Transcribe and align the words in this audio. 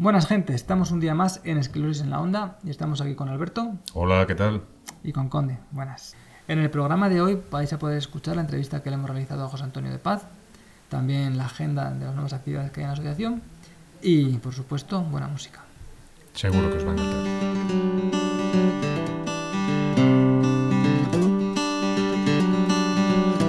Buenas 0.00 0.28
gente, 0.28 0.54
estamos 0.54 0.92
un 0.92 1.00
día 1.00 1.12
más 1.12 1.40
en 1.42 1.58
Esclerosis 1.58 2.04
en 2.04 2.10
la 2.10 2.20
Onda 2.20 2.60
y 2.62 2.70
estamos 2.70 3.00
aquí 3.00 3.16
con 3.16 3.28
Alberto. 3.28 3.72
Hola, 3.94 4.28
¿qué 4.28 4.36
tal? 4.36 4.62
Y 5.02 5.10
con 5.10 5.28
Conde, 5.28 5.58
buenas. 5.72 6.14
En 6.46 6.60
el 6.60 6.70
programa 6.70 7.08
de 7.08 7.20
hoy 7.20 7.42
vais 7.50 7.72
a 7.72 7.80
poder 7.80 7.98
escuchar 7.98 8.36
la 8.36 8.42
entrevista 8.42 8.80
que 8.80 8.90
le 8.90 8.94
hemos 8.94 9.10
realizado 9.10 9.44
a 9.44 9.48
José 9.48 9.64
Antonio 9.64 9.90
de 9.90 9.98
Paz, 9.98 10.28
también 10.88 11.36
la 11.36 11.46
agenda 11.46 11.90
de 11.90 12.04
las 12.04 12.14
nuevas 12.14 12.32
actividades 12.32 12.70
que 12.70 12.78
hay 12.78 12.84
en 12.84 12.88
la 12.90 12.92
asociación 12.92 13.42
y, 14.00 14.36
por 14.36 14.54
supuesto, 14.54 15.02
buena 15.02 15.26
música. 15.26 15.64
Seguro 16.32 16.70
que 16.70 16.76
os 16.76 16.86
va 16.86 16.90
a 16.90 16.92
encantar. 16.92 17.24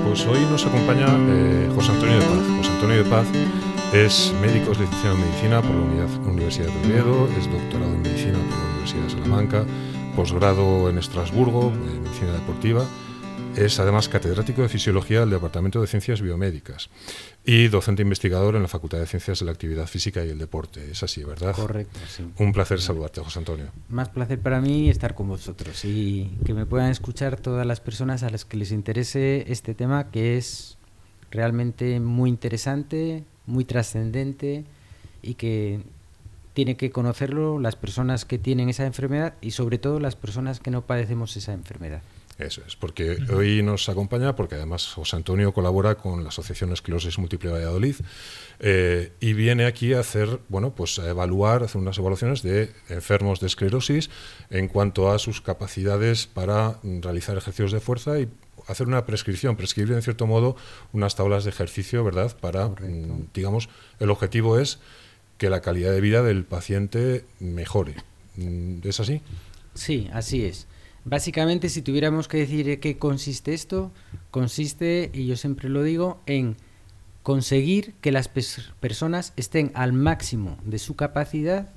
Pues 0.03 0.25
hoy 0.25 0.39
nos 0.50 0.66
acompaña 0.66 1.05
eh, 1.11 1.72
José 1.75 1.91
Antonio 1.91 2.16
de 2.20 2.25
Paz. 2.25 2.47
José 2.58 2.72
Antonio 2.72 3.03
de 3.03 3.05
Paz 3.08 3.27
es 3.93 4.34
médico, 4.39 4.71
es 4.71 4.79
licenciado 4.79 5.16
en 5.16 5.21
medicina 5.21 5.61
por 5.61 5.71
la 5.71 6.31
Universidad 6.31 6.67
de 6.67 6.88
Oviedo, 6.88 7.27
es 7.38 7.52
doctorado 7.52 7.91
en 7.91 8.02
medicina 8.03 8.34
por 8.34 8.57
la 8.57 8.66
Universidad 8.66 9.03
de 9.03 9.09
Salamanca, 9.09 9.66
posgrado 10.16 10.89
en 10.89 10.99
Estrasburgo, 10.99 11.71
en 11.71 12.03
medicina 12.03 12.33
deportiva. 12.33 12.85
Es 13.55 13.80
además 13.80 14.07
catedrático 14.07 14.61
de 14.61 14.70
fisiología 14.70 15.21
del 15.21 15.31
Departamento 15.31 15.81
de 15.81 15.88
Ciencias 15.88 16.21
Biomédicas 16.21 16.89
y 17.44 17.67
docente 17.67 18.03
investigador 18.03 18.55
en 18.55 18.61
la 18.61 18.67
Facultad 18.67 18.99
de 18.99 19.07
Ciencias 19.07 19.39
de 19.39 19.45
la 19.45 19.53
Actividad 19.53 19.88
Física 19.88 20.23
y 20.23 20.30
el 20.30 20.38
Deporte. 20.38 20.91
Es 20.91 21.02
así, 21.02 21.23
¿verdad? 21.23 21.55
Correcto, 21.55 21.99
sí. 22.08 22.31
Un 22.38 22.53
placer 22.53 22.80
saludarte, 22.80 23.21
José 23.21 23.39
Antonio. 23.39 23.71
Más 23.89 24.09
placer 24.09 24.39
para 24.39 24.61
mí 24.61 24.89
estar 24.89 25.16
con 25.16 25.30
vosotros 25.30 25.83
y 25.83 26.38
que 26.45 26.53
me 26.53 26.67
puedan 26.67 26.91
escuchar 26.91 27.38
todas 27.38 27.66
las 27.66 27.80
personas 27.80 28.21
a 28.21 28.30
las 28.30 28.45
que 28.45 28.58
les 28.58 28.71
interese 28.71 29.52
este 29.52 29.73
tema 29.73 30.11
que 30.11 30.38
es 30.38 30.77
realmente 31.31 31.99
muy 31.99 32.30
interesante, 32.30 33.25
muy 33.50 33.66
trascendente 33.66 34.64
y 35.22 35.33
que 35.33 35.81
tiene 36.53 36.78
que 36.78 36.92
conocerlo 36.92 37.59
las 37.59 37.75
personas 37.75 38.25
que 38.25 38.38
tienen 38.38 38.69
esa 38.69 38.86
enfermedad 38.86 39.33
y 39.42 39.52
sobre 39.52 39.78
todo 39.78 40.00
las 40.00 40.16
personas 40.16 40.59
que 40.59 40.72
no 40.72 40.81
padecemos 40.81 41.36
esa 41.38 41.53
enfermedad. 41.53 42.02
Eso 42.39 42.61
es, 42.66 42.77
porque 42.77 43.17
hoy 43.33 43.61
nos 43.61 43.89
acompaña, 43.89 44.33
porque 44.33 44.55
además 44.55 44.88
José 44.94 45.17
Antonio 45.17 45.52
colabora 45.52 45.95
con 45.95 46.23
la 46.23 46.30
Asociación 46.30 46.72
Esclerosis 46.72 47.20
Múltiple 47.20 47.52
Valladolid 47.52 47.95
eh, 48.61 49.11
y 49.20 49.33
viene 49.33 49.66
aquí 49.66 49.94
a 49.94 50.00
hacer, 50.00 50.39
bueno, 50.47 50.73
pues 50.73 51.00
a 51.00 51.09
evaluar, 51.09 51.64
hacer 51.64 51.81
unas 51.81 51.97
evaluaciones 51.97 52.42
de 52.42 52.72
enfermos 52.88 53.42
de 53.42 53.47
esclerosis 53.47 54.09
en 54.50 54.70
cuanto 54.70 55.11
a 55.11 55.20
sus 55.20 55.42
capacidades 55.42 56.27
para 56.27 56.80
realizar 56.81 57.38
ejercicios 57.38 57.73
de 57.73 57.81
fuerza 57.81 58.17
y 58.22 58.30
hacer 58.72 58.88
una 58.88 59.06
prescripción, 59.06 59.56
prescribir 59.56 59.94
en 59.94 60.02
cierto 60.02 60.28
modo 60.28 60.56
unas 60.94 61.16
tablas 61.16 61.44
de 61.44 61.50
ejercicio, 61.50 62.03
¿verdad? 62.03 62.36
Para, 62.39 62.67
mm, 62.67 63.30
digamos, 63.34 63.70
el 64.00 64.09
objetivo 64.09 64.59
es 64.59 64.80
que 65.38 65.50
la 65.50 65.61
calidad 65.61 65.92
de 65.92 66.02
vida 66.02 66.22
del 66.22 66.44
paciente 66.44 67.26
mejore. 67.39 67.95
Mm, 68.36 68.80
¿Es 68.84 69.00
así? 69.00 69.22
Sí, 69.73 70.09
así 70.14 70.45
es. 70.45 70.67
Básicamente, 71.06 71.70
si 71.70 71.81
tuviéramos 71.81 72.28
que 72.28 72.38
decir 72.38 72.80
qué 72.80 72.98
consiste 72.98 73.53
esto, 73.53 73.92
consiste, 74.31 75.09
y 75.14 75.28
yo 75.28 75.38
siempre 75.38 75.70
lo 75.70 75.81
digo, 75.81 76.20
en 76.26 76.58
conseguir 77.23 77.94
que 78.02 78.11
las 78.11 78.28
personas 78.28 79.33
estén 79.36 79.72
al 79.76 79.94
máximo 79.94 80.58
de 80.64 80.80
su 80.80 80.95
capacidad 80.95 81.70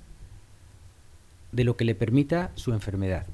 de 1.53 1.65
lo 1.65 1.77
que 1.77 1.85
le 1.85 1.95
permita 1.95 2.51
su 2.55 2.73
enfermedad. 2.73 3.27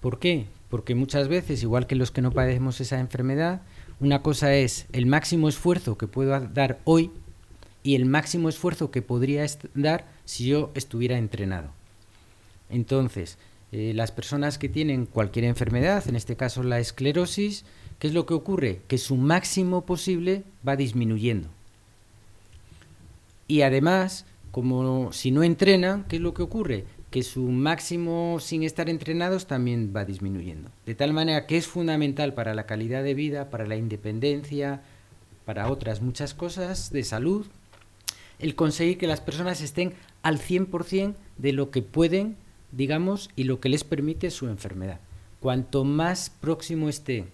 ¿Por 0.00 0.18
qué? 0.18 0.46
Porque 0.68 0.94
muchas 0.94 1.28
veces, 1.28 1.62
igual 1.62 1.86
que 1.86 1.94
los 1.94 2.10
que 2.10 2.22
no 2.22 2.32
padecemos 2.32 2.80
esa 2.80 2.98
enfermedad, 2.98 3.62
una 4.00 4.22
cosa 4.22 4.54
es 4.54 4.86
el 4.92 5.06
máximo 5.06 5.48
esfuerzo 5.48 5.96
que 5.96 6.08
puedo 6.08 6.38
dar 6.40 6.80
hoy 6.84 7.10
y 7.82 7.94
el 7.94 8.04
máximo 8.04 8.48
esfuerzo 8.48 8.90
que 8.90 9.00
podría 9.00 9.46
dar 9.74 10.06
si 10.24 10.46
yo 10.46 10.72
estuviera 10.74 11.18
entrenado. 11.18 11.70
Entonces, 12.68 13.38
eh, 13.72 13.92
las 13.94 14.10
personas 14.10 14.58
que 14.58 14.68
tienen 14.68 15.06
cualquier 15.06 15.44
enfermedad, 15.44 16.08
en 16.08 16.16
este 16.16 16.36
caso 16.36 16.62
la 16.62 16.80
esclerosis, 16.80 17.64
¿qué 17.98 18.08
es 18.08 18.14
lo 18.14 18.26
que 18.26 18.34
ocurre? 18.34 18.80
Que 18.88 18.98
su 18.98 19.16
máximo 19.16 19.86
posible 19.86 20.44
va 20.66 20.76
disminuyendo. 20.76 21.48
Y 23.48 23.62
además, 23.62 24.26
como 24.50 25.12
si 25.12 25.30
no 25.30 25.42
entrenan, 25.42 26.04
¿qué 26.08 26.16
es 26.16 26.22
lo 26.22 26.34
que 26.34 26.42
ocurre? 26.42 26.84
Que 27.16 27.22
su 27.22 27.44
máximo 27.44 28.36
sin 28.40 28.62
estar 28.62 28.90
entrenados 28.90 29.46
también 29.46 29.90
va 29.96 30.04
disminuyendo. 30.04 30.68
De 30.84 30.94
tal 30.94 31.14
manera 31.14 31.46
que 31.46 31.56
es 31.56 31.66
fundamental 31.66 32.34
para 32.34 32.52
la 32.52 32.66
calidad 32.66 33.02
de 33.02 33.14
vida, 33.14 33.48
para 33.48 33.66
la 33.66 33.76
independencia, 33.76 34.82
para 35.46 35.70
otras 35.70 36.02
muchas 36.02 36.34
cosas 36.34 36.90
de 36.90 37.02
salud, 37.04 37.46
el 38.38 38.54
conseguir 38.54 38.98
que 38.98 39.06
las 39.06 39.22
personas 39.22 39.62
estén 39.62 39.94
al 40.22 40.38
100% 40.38 41.14
de 41.38 41.52
lo 41.54 41.70
que 41.70 41.80
pueden, 41.80 42.36
digamos, 42.70 43.30
y 43.34 43.44
lo 43.44 43.60
que 43.60 43.70
les 43.70 43.82
permite 43.82 44.30
su 44.30 44.48
enfermedad. 44.48 45.00
Cuanto 45.40 45.84
más 45.84 46.28
próximo 46.28 46.90
esté 46.90 47.24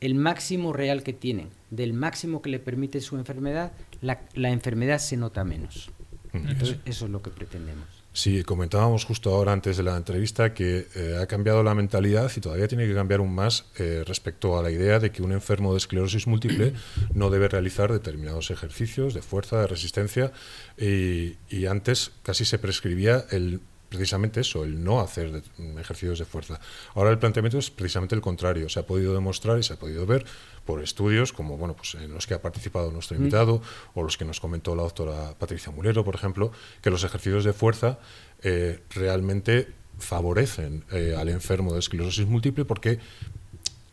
el 0.00 0.14
máximo 0.14 0.72
real 0.72 1.02
que 1.02 1.12
tienen 1.12 1.48
del 1.70 1.94
máximo 1.94 2.42
que 2.42 2.50
le 2.50 2.60
permite 2.60 3.00
su 3.00 3.16
enfermedad, 3.16 3.72
la, 4.02 4.20
enfermedad 4.52 5.00
se 5.00 5.16
nota 5.16 5.42
menos. 5.42 5.90
Entonces, 6.32 6.78
eso 6.84 7.06
es 7.06 7.10
lo 7.10 7.22
que 7.22 7.30
pretendemos. 7.30 7.95
Sí, 8.16 8.44
comentábamos 8.44 9.04
justo 9.04 9.34
ahora 9.34 9.52
antes 9.52 9.76
de 9.76 9.82
la 9.82 9.94
entrevista 9.94 10.54
que 10.54 10.86
eh, 10.94 11.18
ha 11.20 11.26
cambiado 11.26 11.62
la 11.62 11.74
mentalidad 11.74 12.32
y 12.34 12.40
todavía 12.40 12.66
tiene 12.66 12.86
que 12.86 12.94
cambiar 12.94 13.20
aún 13.20 13.34
más 13.34 13.66
eh, 13.76 14.04
respecto 14.06 14.58
a 14.58 14.62
la 14.62 14.70
idea 14.70 14.98
de 14.98 15.12
que 15.12 15.22
un 15.22 15.32
enfermo 15.32 15.72
de 15.72 15.76
esclerosis 15.76 16.26
múltiple 16.26 16.72
no 17.12 17.28
debe 17.28 17.46
realizar 17.46 17.92
determinados 17.92 18.50
ejercicios 18.50 19.12
de 19.12 19.20
fuerza, 19.20 19.60
de 19.60 19.66
resistencia 19.66 20.32
y, 20.78 21.36
y 21.50 21.66
antes 21.66 22.12
casi 22.22 22.46
se 22.46 22.58
prescribía 22.58 23.26
el 23.32 23.60
precisamente 23.88 24.40
eso, 24.40 24.64
el 24.64 24.82
no 24.82 25.00
hacer 25.00 25.42
ejercicios 25.78 26.18
de 26.18 26.24
fuerza. 26.24 26.60
Ahora 26.94 27.10
el 27.10 27.18
planteamiento 27.18 27.58
es 27.58 27.70
precisamente 27.70 28.14
el 28.14 28.20
contrario. 28.20 28.68
Se 28.68 28.80
ha 28.80 28.86
podido 28.86 29.14
demostrar 29.14 29.58
y 29.58 29.62
se 29.62 29.74
ha 29.74 29.76
podido 29.76 30.06
ver 30.06 30.24
por 30.64 30.82
estudios 30.82 31.32
como 31.32 31.56
bueno, 31.56 31.74
pues 31.74 31.94
en 31.94 32.12
los 32.12 32.26
que 32.26 32.34
ha 32.34 32.42
participado 32.42 32.90
nuestro 32.90 33.16
invitado 33.16 33.62
o 33.94 34.02
los 34.02 34.16
que 34.16 34.24
nos 34.24 34.40
comentó 34.40 34.74
la 34.74 34.82
doctora 34.82 35.34
Patricia 35.38 35.72
Mulero, 35.72 36.04
por 36.04 36.14
ejemplo, 36.14 36.52
que 36.82 36.90
los 36.90 37.04
ejercicios 37.04 37.44
de 37.44 37.52
fuerza 37.52 37.98
eh, 38.42 38.82
realmente 38.90 39.68
favorecen 39.98 40.84
eh, 40.92 41.14
al 41.16 41.28
enfermo 41.28 41.72
de 41.72 41.78
esclerosis 41.78 42.26
múltiple 42.26 42.64
porque 42.64 42.98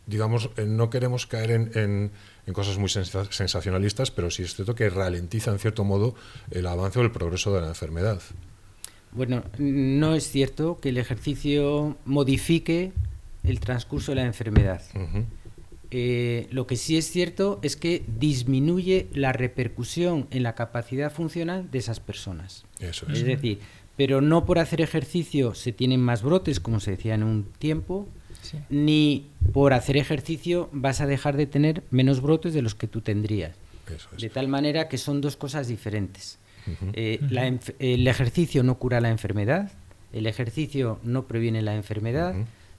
digamos, 0.06 0.50
eh, 0.56 0.66
no 0.66 0.90
queremos 0.90 1.26
caer 1.26 1.50
en, 1.50 1.70
en, 1.74 2.10
en, 2.46 2.52
cosas 2.52 2.76
muy 2.76 2.90
sensacionalistas, 2.90 4.10
pero 4.10 4.30
sí 4.30 4.42
es 4.42 4.54
cierto 4.54 4.74
que 4.74 4.90
ralentiza 4.90 5.50
en 5.50 5.58
cierto 5.58 5.82
modo 5.82 6.14
el 6.50 6.66
avance 6.66 6.98
o 6.98 7.02
el 7.02 7.10
progreso 7.10 7.54
de 7.54 7.62
la 7.62 7.68
enfermedad. 7.68 8.20
Bueno, 9.14 9.44
no 9.58 10.14
es 10.14 10.28
cierto 10.28 10.78
que 10.80 10.90
el 10.90 10.98
ejercicio 10.98 11.96
modifique 12.04 12.92
el 13.44 13.60
transcurso 13.60 14.12
de 14.12 14.16
la 14.16 14.24
enfermedad. 14.24 14.82
Eh, 15.90 16.48
lo 16.50 16.66
que 16.66 16.76
sí 16.76 16.96
es 16.96 17.08
cierto 17.08 17.60
es 17.62 17.76
que 17.76 18.02
disminuye 18.18 19.06
la 19.14 19.32
repercusión 19.32 20.26
en 20.32 20.42
la 20.42 20.56
capacidad 20.56 21.12
funcional 21.12 21.70
de 21.70 21.78
esas 21.78 22.00
personas. 22.00 22.64
Eso 22.80 23.06
es. 23.08 23.18
es 23.18 23.24
decir, 23.24 23.60
pero 23.96 24.20
no 24.20 24.44
por 24.44 24.58
hacer 24.58 24.80
ejercicio 24.80 25.54
se 25.54 25.72
tienen 25.72 26.00
más 26.00 26.22
brotes, 26.22 26.58
como 26.58 26.80
se 26.80 26.92
decía 26.92 27.14
en 27.14 27.22
un 27.22 27.44
tiempo, 27.44 28.08
sí. 28.42 28.58
ni 28.70 29.26
por 29.52 29.72
hacer 29.72 29.96
ejercicio 29.96 30.68
vas 30.72 31.00
a 31.00 31.06
dejar 31.06 31.36
de 31.36 31.46
tener 31.46 31.84
menos 31.90 32.20
brotes 32.20 32.54
de 32.54 32.62
los 32.62 32.74
que 32.74 32.88
tú 32.88 33.00
tendrías. 33.00 33.52
Eso 33.94 34.08
es. 34.16 34.22
De 34.22 34.30
tal 34.30 34.48
manera 34.48 34.88
que 34.88 34.98
son 34.98 35.20
dos 35.20 35.36
cosas 35.36 35.68
diferentes. 35.68 36.38
Eh, 36.92 37.18
la 37.30 37.46
el 37.78 38.06
ejercicio 38.06 38.62
no 38.62 38.78
cura 38.78 39.00
la 39.00 39.10
enfermedad, 39.10 39.72
el 40.12 40.26
ejercicio 40.26 40.98
no 41.02 41.26
previene 41.26 41.62
la 41.62 41.74
enfermedad, 41.74 42.34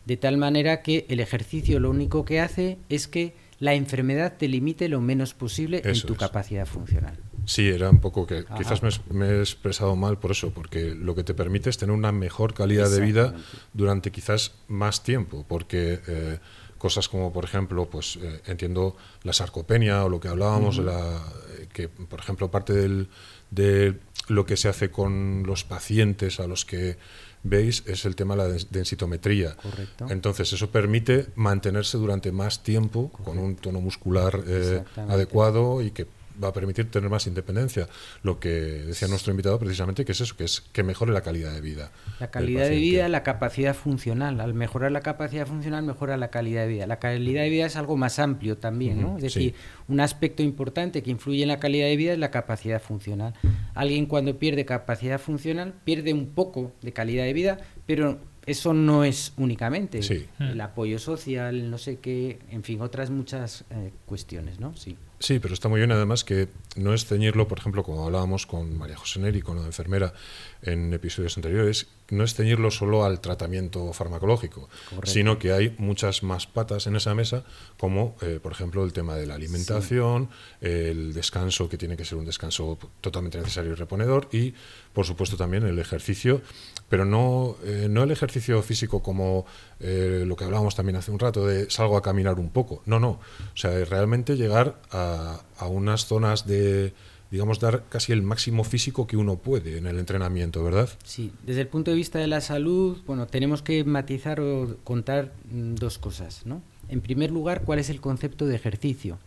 de 0.05 0.17
tal 0.17 0.37
manera 0.37 0.81
que 0.81 1.05
el 1.09 1.19
ejercicio 1.19 1.79
lo 1.79 1.89
único 1.89 2.25
que 2.25 2.39
hace 2.39 2.77
es 2.89 3.07
que 3.07 3.33
la 3.59 3.73
enfermedad 3.73 4.33
te 4.37 4.47
limite 4.47 4.89
lo 4.89 5.01
menos 5.01 5.33
posible 5.33 5.81
Eso 5.83 5.89
en 5.89 6.07
tu 6.07 6.13
es. 6.13 6.19
capacidad 6.19 6.65
funcional. 6.65 7.17
Sí, 7.45 7.69
era 7.69 7.89
un 7.89 7.99
poco 7.99 8.25
que 8.25 8.39
Ajá. 8.39 8.55
quizás 8.57 8.81
me, 8.81 8.89
me, 9.11 9.27
he 9.27 9.39
expresado 9.39 9.95
mal 9.95 10.17
por 10.17 10.31
eso, 10.31 10.49
porque 10.51 10.95
lo 10.95 11.13
que 11.13 11.23
te 11.23 11.33
permite 11.35 11.69
es 11.69 11.77
tener 11.77 11.93
una 11.95 12.11
mejor 12.11 12.53
calidad 12.53 12.89
de 12.89 13.01
vida 13.01 13.35
durante 13.73 14.11
quizás 14.11 14.53
más 14.67 15.03
tiempo, 15.03 15.45
porque 15.47 15.99
eh, 16.07 16.39
cosas 16.79 17.07
como, 17.07 17.31
por 17.31 17.43
ejemplo, 17.45 17.87
pues 17.89 18.17
eh, 18.21 18.41
entiendo 18.47 18.95
la 19.23 19.31
sarcopenia 19.31 20.03
o 20.05 20.09
lo 20.09 20.19
que 20.19 20.27
hablábamos, 20.27 20.79
uh 20.79 20.81
-huh. 20.81 20.85
la, 20.85 21.23
eh, 21.59 21.67
que 21.71 21.87
por 21.87 22.19
ejemplo 22.19 22.49
parte 22.49 22.73
del, 22.73 23.07
de 23.51 23.99
lo 24.27 24.45
que 24.45 24.57
se 24.57 24.67
hace 24.67 24.89
con 24.89 25.43
los 25.45 25.63
pacientes 25.63 26.39
a 26.39 26.47
los 26.47 26.65
que 26.65 26.97
veis 27.43 27.83
es 27.85 28.05
el 28.05 28.15
tema 28.15 28.35
de 28.35 28.49
la 28.49 28.65
densitometría. 28.71 29.55
Correcto. 29.55 30.07
Entonces, 30.09 30.51
eso 30.51 30.71
permite 30.71 31.27
mantenerse 31.35 31.97
durante 31.97 32.31
más 32.31 32.63
tiempo 32.63 33.09
Correcto. 33.09 33.23
con 33.23 33.37
un 33.37 33.55
tono 33.55 33.81
muscular 33.81 34.43
eh, 34.47 34.83
adecuado 35.07 35.81
y 35.81 35.91
que 35.91 36.07
va 36.43 36.49
a 36.49 36.53
permitir 36.53 36.89
tener 36.89 37.09
más 37.09 37.27
independencia. 37.27 37.87
Lo 38.23 38.39
que 38.39 38.49
decía 38.49 39.07
nuestro 39.07 39.31
invitado 39.31 39.59
precisamente 39.59 40.05
que 40.05 40.11
es 40.11 40.21
eso, 40.21 40.35
que 40.35 40.45
es 40.45 40.61
que 40.61 40.83
mejore 40.83 41.13
la 41.13 41.21
calidad 41.21 41.53
de 41.53 41.61
vida. 41.61 41.91
La 42.19 42.31
calidad 42.31 42.69
de 42.69 42.75
vida, 42.77 43.09
la 43.09 43.23
capacidad 43.23 43.75
funcional. 43.75 44.39
Al 44.41 44.53
mejorar 44.53 44.91
la 44.91 45.01
capacidad 45.01 45.47
funcional, 45.47 45.83
mejora 45.83 46.17
la 46.17 46.29
calidad 46.29 46.63
de 46.63 46.67
vida. 46.67 46.87
La 46.87 46.99
calidad 46.99 47.43
de 47.43 47.49
vida 47.49 47.65
es 47.65 47.75
algo 47.75 47.97
más 47.97 48.19
amplio 48.19 48.57
también, 48.57 49.01
¿no? 49.01 49.17
Es 49.17 49.23
decir, 49.23 49.55
un 49.87 49.99
aspecto 49.99 50.43
importante 50.43 51.03
que 51.03 51.11
influye 51.11 51.43
en 51.43 51.49
la 51.49 51.59
calidad 51.59 51.87
de 51.87 51.95
vida 51.95 52.13
es 52.13 52.19
la 52.19 52.31
capacidad 52.31 52.81
funcional. 52.81 53.33
Alguien 53.73 54.05
cuando 54.05 54.37
pierde 54.37 54.65
capacidad 54.65 55.19
funcional 55.19 55.73
pierde 55.83 56.13
un 56.13 56.27
poco 56.27 56.71
de 56.81 56.93
calidad 56.93 57.23
de 57.23 57.33
vida, 57.33 57.57
pero 57.85 58.19
eso 58.45 58.73
no 58.73 59.03
es 59.03 59.33
únicamente 59.37 59.99
el 60.39 60.61
apoyo 60.61 60.99
social, 60.99 61.69
no 61.69 61.77
sé 61.77 61.97
qué, 61.97 62.39
en 62.49 62.63
fin, 62.63 62.81
otras 62.81 63.09
muchas 63.09 63.65
eh, 63.71 63.91
cuestiones, 64.05 64.59
¿no? 64.59 64.75
Sí. 64.75 64.97
Sí, 65.19 65.39
pero 65.39 65.53
está 65.53 65.69
muy 65.69 65.79
bien 65.79 65.91
además 65.91 66.23
que 66.23 66.49
no 66.75 66.93
es 66.93 67.05
ceñirlo, 67.05 67.47
por 67.47 67.59
ejemplo, 67.59 67.83
como 67.83 68.05
hablábamos 68.05 68.45
con 68.45 68.77
María 68.77 68.97
José 68.97 69.19
Neri, 69.19 69.41
con 69.41 69.57
la 69.57 69.65
enfermera 69.65 70.13
en 70.61 70.93
episodios 70.93 71.37
anteriores, 71.37 71.87
no 72.09 72.23
es 72.23 72.35
ceñirlo 72.35 72.69
solo 72.69 73.05
al 73.05 73.21
tratamiento 73.21 73.91
farmacológico, 73.93 74.69
sino 75.03 75.39
que 75.39 75.53
hay 75.53 75.75
muchas 75.77 76.21
más 76.21 76.47
patas 76.47 76.87
en 76.87 76.95
esa 76.95 77.15
mesa, 77.15 77.43
como 77.77 78.15
eh, 78.21 78.39
por 78.41 78.51
ejemplo 78.51 78.83
el 78.83 78.93
tema 78.93 79.15
de 79.15 79.25
la 79.25 79.35
alimentación, 79.35 80.29
el 80.61 81.13
descanso, 81.13 81.69
que 81.69 81.77
tiene 81.77 81.97
que 81.97 82.05
ser 82.05 82.17
un 82.17 82.25
descanso 82.25 82.77
totalmente 83.01 83.37
necesario 83.37 83.71
y 83.71 83.75
reponedor, 83.75 84.27
y 84.31 84.53
por 84.93 85.05
supuesto 85.05 85.37
también 85.37 85.65
el 85.65 85.79
ejercicio, 85.79 86.41
pero 86.89 87.05
no, 87.05 87.55
eh, 87.63 87.87
no 87.89 88.03
el 88.03 88.11
ejercicio 88.11 88.61
físico 88.61 89.01
como 89.01 89.45
eh, 89.79 90.23
lo 90.25 90.35
que 90.35 90.43
hablábamos 90.43 90.75
también 90.75 90.95
hace 90.95 91.11
un 91.11 91.19
rato, 91.19 91.45
de 91.45 91.69
salgo 91.69 91.97
a 91.97 92.01
caminar 92.01 92.39
un 92.39 92.49
poco, 92.49 92.81
no, 92.85 92.99
no, 92.99 93.09
o 93.09 93.57
sea, 93.57 93.83
realmente 93.85 94.35
llegar 94.35 94.79
a 94.91 95.35
a, 95.57 95.67
unas 95.67 96.05
zonas 96.05 96.45
de, 96.45 96.93
digamos, 97.31 97.59
dar 97.59 97.83
casi 97.89 98.11
el 98.11 98.21
máximo 98.21 98.63
físico 98.63 99.07
que 99.07 99.17
uno 99.17 99.37
puede 99.37 99.77
en 99.77 99.87
el 99.87 99.99
entrenamiento, 99.99 100.63
¿verdad? 100.63 100.89
Sí, 101.03 101.31
desde 101.45 101.61
el 101.61 101.67
punto 101.67 101.91
de 101.91 101.97
vista 101.97 102.19
de 102.19 102.27
la 102.27 102.41
salud, 102.41 102.97
bueno, 103.05 103.27
tenemos 103.27 103.61
que 103.61 103.83
matizar 103.83 104.39
o 104.39 104.77
contar 104.83 105.33
mm, 105.51 105.75
dos 105.75 105.97
cosas, 105.97 106.45
¿no? 106.45 106.61
En 106.89 107.01
primer 107.01 107.31
lugar, 107.31 107.63
¿cuál 107.63 107.79
es 107.79 107.89
el 107.89 107.99
concepto 107.99 108.45
de 108.45 108.55
ejercicio? 108.55 109.17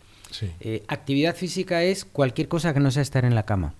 Eh, 0.60 0.84
actividad 0.88 1.34
física 1.34 1.82
es 1.82 2.04
cualquier 2.04 2.48
cosa 2.48 2.74
que 2.74 2.80
no 2.80 2.90
sea 2.90 3.00
estar 3.00 3.24
en 3.24 3.34
la 3.34 3.44
cama, 3.44 3.74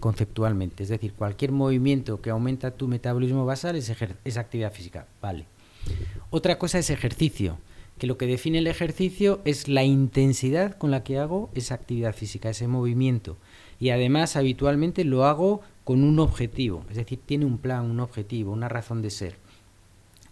conceptualmente. 0.00 0.82
Es 0.82 0.88
decir, 0.88 1.14
cualquier 1.14 1.52
movimiento 1.52 2.20
que 2.20 2.30
aumenta 2.30 2.72
tu 2.72 2.88
metabolismo 2.88 3.46
basal 3.46 3.76
es, 3.76 3.90
actividad 4.36 4.72
física. 4.72 5.06
Vale. 5.20 5.46
Otra 6.30 6.58
cosa 6.58 6.78
es 6.78 6.90
ejercicio 6.90 7.58
que 7.98 8.06
lo 8.06 8.18
que 8.18 8.26
define 8.26 8.58
el 8.58 8.66
ejercicio 8.66 9.40
es 9.44 9.68
la 9.68 9.84
intensidad 9.84 10.76
con 10.76 10.90
la 10.90 11.04
que 11.04 11.18
hago 11.18 11.50
esa 11.54 11.74
actividad 11.76 12.14
física, 12.14 12.50
ese 12.50 12.66
movimiento. 12.66 13.36
Y 13.78 13.90
además 13.90 14.36
habitualmente 14.36 15.04
lo 15.04 15.24
hago 15.24 15.60
con 15.84 16.02
un 16.02 16.18
objetivo, 16.18 16.84
es 16.90 16.96
decir, 16.96 17.20
tiene 17.24 17.44
un 17.44 17.58
plan, 17.58 17.84
un 17.84 18.00
objetivo, 18.00 18.52
una 18.52 18.68
razón 18.68 19.02
de 19.02 19.10
ser. 19.10 19.36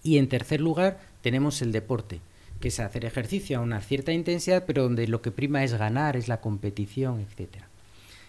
Y 0.03 0.19
en 0.19 0.29
tercer 0.29 0.61
lugar 0.61 1.01
tenemos 1.21 1.63
el 1.63 1.71
deporte, 1.71 2.21
que 2.61 2.69
es 2.69 2.81
hacer 2.81 3.05
ejercicio 3.05 3.59
a 3.59 3.63
una 3.63 3.81
cierta 3.81 4.13
intensidad, 4.13 4.65
pero 4.67 4.83
donde 4.83 5.07
lo 5.07 5.23
que 5.23 5.31
prima 5.31 5.63
es 5.63 5.75
ganar, 5.75 6.17
es 6.17 6.27
la 6.29 6.41
competición, 6.41 7.21
etc. 7.21 7.65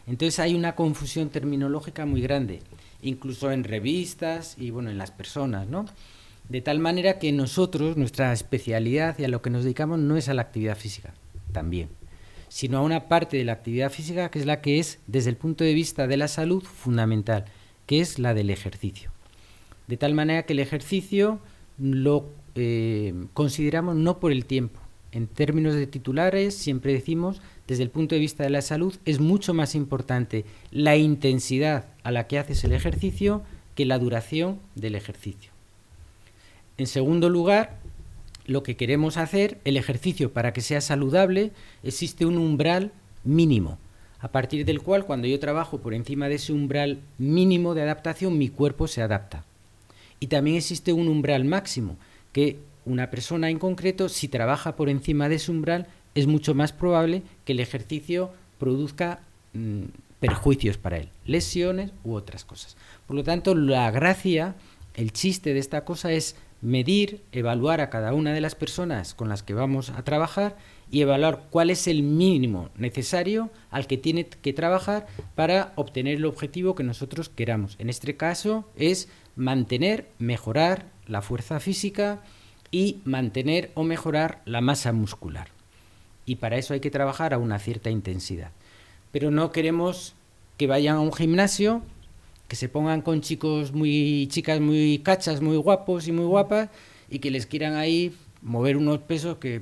Entonces 0.08 0.40
hay 0.40 0.56
una 0.56 0.76
confusión 0.76 1.30
terminológica 1.30 2.06
muy 2.06 2.22
grande, 2.22 2.60
incluso 3.02 3.52
en 3.52 3.64
revistas 3.64 4.56
y 4.58 4.70
bueno, 4.70 4.90
en 4.90 4.98
las 4.98 5.12
personas, 5.12 5.68
¿no? 5.68 5.86
De 6.50 6.62
tal 6.62 6.80
manera 6.80 7.20
que 7.20 7.32
nosotros, 7.32 7.96
nuestra 7.96 8.34
especialidad 8.34 9.18
y 9.18 9.24
a 9.24 9.30
lo 9.30 9.42
que 9.42 9.50
nos 9.50 9.64
dedicamos 9.64 10.00
no 10.00 10.18
es 10.18 10.28
a 10.28 10.34
la 10.34 10.42
actividad 10.42 10.78
física, 10.78 11.14
también, 11.54 11.88
sino 12.50 12.80
a 12.80 12.82
una 12.82 13.08
parte 13.08 13.38
de 13.38 13.46
la 13.46 13.54
actividad 13.54 13.92
física 13.92 14.30
que 14.30 14.40
es 14.40 14.46
la 14.46 14.60
que 14.60 14.80
es, 14.80 15.00
desde 15.08 15.30
el 15.30 15.38
punto 15.38 15.64
de 15.64 15.74
vista 15.74 16.06
de 16.06 16.18
la 16.18 16.28
salud, 16.28 16.64
fundamental, 16.64 17.46
que 17.86 18.02
es 18.02 18.20
la 18.20 18.34
del 18.34 18.50
ejercicio. 18.50 19.10
De 19.88 19.98
tal 19.98 20.14
manera 20.14 20.44
que 20.44 20.54
el 20.54 20.60
ejercicio 20.60 21.40
lo 21.78 22.30
eh, 22.56 23.14
consideramos 23.34 23.96
no 23.96 24.20
por 24.20 24.32
el 24.32 24.46
tiempo. 24.46 24.80
En 25.12 25.28
términos 25.28 25.76
de 25.76 25.88
titulares, 25.88 26.56
siempre 26.56 26.94
decimos, 26.94 27.42
desde 27.68 27.84
el 27.84 27.90
punto 27.90 28.16
de 28.16 28.22
vista 28.22 28.44
de 28.44 28.50
la 28.50 28.62
salud, 28.62 28.96
es 29.06 29.20
mucho 29.20 29.54
más 29.54 29.76
importante 29.76 30.46
la 30.72 30.96
intensidad 30.98 31.86
a 32.04 32.12
la 32.12 32.28
que 32.28 32.40
haces 32.40 32.64
el 32.64 32.74
ejercicio 32.74 33.44
que 33.76 33.86
la 33.86 34.00
duración 34.00 34.60
del 34.76 34.96
ejercicio. 34.96 35.52
En 36.78 36.88
segundo 36.88 37.30
lugar, 37.30 37.80
lo 38.46 38.64
que 38.64 38.76
queremos 38.76 39.18
hacer, 39.18 39.60
el 39.64 39.78
ejercicio 39.78 40.34
para 40.34 40.54
que 40.54 40.62
sea 40.62 40.82
saludable, 40.82 41.52
existe 41.84 42.26
un 42.26 42.38
umbral 42.38 42.92
mínimo, 43.24 43.78
a 44.20 44.32
partir 44.32 44.66
del 44.66 44.82
cual 44.82 45.06
cuando 45.06 45.28
yo 45.28 45.40
trabajo 45.40 45.80
por 45.80 45.94
encima 45.94 46.30
de 46.30 46.36
ese 46.36 46.54
umbral 46.54 47.00
mínimo 47.18 47.74
de 47.74 47.84
adaptación, 47.84 48.38
mi 48.38 48.50
cuerpo 48.50 48.88
se 48.88 49.02
adapta. 49.02 49.46
Y 50.20 50.28
también 50.28 50.58
existe 50.58 50.94
un 50.94 51.08
umbral 51.08 51.46
máximo, 51.46 51.98
que 52.32 52.60
una 52.86 53.10
persona 53.10 53.50
en 53.50 53.60
concreto, 53.60 54.10
si 54.10 54.28
trabaja 54.28 54.76
por 54.76 54.90
encima 54.90 55.30
de 55.30 55.36
ese 55.36 55.52
umbral, 55.52 55.88
es 56.16 56.28
mucho 56.28 56.54
más 56.54 56.72
probable 56.72 57.24
que 57.46 57.54
el 57.54 57.60
ejercicio 57.60 58.32
produzca 58.60 59.20
mm, 59.54 59.84
perjuicios 60.20 60.78
para 60.78 60.98
él, 60.98 61.10
lesiones 61.26 61.92
u 62.04 62.14
otras 62.14 62.46
cosas. 62.46 62.78
Por 63.08 63.16
lo 63.16 63.24
tanto, 63.24 63.56
la 63.56 63.92
gracia, 63.92 64.56
el 64.96 65.12
chiste 65.12 65.54
de 65.54 65.60
esta 65.60 65.84
cosa 65.84 66.12
es 66.12 66.36
medir, 66.62 67.22
evaluar 67.34 67.82
a 67.82 67.90
cada 67.90 68.14
una 68.14 68.34
de 68.34 68.40
las 68.40 68.56
personas 68.56 69.14
con 69.14 69.28
las 69.28 69.44
que 69.44 69.54
vamos 69.54 69.90
a 69.90 70.04
trabajar 70.04 70.56
y 70.90 71.02
evaluar 71.02 71.48
cuál 71.50 71.70
es 71.70 71.88
el 71.88 72.04
mínimo 72.04 72.70
necesario 72.78 73.50
al 73.70 73.86
que 73.86 73.98
tiene 73.98 74.28
que 74.28 74.54
trabajar 74.54 75.08
para 75.36 75.74
obtener 75.76 76.18
el 76.18 76.26
objetivo 76.26 76.74
que 76.74 76.84
nosotros 76.84 77.28
queramos. 77.28 77.76
En 77.80 77.90
este 77.90 78.16
caso 78.16 78.70
es 78.78 79.10
mantener, 79.36 80.08
mejorar 80.20 80.86
la 81.06 81.22
fuerza 81.22 81.60
física 81.60 82.22
y 82.72 83.02
mantener 83.04 83.72
o 83.74 83.84
mejorar 83.84 84.42
la 84.46 84.62
masa 84.62 84.94
muscular. 84.94 85.50
Y 86.26 86.36
para 86.36 86.58
eso 86.58 86.74
hay 86.74 86.80
que 86.80 86.92
trabajar 86.92 87.34
a 87.34 87.38
una 87.38 87.60
cierta 87.60 87.90
intensidad. 87.90 88.52
Pero 89.12 89.32
no 89.32 89.52
queremos 89.52 90.16
que 90.58 90.68
vayan 90.68 90.98
a 90.98 91.02
un 91.02 91.14
gimnasio 91.14 91.82
que 92.48 92.56
se 92.56 92.70
pongan 92.70 93.02
con 93.02 93.22
chicos 93.22 93.72
muy 93.72 94.28
chicas 94.28 94.60
muy 94.60 95.00
cachas, 95.00 95.42
muy 95.42 95.58
guapos 95.58 96.08
y 96.08 96.12
muy 96.12 96.26
guapas 96.26 96.70
y 97.10 97.20
que 97.20 97.32
les 97.32 97.46
quieran 97.46 97.76
ahí 97.76 98.14
mover 98.42 98.78
unos 98.78 99.00
pesos 99.00 99.38
que 99.38 99.62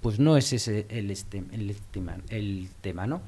pues 0.00 0.18
no 0.18 0.36
es 0.36 0.52
ese 0.52 0.86
el, 0.88 1.10
este, 1.10 1.44
el, 1.52 1.76
tema, 1.92 2.16
el 2.28 2.68
tema, 2.80 3.06
¿no? 3.06 3.22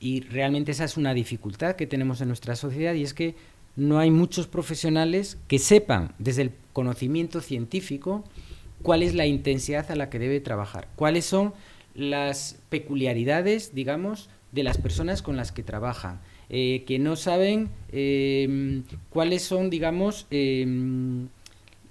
Y 0.00 0.20
realmente 0.20 0.72
esa 0.72 0.84
es 0.84 0.96
una 0.96 1.14
dificultad 1.14 1.76
que 1.76 1.86
tenemos 1.86 2.20
en 2.20 2.28
nuestra 2.28 2.54
sociedad 2.56 2.94
y 2.94 3.02
es 3.02 3.14
que 3.14 3.34
no 3.76 3.98
hay 3.98 4.10
muchos 4.10 4.46
profesionales 4.46 5.38
que 5.48 5.58
sepan 5.58 6.12
desde 6.18 6.42
el 6.42 6.52
conocimiento 6.72 7.40
científico 7.40 8.24
cuál 8.82 9.02
es 9.02 9.14
la 9.14 9.26
intensidad 9.26 9.90
a 9.90 9.96
la 9.96 10.10
que 10.10 10.18
debe 10.18 10.40
trabajar, 10.40 10.88
cuáles 10.94 11.24
son 11.24 11.54
las 11.98 12.56
peculiaridades, 12.68 13.74
digamos, 13.74 14.30
de 14.52 14.62
las 14.62 14.78
personas 14.78 15.20
con 15.20 15.36
las 15.36 15.50
que 15.50 15.64
trabajan, 15.64 16.20
eh, 16.48 16.84
que 16.86 16.98
no 16.98 17.16
saben 17.16 17.68
em, 17.90 18.84
cuáles 19.10 19.42
son, 19.42 19.68
digamos, 19.68 20.26
em, 20.30 21.28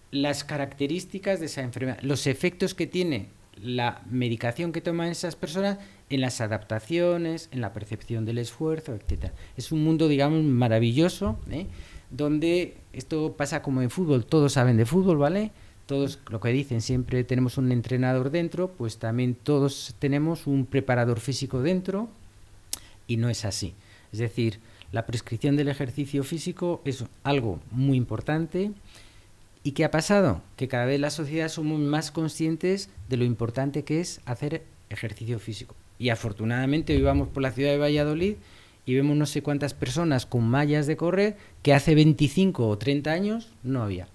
las 0.09 0.45
características 0.45 1.41
de 1.41 1.47
esa 1.47 1.61
enfermedad, 1.61 1.99
los 2.01 2.25
efectos 2.25 2.73
que 2.73 2.87
tiene 2.87 3.27
la 3.61 4.01
medicación 4.09 4.71
que 4.71 4.81
toman 4.81 5.09
esas 5.09 5.35
personas 5.35 5.77
en 6.09 6.21
las 6.21 6.39
adaptaciones, 6.39 7.49
en 7.51 7.59
la 7.59 7.73
percepción 7.73 8.23
del 8.23 8.37
esfuerzo, 8.37 8.95
etc. 8.95 9.31
Es 9.57 9.73
un 9.73 9.83
mundo, 9.83 10.07
digamos, 10.07 10.41
maravilloso, 10.43 11.37
¿eh? 11.51 11.67
donde 12.11 12.77
esto 12.93 13.35
pasa 13.35 13.61
como 13.61 13.81
en 13.81 13.89
fútbol, 13.89 14.25
todos 14.25 14.53
saben 14.53 14.77
de 14.77 14.85
fútbol, 14.85 15.17
¿vale? 15.17 15.51
Todos 15.87 16.19
lo 16.29 16.39
que 16.39 16.49
dicen, 16.49 16.81
siempre 16.81 17.23
tenemos 17.23 17.57
un 17.57 17.71
entrenador 17.71 18.29
dentro, 18.29 18.69
pues 18.69 18.97
también 18.97 19.33
todos 19.33 19.95
tenemos 19.97 20.45
un 20.45 20.65
preparador 20.65 21.19
físico 21.19 21.61
dentro, 21.61 22.09
y 23.07 23.17
no 23.17 23.29
es 23.29 23.45
así. 23.45 23.73
Es 24.11 24.19
decir, 24.19 24.59
la 24.91 25.05
prescripción 25.05 25.55
del 25.55 25.69
ejercicio 25.69 26.23
físico 26.23 26.81
es 26.85 27.03
algo 27.23 27.59
muy 27.71 27.97
importante. 27.97 28.71
¿Y 29.63 29.71
qué 29.71 29.83
ha 29.83 29.91
pasado? 29.91 30.41
Que 30.55 30.67
cada 30.67 30.85
vez 30.85 30.99
la 30.99 31.09
sociedad 31.09 31.49
somos 31.49 31.79
más 31.79 32.11
conscientes 32.11 32.89
de 33.09 33.17
lo 33.17 33.25
importante 33.25 33.83
que 33.83 33.99
es 33.99 34.21
hacer 34.25 34.63
ejercicio 34.89 35.39
físico. 35.39 35.75
Y 35.99 36.09
afortunadamente 36.09 36.95
hoy 36.95 37.01
vamos 37.01 37.27
por 37.27 37.43
la 37.43 37.51
ciudad 37.51 37.71
de 37.71 37.77
Valladolid 37.77 38.35
y 38.85 38.95
vemos 38.95 39.17
no 39.17 39.25
sé 39.25 39.41
cuántas 39.41 39.73
personas 39.73 40.25
con 40.25 40.47
mallas 40.47 40.87
de 40.87 40.95
correr 40.95 41.37
que 41.63 41.73
hace 41.73 41.95
25 41.95 42.67
o 42.67 42.77
30 42.77 43.11
años 43.11 43.49
no 43.63 43.83
había. 43.83 44.07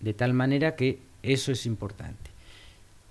De 0.00 0.14
tal 0.14 0.32
manera 0.32 0.76
que 0.76 1.00
eso 1.22 1.52
es 1.52 1.66
importante. 1.66 2.30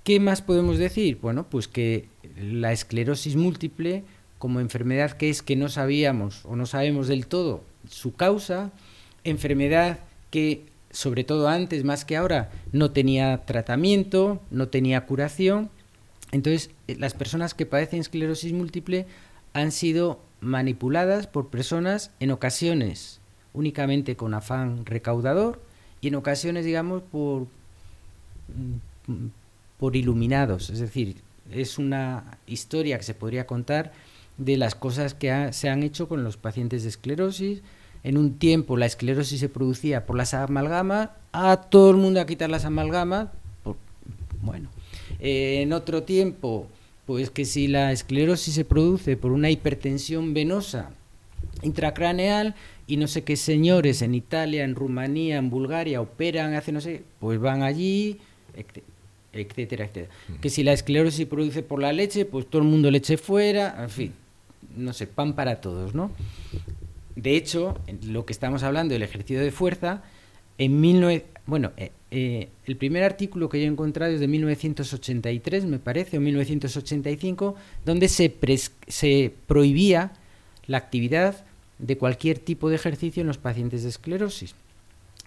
¿Qué 0.04 0.20
más 0.20 0.42
podemos 0.42 0.78
decir? 0.78 1.18
Bueno, 1.22 1.48
pues 1.50 1.68
que 1.68 2.08
la 2.38 2.72
esclerosis 2.72 3.36
múltiple 3.36 4.04
como 4.38 4.60
enfermedad 4.60 5.12
que 5.14 5.30
es 5.30 5.42
que 5.42 5.56
no 5.56 5.70
sabíamos 5.70 6.46
o 6.46 6.56
no 6.56 6.66
sabemos 6.66 7.08
del 7.08 7.26
todo 7.26 7.64
su 7.90 8.14
causa, 8.14 8.72
enfermedad 9.24 10.00
que 10.30 10.66
sobre 10.92 11.24
todo 11.24 11.48
antes 11.48 11.84
más 11.84 12.06
que 12.06 12.18
ahora 12.18 12.52
no 12.72 12.92
tenía 12.92 13.46
tratamiento, 13.46 14.42
no 14.52 14.68
tenía 14.70 15.06
curación. 15.06 15.70
Entonces, 16.32 16.72
eh, 16.88 16.96
las 16.98 17.14
personas 17.14 17.54
que 17.54 17.66
padecen 17.66 18.00
esclerosis 18.00 18.54
múltiple 18.54 19.06
han 19.54 19.72
sido 19.72 20.22
manipuladas 20.40 21.28
por 21.28 21.50
personas 21.50 22.12
en 22.20 22.32
ocasiones 22.32 23.22
únicamente 23.54 24.16
con 24.16 24.34
afán 24.34 24.86
recaudador 24.86 25.62
y 26.06 26.10
en 26.10 26.14
ocasiones, 26.14 26.66
digamos, 26.66 27.02
por, 27.02 27.48
mm, 29.08 29.26
por 29.80 29.96
iluminados. 29.96 30.70
Es 30.70 30.78
decir, 30.78 31.16
es 31.52 31.80
una 31.80 32.38
historia 32.46 33.00
que 33.00 33.04
se 33.04 33.16
podría 33.16 33.48
contar 33.48 33.92
de 34.38 34.56
las 34.56 34.76
cosas 34.76 35.16
que 35.16 35.50
se 35.52 35.68
han 35.68 35.82
hecho 35.82 36.08
con 36.08 36.24
los 36.24 36.38
pacientes 36.38 36.84
de 36.84 36.90
esclerosis. 36.90 37.64
En 38.04 38.20
un 38.20 38.38
tiempo 38.38 38.78
la 38.78 38.86
esclerosis 38.86 39.40
se 39.40 39.50
producía 39.50 40.06
por 40.06 40.16
las 40.16 40.36
amalgamas, 40.36 41.10
a 41.32 41.58
todo 41.58 41.90
el 41.90 41.98
mundo 41.98 42.22
a 42.22 42.28
quitar 42.28 42.52
las 42.52 42.66
amalgamas. 42.66 43.30
bueno, 44.44 44.70
eh, 45.20 45.62
en 45.64 45.74
otro 45.74 46.04
tiempo, 46.04 46.68
pues 47.08 47.32
que 47.32 47.46
si 47.46 47.68
la 47.68 47.92
esclerosis 47.92 48.54
se 48.54 48.64
produce 48.64 49.18
por 49.18 49.32
una 49.32 49.50
hipertensión 49.50 50.36
venosa 50.36 50.92
intracraneal 51.64 52.54
y 52.88 52.98
no 52.98 53.08
sé 53.08 53.24
qué 53.24 53.36
señores 53.36 54.02
en 54.02 54.14
Italia, 54.16 54.64
en 54.64 54.76
Rumanía, 54.76 55.38
en 55.38 55.50
Bulgaria 55.50 56.02
operan, 56.02 56.54
hacen 56.54 56.76
no 56.76 56.82
sé, 56.82 57.04
pues 57.20 57.40
van 57.40 57.64
allí, 57.64 58.20
etcétera, 59.34 59.86
etcétera. 59.86 60.08
Que 60.42 60.50
si 60.50 60.64
la 60.64 60.74
esclerosis 60.74 61.18
se 61.18 61.26
produce 61.26 61.64
por 61.64 61.82
la 61.82 61.94
leche, 61.94 62.26
pues 62.26 62.48
todo 62.48 62.62
el 62.62 62.68
mundo 62.68 62.92
leche 62.92 63.18
fuera, 63.18 63.76
en 63.82 63.90
fin, 63.90 64.14
no 64.76 64.94
sé, 64.94 65.08
pan 65.08 65.34
para 65.34 65.62
todos, 65.62 65.96
¿no? 65.96 66.12
De 67.16 67.36
hecho, 67.36 67.80
lo 68.04 68.26
que 68.26 68.34
estamos 68.34 68.64
hablando 68.64 68.94
del 68.94 69.04
ejercicio 69.04 69.42
de 69.42 69.52
fuerza, 69.52 70.04
en 70.58 70.82
19, 70.82 71.26
bueno, 71.48 71.72
eh, 71.78 71.92
eh, 72.12 72.50
el 72.66 72.78
primer 72.78 73.04
artículo 73.04 73.50
que 73.50 73.60
yo 73.60 73.66
he 73.66 73.70
encontrado 73.70 74.14
es 74.14 74.20
de 74.20 74.28
1983, 74.28 75.66
me 75.66 75.80
parece, 75.80 76.18
o 76.18 76.22
1985, 76.22 77.56
donde 77.84 78.08
se, 78.10 78.34
se 78.88 79.34
prohibía 79.48 80.14
la 80.68 80.78
actividad 80.78 81.46
de 81.80 81.98
cualquier 81.98 82.40
tipo 82.40 82.70
de 82.70 82.76
ejercicio 82.76 83.22
en 83.22 83.28
los 83.28 83.38
pacientes 83.38 83.84
de 83.84 83.90
esclerosis. 83.90 84.56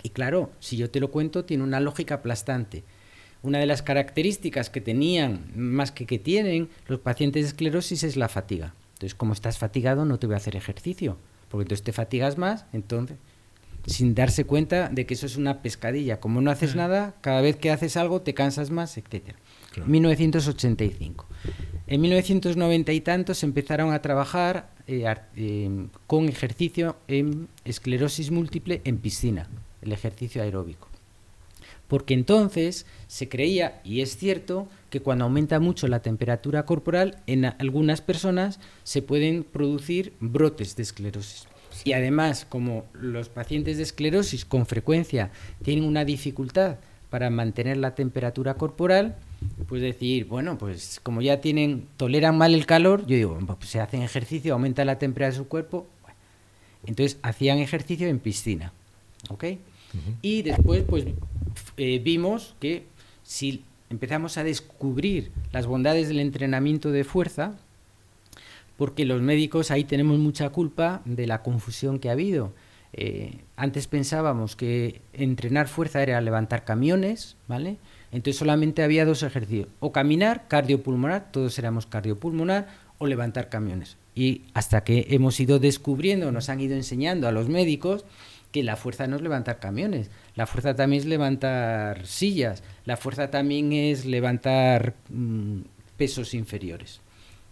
Y 0.03 0.11
claro, 0.11 0.51
si 0.61 0.77
yo 0.77 0.91
te 0.91 1.01
lo 1.01 1.11
cuento, 1.11 1.45
tiene 1.45 1.65
una 1.65 1.81
lógica 1.81 2.17
aplastante. 2.17 2.85
Una 3.43 3.59
de 3.59 3.67
las 3.67 3.83
características 3.83 4.71
que 4.71 4.81
tenían, 4.81 5.51
más 5.55 5.93
que 5.93 6.07
que 6.07 6.19
tienen, 6.19 6.69
los 6.87 7.01
pacientes 7.01 7.45
de 7.45 7.49
esclerosis 7.49 8.03
es 8.03 8.17
la 8.17 8.29
fatiga. 8.29 8.75
Entonces, 8.95 9.15
como 9.15 9.33
estás 9.33 9.59
fatigado, 9.59 10.05
no 10.05 10.19
te 10.19 10.27
voy 10.27 10.35
a 10.35 10.39
hacer 10.39 10.57
ejercicio, 10.57 11.17
porque 11.49 11.63
entonces 11.63 11.85
te 11.85 11.93
fatigas 11.93 12.37
más, 12.37 12.65
entonces, 12.73 13.17
sin 13.87 14.15
darse 14.15 14.45
cuenta 14.45 14.89
de 14.89 15.07
que 15.07 15.15
eso 15.15 15.27
es 15.27 15.37
una 15.37 15.63
pescadilla. 15.63 16.21
Como 16.21 16.41
no 16.41 16.51
haces 16.51 16.75
nada, 16.75 17.15
cada 17.21 17.41
vez 17.41 17.57
que 17.57 17.71
haces 17.71 17.97
algo 17.97 18.23
te 18.23 18.35
cansas 18.35 18.71
más, 18.71 18.91
etc. 19.73 19.87
1985. 19.87 21.27
En 21.87 22.01
1990 22.03 22.93
y 22.93 23.01
tantos 23.01 23.43
empezaron 23.43 23.93
a 23.93 24.03
trabajar 24.03 24.71
eh, 24.87 25.05
eh, 25.37 25.87
con 26.07 26.29
ejercicio 26.29 26.97
en 27.09 27.49
esclerosis 27.65 28.31
múltiple 28.31 28.83
en 28.85 28.99
piscina, 28.99 29.49
el 29.81 29.93
ejercicio 29.93 30.43
aeróbico. 30.43 30.89
Porque 31.89 32.13
entonces 32.13 32.85
se 33.07 33.31
creía, 33.31 33.81
y 33.85 34.03
es 34.03 34.19
cierto, 34.19 34.69
que 34.91 35.01
cuando 35.01 35.25
aumenta 35.25 35.61
mucho 35.61 35.89
la 35.89 36.03
temperatura 36.03 36.67
corporal, 36.67 37.23
en 37.27 37.47
algunas 37.47 38.03
personas 38.03 38.61
se 38.85 39.01
pueden 39.01 39.43
producir 39.43 40.13
brotes 40.21 40.77
de 40.77 40.83
esclerosis. 40.83 41.49
Y 41.85 41.93
además, 41.93 42.47
como 42.47 42.85
los 42.93 43.31
pacientes 43.31 43.79
de 43.79 43.85
esclerosis 43.85 44.45
con 44.45 44.67
frecuencia 44.67 45.31
tienen 45.63 45.85
una 45.85 46.05
dificultad 46.05 46.77
para 47.09 47.31
mantener 47.31 47.79
la 47.79 47.95
temperatura 47.95 48.55
corporal, 48.55 49.17
pues 49.69 49.83
decir, 49.83 50.27
bueno, 50.27 50.59
pues 50.59 51.01
como 51.03 51.21
ya 51.21 51.41
tienen, 51.41 51.87
toleran 51.97 52.37
mal 52.37 52.55
el 52.55 52.67
calor, 52.67 53.07
yo 53.07 53.17
digo, 53.17 53.39
pues 53.59 53.71
se 53.71 53.81
hacen 53.81 54.03
ejercicio, 54.03 54.55
aumenta 54.55 54.85
la 54.85 54.99
temperatura 54.99 55.31
de 55.33 55.45
su 55.45 55.49
cuerpo. 55.49 55.87
Entonces 56.87 57.19
hacían 57.23 57.59
ejercicio 57.59 58.09
en 58.09 58.19
piscina, 58.19 58.73
¿ok? 59.29 59.45
Y 60.23 60.43
después, 60.43 60.85
pues 60.89 61.07
eh, 61.77 61.99
vimos 61.99 62.55
que 62.61 62.85
si 63.23 63.63
empezamos 63.91 64.37
a 64.39 64.45
descubrir 64.45 65.31
las 65.53 65.67
bondades 65.67 66.09
del 66.09 66.21
entrenamiento 66.21 66.91
de 66.91 67.05
fuerza, 67.05 67.55
porque 68.77 69.05
los 69.05 69.21
médicos 69.23 69.71
ahí 69.71 69.85
tenemos 69.85 70.19
mucha 70.19 70.51
culpa 70.51 71.03
de 71.05 71.27
la 71.27 71.43
confusión 71.43 71.99
que 71.99 72.09
ha 72.09 72.13
habido. 72.13 72.53
Eh, 72.93 73.39
antes 73.57 73.87
pensábamos 73.87 74.57
que 74.57 75.01
entrenar 75.13 75.69
fuerza 75.69 76.03
era 76.03 76.21
levantar 76.21 76.65
camiones, 76.65 77.37
¿vale? 77.49 77.77
Entonces 78.11 78.39
solamente 78.39 78.83
había 78.83 79.05
dos 79.05 79.23
ejercicios, 79.23 79.69
o 79.81 79.93
caminar, 79.93 80.49
cardiopulmonar, 80.49 81.31
todos 81.31 81.59
éramos 81.59 81.87
cardiopulmonar, 81.87 82.69
o 82.99 83.07
levantar 83.07 83.49
camiones. 83.49 83.97
Y 84.15 84.43
hasta 84.55 84.83
que 84.83 85.07
hemos 85.11 85.39
ido 85.39 85.59
descubriendo, 85.59 86.33
nos 86.33 86.49
han 86.49 86.61
ido 86.61 86.75
enseñando 86.75 87.29
a 87.29 87.33
los 87.33 87.49
médicos 87.49 88.05
que 88.51 88.63
la 88.63 88.77
fuerza 88.77 89.07
no 89.07 89.17
es 89.17 89.23
levantar 89.23 89.61
camiones, 89.61 90.11
la 90.35 90.47
fuerza 90.47 90.75
también 90.75 91.03
es 91.03 91.07
levantar 91.07 92.07
sillas, 92.07 92.63
la 92.85 92.97
fuerza 92.97 93.31
también 93.31 93.73
es 93.73 94.07
levantar 94.07 94.95
mm, 95.11 95.61
pesos 95.97 96.35
inferiores. 96.35 97.01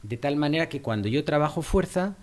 De 0.03 0.17
tal 0.17 0.37
manera 0.37 0.69
que 0.69 0.81
cuando 0.81 1.09
yo 1.09 1.25
trabajo 1.25 1.63
fuerza, 1.63 2.17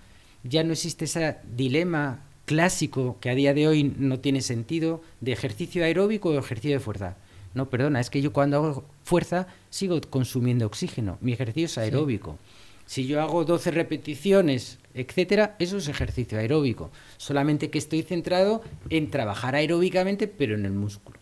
ya 0.43 0.63
no 0.63 0.73
existe 0.73 1.05
ese 1.05 1.37
dilema 1.55 2.21
clásico 2.45 3.17
que 3.21 3.29
a 3.29 3.35
día 3.35 3.53
de 3.53 3.67
hoy 3.67 3.83
no 3.97 4.19
tiene 4.19 4.41
sentido 4.41 5.01
de 5.21 5.31
ejercicio 5.31 5.83
aeróbico 5.83 6.29
o 6.29 6.39
ejercicio 6.39 6.77
de 6.77 6.79
fuerza. 6.79 7.17
No, 7.53 7.69
perdona, 7.69 7.99
es 7.99 8.09
que 8.09 8.21
yo 8.21 8.33
cuando 8.33 8.57
hago 8.57 8.85
fuerza 9.03 9.47
sigo 9.69 9.99
consumiendo 10.09 10.65
oxígeno. 10.65 11.17
Mi 11.21 11.33
ejercicio 11.33 11.65
es 11.65 11.77
aeróbico. 11.77 12.37
Si 12.85 13.05
yo 13.05 13.21
hago 13.21 13.45
12 13.45 13.71
repeticiones, 13.71 14.79
etcétera, 14.93 15.55
eso 15.59 15.77
es 15.77 15.87
ejercicio 15.87 16.39
aeróbico. 16.39 16.91
Solamente 17.17 17.69
que 17.69 17.77
estoy 17.77 18.01
centrado 18.01 18.61
en 18.89 19.09
trabajar 19.09 19.55
aeróbicamente, 19.55 20.27
pero 20.27 20.55
en 20.55 20.65
el 20.65 20.73
músculo. 20.73 21.17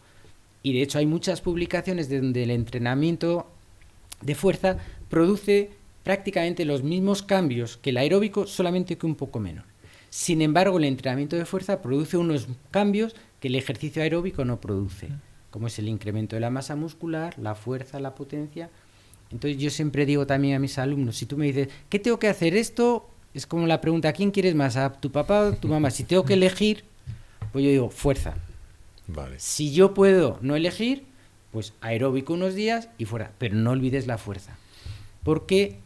Y 0.64 0.74
de 0.74 0.82
hecho 0.82 1.00
hay 1.00 1.06
muchas 1.06 1.42
publicaciones 1.42 2.10
donde 2.10 2.44
el 2.44 2.52
entrenamiento 2.52 3.48
de 4.22 4.36
fuerza 4.36 4.78
produce 5.10 5.72
prácticamente 6.04 6.66
los 6.66 6.84
mismos 6.84 7.24
cambios 7.24 7.78
que 7.78 7.92
el 7.92 7.98
aeróbico, 7.98 8.48
solamente 8.48 8.98
que 8.98 9.06
un 9.06 9.16
poco 9.16 9.40
menor. 9.40 9.66
Sin 10.10 10.42
embargo, 10.42 10.78
el 10.78 10.86
entrenamiento 10.86 11.36
de 11.36 11.46
fuerza 11.46 11.82
produce 11.82 12.18
unos 12.18 12.48
cambios 12.70 13.16
que 13.40 13.48
el 13.48 13.56
ejercicio 13.56 14.02
aeróbico 14.02 14.46
no 14.46 14.60
produce 14.60 15.10
como 15.52 15.68
es 15.68 15.78
el 15.78 15.88
incremento 15.88 16.36
de 16.36 16.40
la 16.40 16.50
masa 16.50 16.76
muscular, 16.76 17.38
la 17.38 17.56
fuerza, 17.56 18.00
la 18.00 18.16
potencia. 18.16 18.70
Entonces 19.32 19.62
yo 19.62 19.70
siempre 19.70 20.06
digo 20.06 20.26
también 20.26 20.56
a 20.56 20.60
mis 20.60 20.78
alumnos, 20.80 21.18
si 21.18 21.26
tú 21.26 21.38
me 21.38 21.46
dices, 21.46 21.68
¿qué 21.90 22.00
tengo 22.00 22.18
que 22.18 22.30
hacer 22.30 22.56
esto? 22.56 23.08
Es 23.34 23.46
como 23.46 23.68
la 23.68 23.80
pregunta, 23.80 24.10
¿a 24.10 24.14
quién 24.14 24.32
quieres 24.32 24.56
más? 24.56 24.76
¿A 24.78 24.94
tu 24.94 25.12
papá 25.12 25.42
o 25.42 25.54
tu 25.54 25.68
mamá? 25.68 25.92
Si 25.92 26.04
tengo 26.04 26.26
que 26.26 26.34
elegir, 26.34 26.84
pues 27.52 27.64
yo 27.64 27.72
digo, 27.72 27.90
fuerza. 27.90 28.34
Vale. 29.08 29.40
Si 29.40 29.72
yo 29.72 29.94
puedo 29.94 30.38
no 30.42 30.56
elegir, 30.56 31.04
pues 31.52 31.74
aeróbico 31.82 32.34
unos 32.34 32.56
días 32.56 32.90
y 32.98 33.06
fuera. 33.06 33.32
Pero 33.38 33.56
no 33.56 33.72
olvides 33.72 34.08
la 34.08 34.18
fuerza. 34.18 34.58
Porque, 35.24 35.78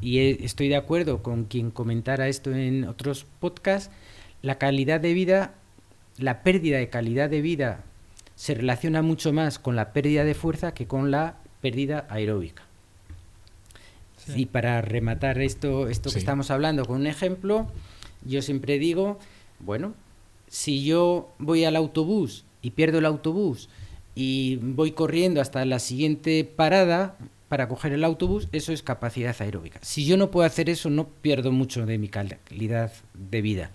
y 0.00 0.18
estoy 0.44 0.68
de 0.68 0.76
acuerdo 0.76 1.22
con 1.22 1.44
quien 1.44 1.70
comentara 1.70 2.28
esto 2.28 2.52
en 2.52 2.84
otros 2.84 3.26
podcasts, 3.38 3.90
la 4.42 4.58
calidad 4.58 5.00
de 5.00 5.14
vida, 5.14 5.54
la 6.16 6.42
pérdida 6.42 6.78
de 6.78 6.88
calidad 6.88 7.28
de 7.28 7.40
vida 7.40 7.84
se 8.40 8.54
relaciona 8.54 9.02
mucho 9.02 9.34
más 9.34 9.58
con 9.58 9.76
la 9.76 9.92
pérdida 9.92 10.24
de 10.24 10.32
fuerza 10.32 10.72
que 10.72 10.86
con 10.86 11.10
la 11.10 11.36
pérdida 11.60 12.06
aeróbica. 12.08 12.62
Y 14.34 14.46
para 14.46 14.80
rematar 14.80 15.38
esto, 15.42 15.90
esto 15.90 16.10
que 16.10 16.18
estamos 16.18 16.50
hablando 16.50 16.86
con 16.86 17.02
un 17.02 17.06
ejemplo, 17.06 17.66
yo 18.24 18.40
siempre 18.40 18.78
digo, 18.78 19.18
bueno, 19.58 19.92
si 20.48 20.82
yo 20.82 21.34
voy 21.38 21.66
al 21.66 21.76
autobús 21.76 22.46
y 22.62 22.70
pierdo 22.70 23.00
el 23.00 23.04
autobús 23.04 23.68
y 24.14 24.56
voy 24.56 24.92
corriendo 24.92 25.42
hasta 25.42 25.62
la 25.66 25.78
siguiente 25.78 26.42
parada 26.44 27.18
para 27.48 27.68
coger 27.68 27.92
el 27.92 28.04
autobús, 28.04 28.48
eso 28.52 28.72
es 28.72 28.82
capacidad 28.82 29.36
aeróbica. 29.38 29.80
Si 29.82 30.06
yo 30.06 30.16
no 30.16 30.30
puedo 30.30 30.46
hacer 30.46 30.70
eso, 30.70 30.88
no 30.88 31.08
pierdo 31.08 31.52
mucho 31.52 31.84
de 31.84 31.98
mi 31.98 32.08
calidad 32.08 32.90
de 33.12 33.42
vida. 33.42 33.70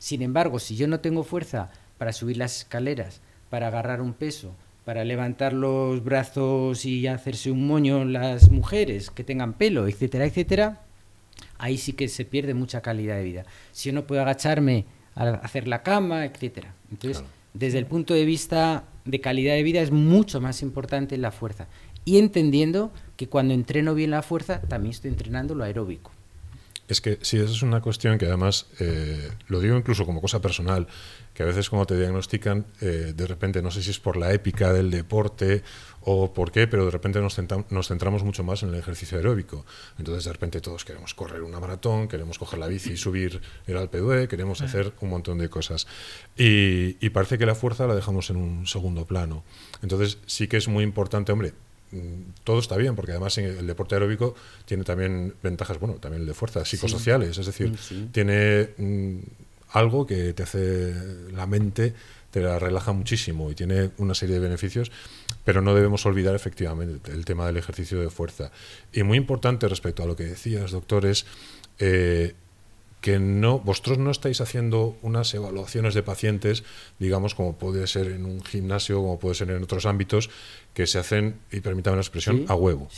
Sin 0.00 0.22
embargo, 0.22 0.58
si 0.58 0.74
yo 0.74 0.88
no 0.88 0.98
tengo 0.98 1.22
fuerza 1.22 1.70
para 1.98 2.12
subir 2.12 2.36
las 2.36 2.56
escaleras, 2.56 3.20
para 3.50 3.68
agarrar 3.68 4.00
un 4.00 4.12
peso, 4.12 4.54
para 4.84 5.04
levantar 5.04 5.52
los 5.52 6.02
brazos 6.02 6.84
y 6.84 7.06
hacerse 7.06 7.50
un 7.50 7.66
moño 7.66 8.04
las 8.04 8.50
mujeres 8.50 9.10
que 9.10 9.24
tengan 9.24 9.52
pelo, 9.52 9.86
etcétera, 9.86 10.24
etcétera, 10.24 10.80
ahí 11.58 11.76
sí 11.76 11.92
que 11.92 12.08
se 12.08 12.24
pierde 12.24 12.54
mucha 12.54 12.80
calidad 12.80 13.16
de 13.16 13.24
vida. 13.24 13.44
Si 13.72 13.88
yo 13.88 13.92
no 13.92 14.06
puedo 14.06 14.22
agacharme 14.22 14.86
a 15.14 15.30
hacer 15.30 15.68
la 15.68 15.82
cama, 15.82 16.24
etcétera. 16.24 16.74
Entonces, 16.90 17.22
desde 17.54 17.78
el 17.78 17.86
punto 17.86 18.14
de 18.14 18.24
vista 18.24 18.84
de 19.04 19.20
calidad 19.20 19.54
de 19.54 19.62
vida 19.62 19.80
es 19.80 19.90
mucho 19.90 20.40
más 20.40 20.62
importante 20.62 21.16
la 21.16 21.32
fuerza. 21.32 21.66
Y 22.04 22.18
entendiendo 22.18 22.92
que 23.16 23.28
cuando 23.28 23.52
entreno 23.52 23.94
bien 23.94 24.10
la 24.10 24.22
fuerza, 24.22 24.60
también 24.62 24.92
estoy 24.92 25.10
entrenando 25.10 25.54
lo 25.54 25.64
aeróbico. 25.64 26.12
Es 26.88 27.02
que 27.02 27.18
sí, 27.20 27.36
esa 27.36 27.52
es 27.52 27.62
una 27.62 27.82
cuestión 27.82 28.16
que 28.16 28.26
además, 28.26 28.66
eh, 28.80 29.30
lo 29.48 29.60
digo 29.60 29.76
incluso 29.76 30.06
como 30.06 30.22
cosa 30.22 30.40
personal, 30.40 30.86
que 31.34 31.42
a 31.42 31.46
veces 31.46 31.68
cuando 31.68 31.86
te 31.86 31.98
diagnostican, 31.98 32.66
eh, 32.80 33.12
de 33.14 33.26
repente, 33.26 33.60
no 33.60 33.70
sé 33.70 33.82
si 33.82 33.90
es 33.90 34.00
por 34.00 34.16
la 34.16 34.32
épica 34.32 34.72
del 34.72 34.90
deporte 34.90 35.62
o 36.00 36.32
por 36.32 36.50
qué, 36.50 36.66
pero 36.66 36.86
de 36.86 36.90
repente 36.90 37.20
nos, 37.20 37.38
nos, 37.70 37.88
centramos 37.88 38.24
mucho 38.24 38.42
más 38.42 38.62
en 38.62 38.70
el 38.70 38.76
ejercicio 38.76 39.18
aeróbico. 39.18 39.66
Entonces 39.98 40.24
de 40.24 40.32
repente 40.32 40.62
todos 40.62 40.86
queremos 40.86 41.12
correr 41.12 41.42
una 41.42 41.60
maratón, 41.60 42.08
queremos 42.08 42.38
coger 42.38 42.58
la 42.58 42.66
bici 42.66 42.92
y 42.92 42.96
subir 42.96 43.42
el 43.66 43.76
Alpe 43.76 43.98
d'Huez, 43.98 44.26
queremos 44.26 44.62
hacer 44.62 44.94
un 45.02 45.10
montón 45.10 45.36
de 45.38 45.50
cosas. 45.50 45.86
Y, 46.36 46.96
y 47.04 47.10
parece 47.10 47.36
que 47.36 47.44
la 47.44 47.54
fuerza 47.54 47.86
la 47.86 47.94
dejamos 47.94 48.30
en 48.30 48.36
un 48.36 48.66
segundo 48.66 49.04
plano. 49.04 49.44
Entonces 49.82 50.18
sí 50.26 50.48
que 50.48 50.56
es 50.56 50.68
muy 50.68 50.82
importante, 50.82 51.32
hombre, 51.32 51.52
todo 52.44 52.58
está 52.58 52.76
bien, 52.76 52.94
porque 52.94 53.12
además 53.12 53.38
el 53.38 53.66
deporte 53.66 53.94
aeróbico 53.94 54.34
tiene 54.64 54.84
también 54.84 55.34
ventajas, 55.42 55.78
bueno, 55.78 55.94
también 55.94 56.22
el 56.22 56.26
de 56.26 56.34
fuerza, 56.34 56.64
psicosociales, 56.64 57.38
es 57.38 57.46
decir, 57.46 57.76
tiene 58.12 58.70
mm, 58.76 59.18
algo 59.72 60.06
que 60.06 60.32
te 60.32 60.42
hace 60.42 60.94
la 61.32 61.46
mente, 61.46 61.94
te 62.30 62.40
la 62.40 62.58
relaja 62.58 62.92
muchísimo 62.92 63.50
y 63.50 63.54
tiene 63.54 63.90
una 63.98 64.14
serie 64.14 64.34
de 64.34 64.40
beneficios, 64.40 64.90
pero 65.44 65.62
no 65.62 65.74
debemos 65.74 66.04
olvidar 66.04 66.34
efectivamente 66.34 67.10
el 67.10 67.24
tema 67.24 67.46
del 67.46 67.56
ejercicio 67.56 68.00
de 68.00 68.10
fuerza. 68.10 68.50
Y 68.92 69.02
muy 69.02 69.16
importante 69.16 69.66
respecto 69.68 70.02
a 70.02 70.06
lo 70.06 70.16
que 70.16 70.24
decías, 70.24 70.70
doctores, 70.70 71.24
eh, 71.78 72.34
que 73.00 73.18
no 73.18 73.60
vosotros 73.60 73.98
no 73.98 74.10
estáis 74.10 74.40
haciendo 74.40 74.96
unas 75.02 75.32
evaluaciones 75.32 75.94
de 75.94 76.02
pacientes, 76.02 76.64
digamos, 76.98 77.34
como 77.34 77.56
puede 77.56 77.86
ser 77.86 78.08
en 78.08 78.24
un 78.24 78.42
gimnasio, 78.42 78.96
como 78.96 79.18
puede 79.18 79.34
ser 79.34 79.50
en 79.50 79.62
otros 79.62 79.86
ámbitos, 79.86 80.30
que 80.74 80.86
se 80.86 80.98
hacen, 80.98 81.36
y 81.52 81.60
permítame 81.60 81.96
la 81.96 82.02
expresión, 82.02 82.44
a 82.48 82.54
huevo. 82.54 82.88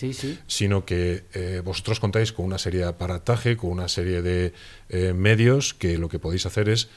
Sino 0.46 0.84
que 0.84 1.24
eh, 1.34 1.62
vosotros 1.64 2.00
contáis 2.00 2.32
con 2.32 2.46
una 2.46 2.58
serie 2.58 2.80
de 2.80 2.86
aparataje, 2.86 3.56
con 3.56 3.70
una 3.70 3.88
serie 3.88 4.22
de 4.22 4.52
eh, 4.88 5.12
medios 5.12 5.74
que 5.74 5.98
lo 5.98 6.08
que 6.08 6.18
podéis 6.18 6.46
hacer 6.46 6.68
es 6.68 6.88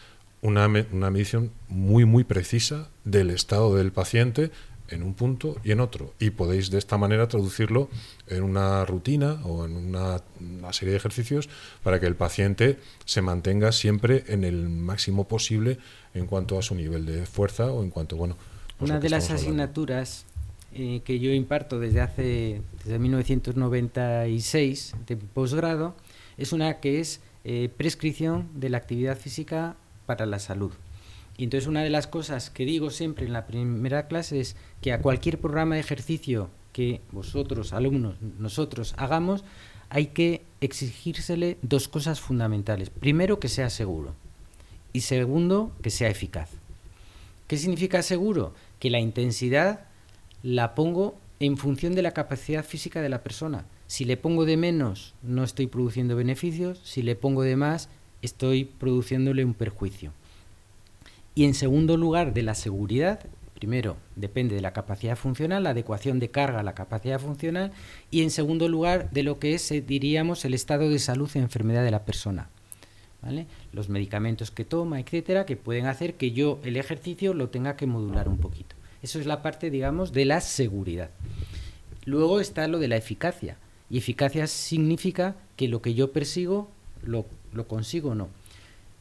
una, 0.41 0.67
una 0.67 1.09
medición 1.09 1.51
muy, 1.69 2.05
muy 2.05 2.23
precisa 2.23 2.89
del 3.05 3.29
estado 3.29 3.75
del 3.75 3.91
paciente 3.91 4.51
en 4.93 5.03
un 5.03 5.13
punto 5.13 5.57
y 5.63 5.71
en 5.71 5.79
otro. 5.79 6.13
Y 6.19 6.29
podéis 6.31 6.69
de 6.69 6.77
esta 6.77 6.97
manera 6.97 7.27
traducirlo 7.27 7.89
en 8.27 8.43
una 8.43 8.85
rutina 8.85 9.39
o 9.43 9.65
en 9.65 9.75
una, 9.75 10.21
serie 10.71 10.91
de 10.91 10.97
ejercicios 10.97 11.49
para 11.83 11.99
que 11.99 12.05
el 12.05 12.15
paciente 12.15 12.79
se 13.05 13.21
mantenga 13.21 13.71
siempre 13.71 14.23
en 14.27 14.43
el 14.43 14.69
máximo 14.69 15.27
posible 15.27 15.77
en 16.13 16.27
cuanto 16.27 16.57
a 16.57 16.61
su 16.61 16.75
nivel 16.75 17.05
de 17.05 17.25
fuerza 17.25 17.71
o 17.71 17.83
en 17.83 17.89
cuanto, 17.89 18.15
bueno... 18.15 18.37
Pues 18.77 18.89
una 18.89 18.99
de 18.99 19.09
las 19.09 19.29
asignaturas 19.29 20.25
eh, 20.73 21.01
que 21.05 21.19
yo 21.19 21.31
imparto 21.31 21.79
desde 21.79 22.01
hace, 22.01 22.61
desde 22.83 22.99
1996 22.99 24.95
de 25.05 25.17
posgrado, 25.17 25.95
es 26.37 26.51
una 26.53 26.79
que 26.79 26.99
es 26.99 27.21
eh, 27.43 27.69
prescripción 27.77 28.49
de 28.55 28.69
la 28.69 28.77
actividad 28.77 29.17
física 29.17 29.75
para 30.05 30.25
la 30.25 30.39
salud. 30.39 30.71
Y 31.37 31.45
entonces 31.45 31.67
una 31.67 31.83
de 31.83 31.89
las 31.89 32.07
cosas 32.07 32.49
que 32.49 32.65
digo 32.65 32.89
siempre 32.89 33.25
en 33.25 33.33
la 33.33 33.47
primera 33.47 34.07
clase 34.07 34.39
es 34.39 34.55
que 34.81 34.93
a 34.93 35.01
cualquier 35.01 35.39
programa 35.39 35.75
de 35.75 35.81
ejercicio 35.81 36.49
que 36.73 37.01
vosotros, 37.11 37.73
alumnos, 37.73 38.15
nosotros 38.39 38.93
hagamos, 38.97 39.43
hay 39.89 40.07
que 40.07 40.43
exigírsele 40.61 41.57
dos 41.61 41.87
cosas 41.87 42.19
fundamentales. 42.19 42.89
Primero, 42.89 43.39
que 43.39 43.47
sea 43.47 43.69
seguro. 43.69 44.15
Y 44.91 45.01
segundo, 45.01 45.71
que 45.81 45.89
sea 45.89 46.09
eficaz. 46.09 46.49
¿Qué 47.47 47.57
significa 47.57 48.01
seguro? 48.01 48.53
Que 48.79 48.89
la 48.89 48.99
intensidad 48.99 49.85
la 50.41 50.75
pongo 50.75 51.17
en 51.39 51.57
función 51.57 51.95
de 51.95 52.01
la 52.01 52.11
capacidad 52.11 52.65
física 52.65 53.01
de 53.01 53.09
la 53.09 53.23
persona. 53.23 53.65
Si 53.87 54.05
le 54.05 54.17
pongo 54.17 54.45
de 54.45 54.57
menos, 54.57 55.13
no 55.21 55.43
estoy 55.43 55.67
produciendo 55.67 56.15
beneficios. 56.15 56.79
Si 56.83 57.01
le 57.01 57.15
pongo 57.15 57.43
de 57.43 57.55
más, 57.55 57.89
estoy 58.21 58.65
produciéndole 58.65 59.45
un 59.45 59.53
perjuicio. 59.53 60.13
Y 61.35 61.45
en 61.45 61.53
segundo 61.53 61.97
lugar, 61.97 62.33
de 62.33 62.43
la 62.43 62.53
seguridad, 62.53 63.19
primero 63.55 63.97
depende 64.15 64.55
de 64.55 64.61
la 64.61 64.73
capacidad 64.73 65.15
funcional, 65.15 65.63
la 65.63 65.71
adecuación 65.71 66.19
de 66.19 66.29
carga 66.29 66.59
a 66.59 66.63
la 66.63 66.75
capacidad 66.75 67.19
funcional, 67.19 67.71
y 68.11 68.21
en 68.21 68.29
segundo 68.29 68.67
lugar 68.67 69.09
de 69.11 69.23
lo 69.23 69.39
que 69.39 69.53
es, 69.53 69.71
eh, 69.71 69.81
diríamos, 69.81 70.45
el 70.45 70.53
estado 70.53 70.89
de 70.89 70.99
salud 70.99 71.29
y 71.33 71.39
enfermedad 71.39 71.83
de 71.83 71.91
la 71.91 72.05
persona. 72.05 72.49
¿Vale? 73.21 73.47
Los 73.71 73.87
medicamentos 73.87 74.51
que 74.51 74.65
toma, 74.65 74.99
etcétera, 74.99 75.45
que 75.45 75.55
pueden 75.55 75.85
hacer 75.85 76.15
que 76.15 76.31
yo 76.31 76.59
el 76.65 76.75
ejercicio 76.75 77.33
lo 77.33 77.49
tenga 77.49 77.77
que 77.77 77.87
modular 77.87 78.27
un 78.27 78.37
poquito. 78.37 78.75
Eso 79.01 79.17
es 79.17 79.25
la 79.25 79.41
parte, 79.41 79.69
digamos, 79.69 80.11
de 80.11 80.25
la 80.25 80.41
seguridad. 80.41 81.09
Luego 82.05 82.41
está 82.41 82.67
lo 82.67 82.79
de 82.79 82.89
la 82.89 82.97
eficacia. 82.97 83.57
Y 83.89 83.97
eficacia 83.97 84.45
significa 84.47 85.37
que 85.55 85.69
lo 85.69 85.81
que 85.81 85.93
yo 85.93 86.11
persigo 86.11 86.69
lo, 87.01 87.25
lo 87.53 87.65
consigo 87.67 88.09
o 88.09 88.15
no. 88.15 88.27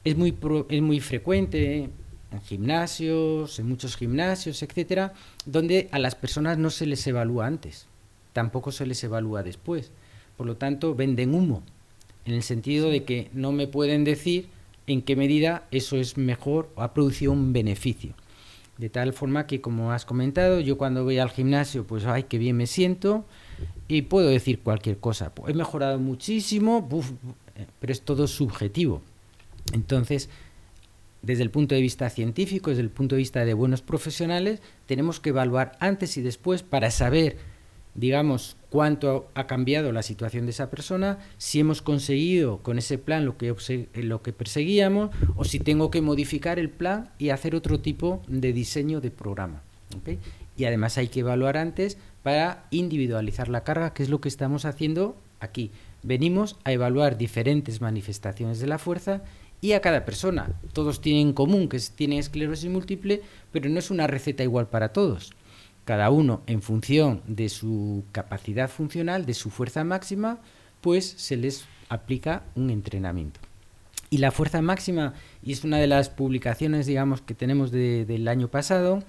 Es 0.05 0.17
muy, 0.17 0.37
es 0.69 0.83
muy 0.83 1.01
frecuente, 1.01 1.91
en 2.33 2.41
gimnasios, 2.43 3.59
en 3.59 3.69
muchos 3.69 3.97
gimnasios, 3.97 4.63
etcétera, 4.63 5.13
donde 5.47 5.89
a 5.93 5.99
las 5.99 6.15
personas 6.15 6.59
no 6.59 6.71
se 6.71 6.87
les 6.87 7.07
evalúa 7.07 7.47
antes, 7.47 7.87
tampoco 8.33 8.73
se 8.73 8.87
les 8.87 9.03
evalúa 9.05 9.43
después. 9.43 9.91
Por 10.37 10.47
lo 10.47 10.57
tanto, 10.57 10.95
venden 10.95 11.35
humo, 11.35 11.63
en 12.25 12.35
el 12.35 12.43
sentido 12.43 12.89
de 12.89 13.05
que 13.05 13.31
no 13.33 13.53
me 13.53 13.67
pueden 13.67 14.05
decir 14.05 14.49
en 14.87 15.03
qué 15.03 15.15
medida 15.15 15.67
eso 15.71 15.97
es 15.97 16.17
mejor 16.17 16.71
o 16.75 16.83
ha 16.83 16.95
producido 16.95 17.33
un 17.33 17.53
beneficio. 17.53 18.15
De 18.79 18.89
tal 18.89 19.13
forma 19.13 19.47
que, 19.47 19.61
como 19.61 19.93
has 19.93 20.05
comentado, 20.05 20.59
yo 20.59 20.79
cuando 20.79 21.05
voy 21.05 21.19
al 21.19 21.31
gimnasio, 21.31 21.87
pues, 21.87 22.05
ay, 22.07 22.25
qué 22.25 22.39
bien 22.39 22.57
me 22.57 22.67
siento, 22.67 23.25
y 23.87 24.03
puedo 24.03 24.29
decir 24.29 24.61
cualquier 24.61 24.99
cosa. 24.99 25.33
He 25.47 25.53
mejorado 25.53 25.99
muchísimo, 25.99 26.89
pero 27.79 27.93
es 27.93 28.01
todo 28.01 28.27
subjetivo. 28.27 29.03
Entonces, 29.73 30.31
desde 31.23 31.45
el 31.45 31.51
punto 31.51 31.75
de 31.75 31.81
vista 31.81 32.11
científico, 32.11 32.71
desde 32.71 32.83
el 32.83 32.91
punto 32.91 33.15
de 33.15 33.21
vista 33.21 33.45
de 33.45 33.55
buenos 33.55 33.81
profesionales, 33.81 34.61
tenemos 34.87 35.21
que 35.21 35.31
evaluar 35.31 35.73
antes 35.79 36.17
y 36.17 36.23
después 36.23 36.63
para 36.63 36.91
saber, 36.91 37.37
digamos, 37.95 38.57
cuánto 38.71 39.31
ha 39.35 39.47
cambiado 39.47 39.93
la 39.93 40.03
situación 40.03 40.47
de 40.47 40.51
esa 40.51 40.69
persona, 40.69 41.19
si 41.39 41.61
hemos 41.61 41.81
conseguido 41.81 42.59
con 42.59 42.79
ese 42.79 42.99
plan 42.99 43.25
lo 43.25 43.39
que, 43.39 43.55
lo 43.95 44.23
que 44.23 44.33
perseguíamos 44.33 45.11
o 45.37 45.45
si 45.45 45.61
tengo 45.61 45.91
que 45.91 46.01
modificar 46.01 46.59
el 46.59 46.71
plan 46.71 47.11
y 47.19 47.31
hacer 47.31 47.55
otro 47.55 47.81
tipo 47.81 48.23
de 48.27 48.53
diseño 48.53 49.01
de 49.01 49.11
programa. 49.11 49.63
Y 50.57 50.65
además 50.65 50.99
hay 50.99 51.09
que 51.09 51.21
evaluar 51.21 51.57
antes 51.57 51.99
para 52.23 52.67
individualizar 52.71 53.49
la 53.49 53.65
carga, 53.65 53.95
que 53.95 54.03
es 54.03 54.09
lo 54.09 54.21
que 54.21 54.29
estamos 54.29 54.65
haciendo 54.65 55.17
aquí. 55.39 55.71
Venimos 56.03 56.57
a 56.65 56.73
evaluar 56.73 57.17
diferentes 57.17 57.81
manifestaciones 57.81 58.59
de 58.59 58.67
la 58.67 58.79
fuerza 58.79 59.23
y 59.63 59.73
a 59.73 59.81
cada 59.81 60.05
persona. 60.05 60.51
Todos 60.75 61.01
tienen 61.01 61.29
en 61.29 61.33
común 61.33 61.69
que 61.69 61.79
tienen 61.79 62.19
esclerosis 62.19 62.69
múltiple, 62.69 63.23
pero 63.51 63.71
no 63.71 63.79
es 63.79 63.91
una 63.91 64.07
receta 64.07 64.43
igual 64.43 64.69
para 64.69 64.93
todos. 64.93 65.33
Cada 65.87 66.11
uno, 66.11 66.43
en 66.47 66.61
función 66.61 67.23
de 67.27 67.49
su 67.49 68.05
capacidad 68.13 68.69
funcional, 68.69 69.25
de 69.25 69.35
su 69.35 69.49
fuerza 69.49 69.85
máxima, 69.85 70.41
pues 70.81 71.07
se 71.17 71.37
les 71.37 71.65
aplica 71.89 72.43
un 72.57 72.71
entrenamiento. 72.71 73.41
Y 74.11 74.19
la 74.19 74.33
fuerza 74.33 74.61
máxima, 74.61 75.15
y 75.43 75.53
es 75.53 75.65
una 75.65 75.79
de 75.79 75.87
las 75.87 76.11
publicaciones, 76.11 76.87
digamos, 76.87 77.23
que 77.23 77.35
tenemos 77.35 77.71
del 77.71 78.29
año 78.29 78.49
pasado, 78.49 79.03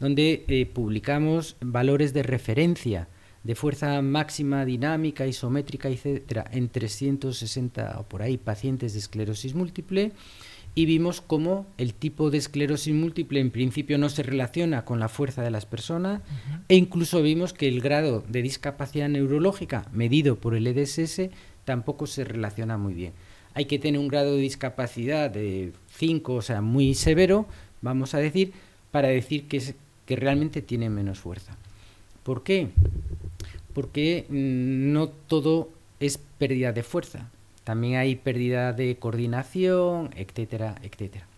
donde 0.00 0.44
eh, 0.48 0.66
publicamos 0.66 1.56
valores 1.60 2.12
de 2.12 2.24
referencia 2.24 3.08
de 3.44 3.54
fuerza 3.54 4.02
máxima 4.02 4.64
dinámica, 4.64 5.26
isométrica, 5.26 5.88
etcétera, 5.88 6.44
en 6.52 6.68
360 6.68 8.00
o 8.00 8.02
por 8.04 8.22
ahí 8.22 8.36
pacientes 8.36 8.92
de 8.92 8.98
esclerosis 8.98 9.54
múltiple 9.54 10.12
y 10.74 10.86
vimos 10.86 11.20
cómo 11.20 11.66
el 11.76 11.92
tipo 11.92 12.30
de 12.30 12.38
esclerosis 12.38 12.94
múltiple 12.94 13.40
en 13.40 13.50
principio 13.50 13.98
no 13.98 14.08
se 14.08 14.22
relaciona 14.22 14.84
con 14.84 15.00
la 15.00 15.08
fuerza 15.08 15.42
de 15.42 15.50
las 15.50 15.66
personas 15.66 16.20
e 16.68 16.76
incluso 16.76 17.22
vimos 17.22 17.52
que 17.52 17.68
el 17.68 17.80
grado 17.80 18.22
de 18.28 18.42
discapacidad 18.42 19.08
neurológica 19.08 19.88
medido 19.92 20.36
por 20.36 20.54
el 20.54 20.66
EDSS 20.66 21.30
tampoco 21.64 22.06
se 22.06 22.24
relaciona 22.24 22.78
muy 22.78 22.94
bien. 22.94 23.12
Hay 23.54 23.64
que 23.64 23.78
tener 23.78 24.00
un 24.00 24.08
grado 24.08 24.36
de 24.36 24.42
discapacidad 24.42 25.30
de 25.30 25.72
5, 25.96 26.34
o 26.34 26.42
sea, 26.42 26.60
muy 26.60 26.94
severo, 26.94 27.46
vamos 27.82 28.14
a 28.14 28.18
decir, 28.18 28.52
para 28.92 29.08
decir 29.08 29.48
que, 29.48 29.74
que 30.06 30.16
realmente 30.16 30.62
tiene 30.62 30.90
menos 30.90 31.18
fuerza. 31.18 31.56
¿Por 32.28 32.42
qué? 32.42 32.68
porque 33.78 34.26
mm, 34.28 34.92
no 34.92 35.08
todo 35.08 35.70
es 36.00 36.18
pérdida 36.18 36.72
de 36.72 36.82
fuerza, 36.82 37.30
también 37.62 37.94
hay 37.96 38.16
pérdida 38.16 38.72
de 38.72 38.96
coordinación, 38.96 40.10
etcétera, 40.16 40.74
etcétera. 40.82 41.28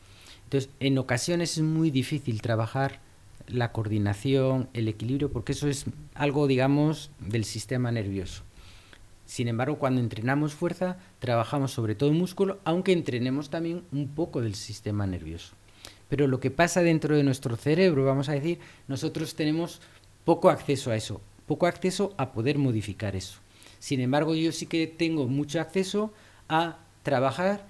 Entonces, 0.45 0.71
en 0.81 0.97
ocasiones 0.97 1.59
es 1.59 1.63
muy 1.63 1.91
difícil 1.91 2.41
trabajar 2.41 2.99
la 3.47 3.73
coordinación, 3.73 4.69
el 4.73 4.89
equilibrio, 4.89 5.31
porque 5.31 5.53
eso 5.53 5.69
es 5.69 5.85
algo, 6.15 6.47
digamos, 6.47 7.11
del 7.21 7.45
sistema 7.45 7.93
nervioso. 7.93 8.43
Sin 9.27 9.47
embargo, 9.47 9.79
cuando 9.79 10.01
entrenamos 10.01 10.55
fuerza, 10.55 10.97
trabajamos 11.19 11.73
sobre 11.73 11.95
todo 11.95 12.11
músculo, 12.13 12.59
aunque 12.65 12.93
entrenemos 12.93 13.51
también 13.51 13.83
un 13.93 14.09
poco 14.09 14.41
del 14.41 14.55
sistema 14.55 15.07
nervioso. 15.07 15.53
Pero 16.09 16.27
lo 16.27 16.41
que 16.41 16.51
pasa 16.51 16.83
dentro 16.83 17.17
de 17.17 17.23
nuestro 17.23 17.57
cerebro, 17.57 18.07
vamos 18.07 18.31
a 18.31 18.33
decir, 18.33 18.59
nosotros 18.89 19.35
tenemos 19.35 19.83
poco 20.25 20.51
acceso 20.51 20.91
a 20.91 20.97
eso 20.97 21.21
poco 21.51 21.67
acceso 21.67 22.15
a 22.17 22.31
poder 22.31 22.59
modificar 22.59 23.17
eso. 23.17 23.41
Sin 23.81 23.99
embargo, 23.99 24.37
yo 24.37 24.53
sí 24.53 24.67
que 24.67 24.87
tengo 24.87 25.27
mucho 25.27 25.61
acceso 25.61 26.13
a 26.49 26.79
trabajar 27.03 27.67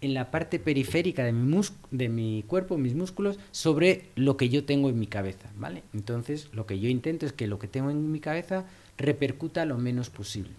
en 0.00 0.14
la 0.14 0.30
parte 0.30 0.58
periférica 0.58 1.22
de 1.22 1.32
mi, 1.32 1.60
de 1.90 2.08
mi 2.08 2.44
cuerpo, 2.46 2.78
mis 2.78 2.94
músculos, 2.94 3.38
sobre 3.50 4.06
lo 4.16 4.38
que 4.38 4.48
yo 4.48 4.64
tengo 4.64 4.88
en 4.88 4.98
mi 4.98 5.06
cabeza, 5.06 5.50
¿vale? 5.56 5.82
Entonces, 5.92 6.48
lo 6.54 6.64
que 6.64 6.80
yo 6.80 6.88
intento 6.88 7.26
es 7.26 7.34
que 7.34 7.46
lo 7.46 7.58
que 7.58 7.68
tengo 7.68 7.90
en 7.90 8.10
mi 8.10 8.20
cabeza 8.20 8.64
repercuta 8.96 9.66
lo 9.66 9.76
menos 9.76 10.08
posible. 10.08 10.52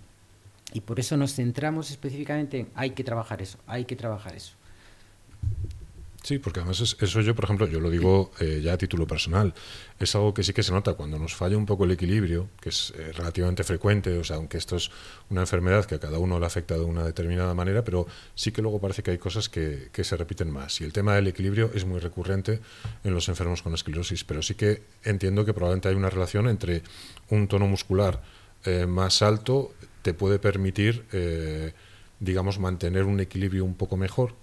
Y 0.72 0.82
por 0.82 1.00
eso 1.00 1.18
nos 1.18 1.34
centramos 1.34 1.90
específicamente 1.90 2.60
en 2.60 2.68
hay 2.76 2.92
que 2.92 3.04
trabajar 3.04 3.42
eso, 3.42 3.58
hay 3.66 3.86
que 3.86 3.96
trabajar 3.96 4.36
eso. 4.36 4.54
Sí, 6.24 6.38
porque 6.38 6.60
además 6.60 6.80
eso 7.00 7.22
yo, 7.22 7.34
por 7.34 7.46
ejemplo, 7.46 7.66
yo 7.66 7.80
lo 7.80 7.90
digo 7.90 8.32
eh, 8.40 8.62
ya 8.64 8.74
a 8.74 8.78
título 8.78 9.08
personal, 9.08 9.56
es 10.00 10.14
algo 10.14 10.36
que 10.36 10.44
sí 10.44 10.54
que 10.54 10.62
se 10.62 10.72
nota 10.72 10.94
cuando 10.94 11.18
nos 11.18 11.34
falla 11.34 11.58
un 11.58 11.66
poco 11.66 11.86
el 11.86 11.92
equilibrio, 11.92 12.48
que 12.62 12.70
es 12.70 12.94
eh, 12.96 13.12
relativamente 13.12 13.64
frecuente, 13.64 14.16
o 14.16 14.24
sea, 14.24 14.36
aunque 14.36 14.60
esto 14.60 14.76
es 14.76 14.92
una 15.32 15.42
enfermedad 15.42 15.86
que 15.86 15.96
a 15.96 16.00
cada 16.00 16.20
uno 16.20 16.40
le 16.40 16.46
afecta 16.46 16.76
de 16.76 16.82
una 16.82 17.04
determinada 17.04 17.56
manera, 17.56 17.84
pero 17.84 18.06
sí 18.36 18.52
que 18.52 18.62
luego 18.62 18.80
parece 18.80 19.02
que 19.02 19.10
hay 19.10 19.18
cosas 19.18 19.50
que, 19.50 19.90
se 19.92 20.18
repiten 20.18 20.52
más. 20.52 20.82
Y 20.82 20.84
el 20.84 20.94
tema 20.94 21.16
del 21.16 21.28
equilibrio 21.28 21.72
es 21.74 21.86
muy 21.86 22.00
recurrente 22.00 22.60
en 23.04 23.14
los 23.14 23.28
enfermos 23.30 23.62
con 23.64 23.74
esclerosis, 23.74 24.24
pero 24.24 24.42
sí 24.42 24.56
que 24.56 24.84
entiendo 25.04 25.46
que 25.46 25.54
probablemente 25.54 25.90
hay 25.90 25.96
una 25.96 26.10
relación 26.10 26.48
entre 26.48 26.84
un 27.30 27.48
tono 27.48 27.68
muscular 27.68 28.22
eh, 28.66 28.86
más 28.86 29.22
alto 29.22 29.74
te 30.02 30.16
puede 30.16 30.40
permitir, 30.40 31.06
digamos, 32.20 32.58
mantener 32.58 33.04
un 33.04 33.20
equilibrio 33.20 33.64
un 33.64 33.76
poco 33.76 33.98
mejor 33.98 34.34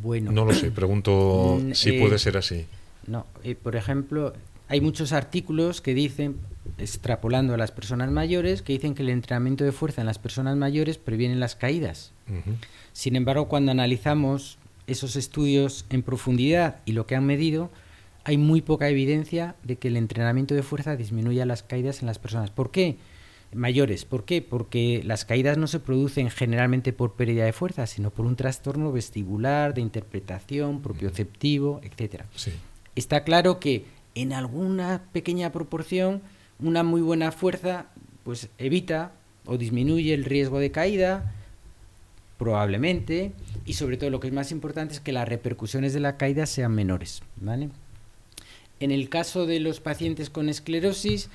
bueno. 0.00 0.32
No 0.32 0.44
lo 0.44 0.52
sé, 0.52 0.70
pregunto 0.70 1.60
mm, 1.62 1.72
si 1.72 1.92
puede 1.92 2.16
eh, 2.16 2.18
ser 2.18 2.36
así. 2.36 2.66
No, 3.06 3.26
eh, 3.44 3.54
por 3.54 3.76
ejemplo, 3.76 4.32
hay 4.68 4.80
muchos 4.80 5.12
artículos 5.12 5.80
que 5.80 5.94
dicen, 5.94 6.36
extrapolando 6.78 7.54
a 7.54 7.56
las 7.56 7.72
personas 7.72 8.10
mayores, 8.10 8.62
que 8.62 8.72
dicen 8.72 8.94
que 8.94 9.02
el 9.02 9.10
entrenamiento 9.10 9.64
de 9.64 9.72
fuerza 9.72 10.00
en 10.00 10.06
las 10.06 10.18
personas 10.18 10.56
mayores 10.56 10.98
previene 10.98 11.36
las 11.36 11.54
caídas. 11.54 12.12
Sin 12.92 13.14
embargo, 13.14 13.48
cuando 13.48 13.70
analizamos 13.70 14.58
esos 14.86 15.16
estudios 15.16 15.86
en 15.90 16.02
profundidad 16.02 16.80
y 16.84 16.92
lo 16.92 17.06
que 17.06 17.14
han 17.14 17.26
medido, 17.26 17.70
hay 18.24 18.38
muy 18.38 18.60
poca 18.60 18.88
evidencia 18.88 19.54
de 19.62 19.76
que 19.76 19.88
el 19.88 19.96
entrenamiento 19.96 20.54
de 20.54 20.64
fuerza 20.64 20.96
disminuya 20.96 21.46
las 21.46 21.62
caídas 21.62 22.00
en 22.00 22.06
las 22.06 22.18
personas. 22.18 22.50
¿Por 22.50 22.72
qué? 22.72 22.96
Mayores. 23.56 24.04
¿Por 24.04 24.24
qué? 24.24 24.42
Porque 24.42 25.02
las 25.04 25.24
caídas 25.24 25.58
no 25.58 25.66
se 25.66 25.80
producen 25.80 26.30
generalmente 26.30 26.92
por 26.92 27.14
pérdida 27.14 27.44
de 27.44 27.52
fuerza, 27.52 27.86
sino 27.86 28.10
por 28.10 28.26
un 28.26 28.36
trastorno 28.36 28.92
vestibular, 28.92 29.74
de 29.74 29.80
interpretación, 29.80 30.82
propioceptivo, 30.82 31.80
etc. 31.82 32.22
Está 32.94 33.24
claro 33.24 33.58
que 33.58 33.84
en 34.14 34.32
alguna 34.32 35.02
pequeña 35.12 35.52
proporción 35.52 36.22
una 36.58 36.82
muy 36.82 37.00
buena 37.00 37.32
fuerza 37.32 37.86
pues 38.24 38.48
evita 38.58 39.12
o 39.44 39.56
disminuye 39.56 40.12
el 40.14 40.24
riesgo 40.24 40.58
de 40.58 40.70
caída, 40.72 41.32
probablemente, 42.38 43.32
y 43.64 43.74
sobre 43.74 43.96
todo 43.96 44.10
lo 44.10 44.20
que 44.20 44.28
es 44.28 44.32
más 44.32 44.50
importante 44.50 44.94
es 44.94 45.00
que 45.00 45.12
las 45.12 45.28
repercusiones 45.28 45.94
de 45.94 46.00
la 46.00 46.16
caída 46.16 46.46
sean 46.46 46.74
menores. 46.74 47.22
En 48.80 48.90
el 48.90 49.08
caso 49.08 49.46
de 49.46 49.60
los 49.60 49.80
pacientes 49.80 50.28
con 50.28 50.48
esclerosis, 50.48 51.30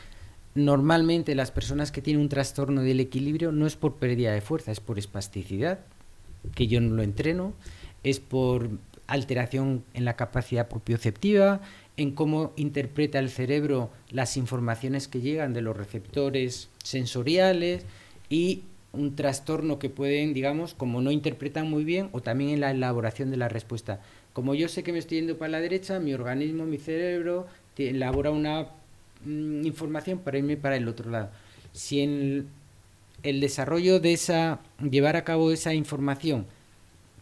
Normalmente 0.53 1.33
las 1.33 1.51
personas 1.51 1.91
que 1.91 2.01
tienen 2.01 2.21
un 2.21 2.29
trastorno 2.29 2.81
del 2.81 2.99
equilibrio 2.99 3.51
no 3.51 3.65
es 3.65 3.77
por 3.77 3.95
pérdida 3.95 4.33
de 4.33 4.41
fuerza, 4.41 4.71
es 4.71 4.81
por 4.81 4.99
espasticidad, 4.99 5.79
que 6.55 6.67
yo 6.67 6.81
no 6.81 6.95
lo 6.95 7.03
entreno, 7.03 7.53
es 8.03 8.19
por 8.19 8.69
alteración 9.07 9.83
en 9.93 10.05
la 10.05 10.15
capacidad 10.15 10.67
propioceptiva, 10.67 11.61
en 11.97 12.11
cómo 12.11 12.51
interpreta 12.55 13.19
el 13.19 13.29
cerebro 13.29 13.91
las 14.09 14.35
informaciones 14.35 15.07
que 15.07 15.21
llegan 15.21 15.53
de 15.53 15.61
los 15.61 15.77
receptores 15.77 16.69
sensoriales 16.83 17.85
y 18.29 18.63
un 18.93 19.15
trastorno 19.15 19.79
que 19.79 19.89
pueden, 19.89 20.33
digamos, 20.33 20.73
como 20.73 21.01
no 21.01 21.11
interpretan 21.11 21.69
muy 21.69 21.85
bien 21.85 22.09
o 22.11 22.21
también 22.21 22.51
en 22.51 22.59
la 22.59 22.71
elaboración 22.71 23.31
de 23.31 23.37
la 23.37 23.47
respuesta. 23.47 24.01
Como 24.33 24.53
yo 24.53 24.67
sé 24.67 24.83
que 24.83 24.91
me 24.91 24.99
estoy 24.99 25.19
yendo 25.19 25.37
para 25.37 25.51
la 25.51 25.61
derecha, 25.61 25.99
mi 25.99 26.13
organismo, 26.13 26.65
mi 26.65 26.77
cerebro, 26.77 27.47
elabora 27.77 28.31
una 28.31 28.67
Mm, 29.25 29.65
información 29.65 30.19
para 30.19 30.37
irme 30.37 30.57
para 30.57 30.75
el 30.75 30.87
otro 30.87 31.09
lado. 31.09 31.29
Si 31.73 32.01
en 32.01 32.47
el 33.23 33.39
desarrollo 33.39 33.99
de 33.99 34.13
esa, 34.13 34.59
llevar 34.81 35.15
a 35.15 35.23
cabo 35.23 35.51
esa 35.51 35.73
información, 35.73 36.45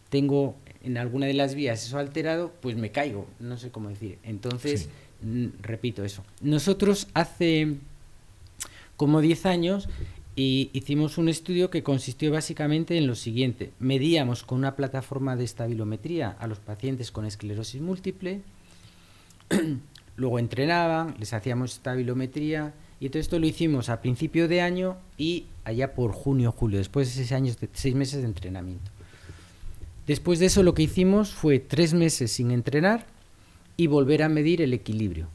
tengo 0.08 0.56
en 0.82 0.96
alguna 0.96 1.26
de 1.26 1.34
las 1.34 1.54
vías 1.54 1.84
eso 1.84 1.98
alterado, 1.98 2.52
pues 2.60 2.76
me 2.76 2.90
caigo, 2.90 3.26
no 3.38 3.58
sé 3.58 3.70
cómo 3.70 3.90
decir. 3.90 4.18
Entonces, 4.22 4.88
repito 5.60 6.04
eso. 6.04 6.24
Nosotros 6.40 7.08
hace 7.14 7.76
como 8.96 9.20
10 9.20 9.46
años 9.46 9.88
y 10.36 10.70
hicimos 10.72 11.18
un 11.18 11.28
estudio 11.28 11.70
que 11.70 11.82
consistió 11.82 12.32
básicamente 12.32 12.96
en 12.96 13.06
lo 13.06 13.14
siguiente. 13.14 13.72
Medíamos 13.78 14.42
con 14.42 14.58
una 14.58 14.74
plataforma 14.74 15.36
de 15.36 15.44
estabilometría 15.44 16.30
a 16.30 16.46
los 16.46 16.58
pacientes 16.58 17.10
con 17.10 17.26
esclerosis 17.26 17.80
múltiple, 17.80 18.40
Luego 20.20 20.38
entrenaban, 20.38 21.14
les 21.18 21.32
hacíamos 21.32 21.72
estabilometría 21.72 22.74
y 23.00 23.08
todo 23.08 23.20
esto 23.20 23.38
lo 23.38 23.46
hicimos 23.46 23.88
a 23.88 24.02
principio 24.02 24.48
de 24.48 24.60
año 24.60 24.98
y 25.16 25.46
allá 25.64 25.94
por 25.94 26.12
junio, 26.12 26.52
julio, 26.52 26.76
después 26.76 27.08
de 27.08 27.14
seis, 27.14 27.32
años 27.32 27.58
de, 27.58 27.70
seis 27.72 27.94
meses 27.94 28.20
de 28.20 28.26
entrenamiento. 28.26 28.90
Después 30.06 30.38
de 30.38 30.44
eso 30.44 30.62
lo 30.62 30.74
que 30.74 30.82
hicimos 30.82 31.32
fue 31.32 31.58
tres 31.58 31.94
meses 31.94 32.32
sin 32.32 32.50
entrenar 32.50 33.06
y 33.78 33.86
volver 33.86 34.22
a 34.22 34.28
medir 34.28 34.60
el 34.60 34.74
equilibrio. 34.74 35.28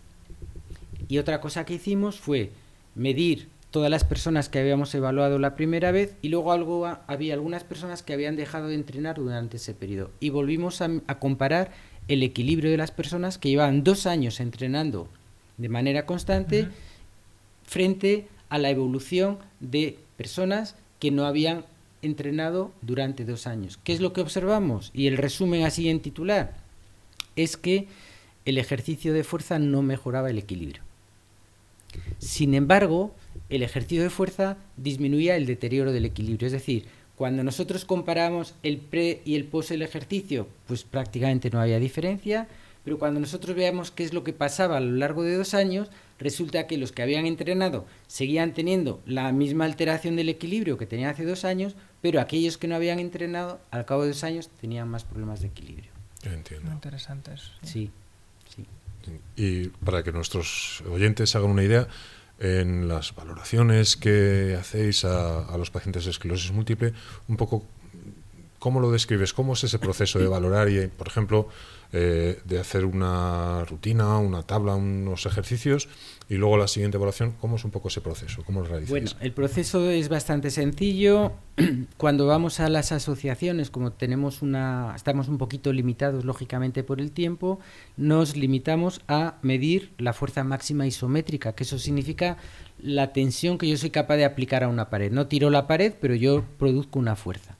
Y 1.08 1.17
otra 1.17 1.41
cosa 1.41 1.65
que 1.65 1.74
hicimos 1.74 2.19
fue 2.19 2.52
medir 2.93 3.48
todas 3.71 3.89
las 3.89 4.04
personas 4.04 4.50
que 4.50 4.60
habíamos 4.60 4.93
evaluado 4.93 5.39
la 5.39 5.56
primera 5.56 5.91
vez 5.91 6.13
y 6.21 6.30
luego 6.30 6.52
algo, 6.52 6.86
había 7.08 7.34
algunas 7.34 7.63
personas 7.63 8.04
que 8.04 8.13
habían 8.13 8.36
dejado 8.36 8.67
de 8.67 8.76
entrenar 8.76 9.15
durante 9.15 9.58
ese 9.58 9.74
periodo. 9.74 10.12
Y 10.19 10.30
volvimos 10.30 10.80
a, 10.82 10.91
a 11.08 11.17
comparar 11.17 11.71
el 12.07 12.23
equilibrio 12.23 12.71
de 12.71 12.77
las 12.77 12.91
personas 12.91 13.37
que 13.37 13.49
llevaban 13.49 13.83
dos 13.83 14.05
años 14.05 14.39
entrenando 14.39 15.07
de 15.57 15.69
manera 15.69 16.05
constante 16.05 16.67
frente 17.63 18.27
a 18.49 18.57
la 18.57 18.69
evolución 18.69 19.39
de 19.59 19.97
personas 20.17 20.75
que 20.99 21.11
no 21.11 21.25
habían 21.25 21.65
entrenado 22.01 22.71
durante 22.81 23.25
dos 23.25 23.47
años. 23.47 23.79
¿Qué 23.83 23.93
es 23.93 23.99
lo 23.99 24.13
que 24.13 24.21
observamos? 24.21 24.91
Y 24.93 25.07
el 25.07 25.17
resumen 25.17 25.63
así 25.63 25.89
en 25.89 25.99
titular 25.99 26.55
es 27.35 27.57
que 27.57 27.87
el 28.45 28.57
ejercicio 28.57 29.13
de 29.13 29.23
fuerza 29.23 29.57
no 29.59 29.81
mejoraba 29.81 30.29
el 30.29 30.37
equilibrio. 30.37 30.83
Sin 32.19 32.53
embargo, 32.53 33.15
el 33.49 33.63
ejercicio 33.63 34.03
de 34.03 34.09
fuerza 34.09 34.57
disminuía 34.77 35.35
el 35.35 35.45
deterioro 35.45 35.91
del 35.91 36.05
equilibrio, 36.05 36.45
es 36.45 36.53
decir, 36.53 36.85
cuando 37.15 37.43
nosotros 37.43 37.86
comparamos 37.86 38.56
el 38.63 38.78
pre 38.78 39.21
y 39.25 39.36
el 39.36 39.45
post 39.45 39.71
el 39.71 39.82
ejercicio, 39.82 40.47
pues 40.67 40.84
prácticamente 40.84 41.49
no 41.49 41.62
había 41.62 41.80
diferencia, 41.80 42.47
pero 42.84 42.99
cuando 42.99 43.19
nosotros 43.19 43.56
veamos 43.56 43.91
qué 43.91 44.04
es 44.04 44.13
lo 44.13 44.23
que 44.23 44.34
pasaba 44.34 44.78
a 44.78 44.82
lo 44.82 44.95
largo 44.97 45.23
de 45.23 45.36
dos 45.36 45.54
años, 45.54 45.89
resulta 46.19 46.67
que 46.67 46.78
los 46.78 46.91
que 46.91 47.01
habían 47.01 47.25
entrenado 47.25 47.86
seguían 48.08 48.54
teniendo 48.54 49.01
la 49.06 49.32
misma 49.32 49.65
alteración 49.65 50.15
del 50.15 50.30
equilibrio 50.30 50.78
que 50.78 50.86
tenían 50.86 51.10
hace 51.10 51.25
dos 51.25 51.45
años, 51.45 51.75
pero 52.01 52.21
aquellos 52.21 52.58
que 52.58 52.67
no 52.67 52.75
habían 52.75 52.99
entrenado, 52.99 53.60
al 53.71 53.86
cabo 53.86 54.04
de 54.04 54.10
dos 54.10 54.23
años, 54.23 54.49
tenían 54.62 54.88
más 54.88 55.04
problemas 55.04 55.41
de 55.41 55.47
equilibrio. 55.47 55.91
entiendo. 56.23 56.67
Muy 56.67 56.75
interesante 56.75 57.34
eso. 57.34 57.51
sí. 57.63 57.89
sí. 58.54 58.65
Y 59.36 59.69
para 59.84 60.04
que 60.04 60.12
nuestros 60.12 60.82
oyentes 60.89 61.36
hagan 61.36 61.51
una 61.51 61.63
idea, 61.63 61.88
en 62.39 62.88
las 62.88 63.15
valoraciones 63.15 63.95
que 63.95 64.58
hacéis 64.60 65.06
a, 65.06 65.56
los 65.58 65.71
pacientes 65.71 66.06
de 66.06 66.12
esclerosis 66.12 66.52
múltiple, 66.52 66.93
un 67.28 67.38
poco 67.38 67.65
cómo 68.65 68.80
lo 68.80 68.89
describes, 68.89 69.32
cómo 69.32 69.54
es 69.54 69.63
ese 69.63 69.78
proceso 69.78 70.17
de 70.17 70.28
valorar 70.28 70.69
y, 70.69 70.88
por 70.88 71.08
ejemplo, 71.08 71.49
eh, 71.93 72.39
de 72.45 72.60
hacer 72.60 72.84
una 72.84 73.63
rutina, 73.65 74.17
una 74.17 74.41
tabla, 74.41 74.73
unos 74.73 75.28
ejercicios 75.28 75.88
y 76.30 76.34
luego 76.34 76.58
la 76.58 76.67
siguiente 76.67 76.97
evaluación, 76.97 77.36
¿cómo 77.39 77.58
es 77.58 77.63
un 77.63 77.69
poco 77.69 77.89
ese 77.89 78.01
proceso? 78.01 78.41
¿Cómo 78.43 78.62
lo 78.62 78.65
realizas? 78.65 78.89
Bueno, 78.89 79.12
el 79.19 79.34
proceso 79.34 79.88
es 79.91 80.10
bastante 80.10 80.49
sencillo. 80.49 81.34
Cuando 81.97 82.25
vamos 82.25 82.60
a 82.60 82.67
las 82.67 82.91
asociaciones, 82.91 83.69
como 83.69 83.91
tenemos 83.91 84.41
una, 84.41 84.93
estamos 84.95 85.28
un 85.28 85.38
poquito 85.38 85.71
limitados 85.71 86.25
lógicamente 86.25 86.84
por 86.84 86.99
el 86.99 87.12
tiempo, 87.12 87.60
nos 87.97 88.36
limitamos 88.36 89.01
a 89.08 89.36
medir 89.43 89.91
la 89.99 90.13
fuerza 90.13 90.43
máxima 90.43 90.88
isométrica, 90.88 91.54
que 91.54 91.65
eso 91.65 91.78
significa 91.78 92.38
la 92.80 93.13
tensión 93.13 93.60
que 93.60 93.69
yo 93.69 93.78
soy 93.78 93.91
capaz 93.91 94.15
de 94.15 94.25
aplicar 94.25 94.63
a 94.63 94.69
una 94.69 94.89
pared. 94.89 95.12
No 95.12 95.28
tiro 95.28 95.51
la 95.51 95.67
pared, 95.67 95.93
pero 96.01 96.15
yo 96.15 96.43
produzco 96.58 96.97
una 96.97 97.15
fuerza. 97.15 97.56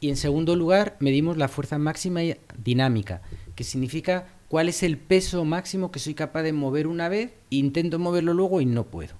Y 0.00 0.08
en 0.08 0.16
segundo 0.16 0.56
lugar, 0.56 0.96
medimos 0.98 1.36
la 1.36 1.48
fuerza 1.48 1.78
máxima 1.78 2.20
dinámica, 2.62 3.22
que 3.54 3.64
significa 3.64 4.28
cuál 4.48 4.68
es 4.68 4.82
el 4.82 4.96
peso 4.96 5.44
máximo 5.44 5.90
que 5.92 5.98
soy 5.98 6.14
capaz 6.14 6.42
de 6.42 6.52
mover 6.52 6.86
una 6.86 7.08
vez, 7.08 7.32
intento 7.50 7.98
moverlo 7.98 8.34
luego 8.34 8.60
y 8.60 8.66
no 8.66 8.84
puedo. 8.84 9.14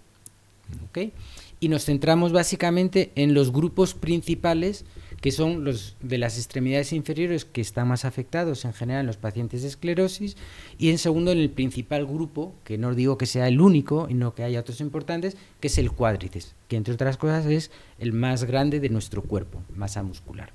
¿Okay? 0.89 1.13
Y 1.61 1.69
nos 1.69 1.85
centramos 1.85 2.33
básicamente 2.33 3.13
en 3.15 3.35
los 3.35 3.53
grupos 3.53 3.95
principales 3.95 4.85
que 5.21 5.33
son 5.33 5.65
los 5.65 5.97
de 6.01 6.19
las 6.19 6.39
extremidades 6.39 6.93
inferiores 6.93 7.45
que 7.45 7.61
están 7.61 7.89
más 7.89 8.05
afectados 8.05 8.65
en 8.65 8.73
general 8.73 9.03
en 9.03 9.07
los 9.07 9.19
pacientes 9.19 9.63
de 9.63 9.69
esclerosis, 9.69 10.37
y 10.79 10.91
en 10.91 10.99
segundo 10.99 11.33
en 11.33 11.39
el 11.39 11.51
principal 11.51 12.07
grupo, 12.07 12.55
que 12.65 12.79
no 12.79 12.95
digo 12.95 13.19
que 13.19 13.27
sea 13.27 13.49
el 13.49 13.61
único, 13.61 14.07
y 14.09 14.15
no 14.15 14.35
que 14.35 14.45
haya 14.45 14.61
otros 14.61 14.81
importantes, 14.81 15.37
que 15.61 15.69
es 15.69 15.79
el 15.79 15.93
cuádriceps, 15.93 16.55
que 16.69 16.77
entre 16.77 16.95
otras 16.95 17.17
cosas 17.17 17.47
es 17.47 17.71
el 17.99 18.13
más 18.13 18.45
grande 18.45 18.81
de 18.81 18.89
nuestro 18.89 19.23
cuerpo, 19.23 19.63
masa 19.75 20.03
muscular. 20.03 20.53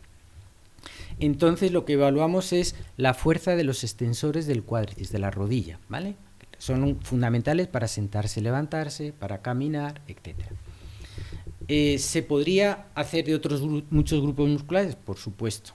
Entonces 1.19 1.71
lo 1.71 1.85
que 1.85 1.93
evaluamos 1.93 2.53
es 2.53 2.75
la 2.97 3.13
fuerza 3.13 3.55
de 3.55 3.63
los 3.63 3.83
extensores 3.83 4.47
del 4.47 4.63
cuádriceps, 4.63 5.11
de 5.11 5.19
la 5.19 5.31
rodilla, 5.31 5.79
¿vale? 5.87 6.15
Son 6.57 6.99
fundamentales 7.01 7.67
para 7.67 7.87
sentarse, 7.87 8.41
levantarse, 8.41 9.13
para 9.13 9.41
caminar, 9.41 10.01
etcétera. 10.07 10.49
Eh, 11.67 11.97
¿Se 11.99 12.21
podría 12.21 12.87
hacer 12.95 13.25
de 13.25 13.35
otros 13.35 13.61
muchos 13.89 14.21
grupos 14.21 14.49
musculares? 14.49 14.95
Por 14.95 15.17
supuesto. 15.17 15.73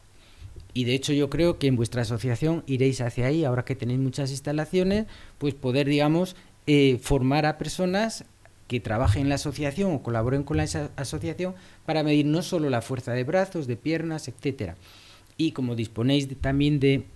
Y 0.72 0.84
de 0.84 0.94
hecho 0.94 1.12
yo 1.12 1.30
creo 1.30 1.58
que 1.58 1.66
en 1.66 1.76
vuestra 1.76 2.02
asociación 2.02 2.62
iréis 2.66 3.00
hacia 3.00 3.26
ahí, 3.26 3.44
ahora 3.44 3.64
que 3.64 3.74
tenéis 3.74 3.98
muchas 3.98 4.30
instalaciones, 4.30 5.06
pues 5.38 5.54
poder, 5.54 5.88
digamos, 5.88 6.36
eh, 6.66 6.98
formar 7.02 7.46
a 7.46 7.58
personas 7.58 8.24
que 8.68 8.78
trabajen 8.78 9.22
en 9.22 9.30
la 9.30 9.34
asociación 9.34 9.92
o 9.92 10.02
colaboren 10.02 10.44
con 10.44 10.56
la 10.56 10.62
asociación 10.62 11.56
para 11.86 12.04
medir 12.04 12.26
no 12.26 12.40
solo 12.42 12.70
la 12.70 12.82
fuerza 12.82 13.12
de 13.12 13.24
brazos, 13.24 13.66
de 13.66 13.76
piernas, 13.76 14.28
etcétera. 14.28 14.76
Y 15.40 15.52
como 15.52 15.74
disponéis 15.74 16.28
también 16.42 16.80
de 16.80 17.06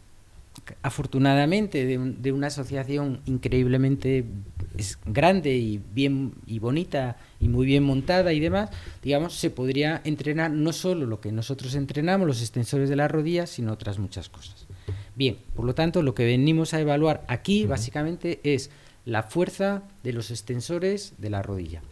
afortunadamente 0.80 1.84
de, 1.84 2.32
una 2.32 2.46
asociación 2.46 3.20
increíblemente 3.26 4.24
grande 5.04 5.54
y 5.56 5.78
bien 5.92 6.32
y 6.46 6.58
bonita 6.58 7.18
y 7.38 7.48
muy 7.48 7.66
bien 7.66 7.82
montada 7.82 8.32
y 8.32 8.40
demás, 8.40 8.70
digamos, 9.02 9.34
se 9.34 9.50
podría 9.50 10.00
entrenar 10.04 10.52
no 10.52 10.72
solo 10.72 11.04
lo 11.04 11.20
que 11.20 11.32
nosotros 11.32 11.74
entrenamos, 11.74 12.26
los 12.26 12.40
extensores 12.40 12.88
de 12.88 12.96
la 12.96 13.08
rodilla, 13.08 13.46
sino 13.46 13.74
otras 13.74 13.98
muchas 13.98 14.30
cosas. 14.30 14.66
Bien, 15.14 15.36
por 15.54 15.66
lo 15.66 15.74
tanto, 15.74 16.00
lo 16.00 16.14
que 16.14 16.24
venimos 16.24 16.72
a 16.72 16.80
evaluar 16.80 17.26
aquí 17.28 17.66
básicamente 17.66 18.40
es 18.42 18.70
la 19.04 19.24
fuerza 19.24 19.82
de 20.02 20.14
los 20.14 20.30
extensores 20.30 21.12
de 21.18 21.28
la 21.28 21.42
rodilla. 21.42 21.82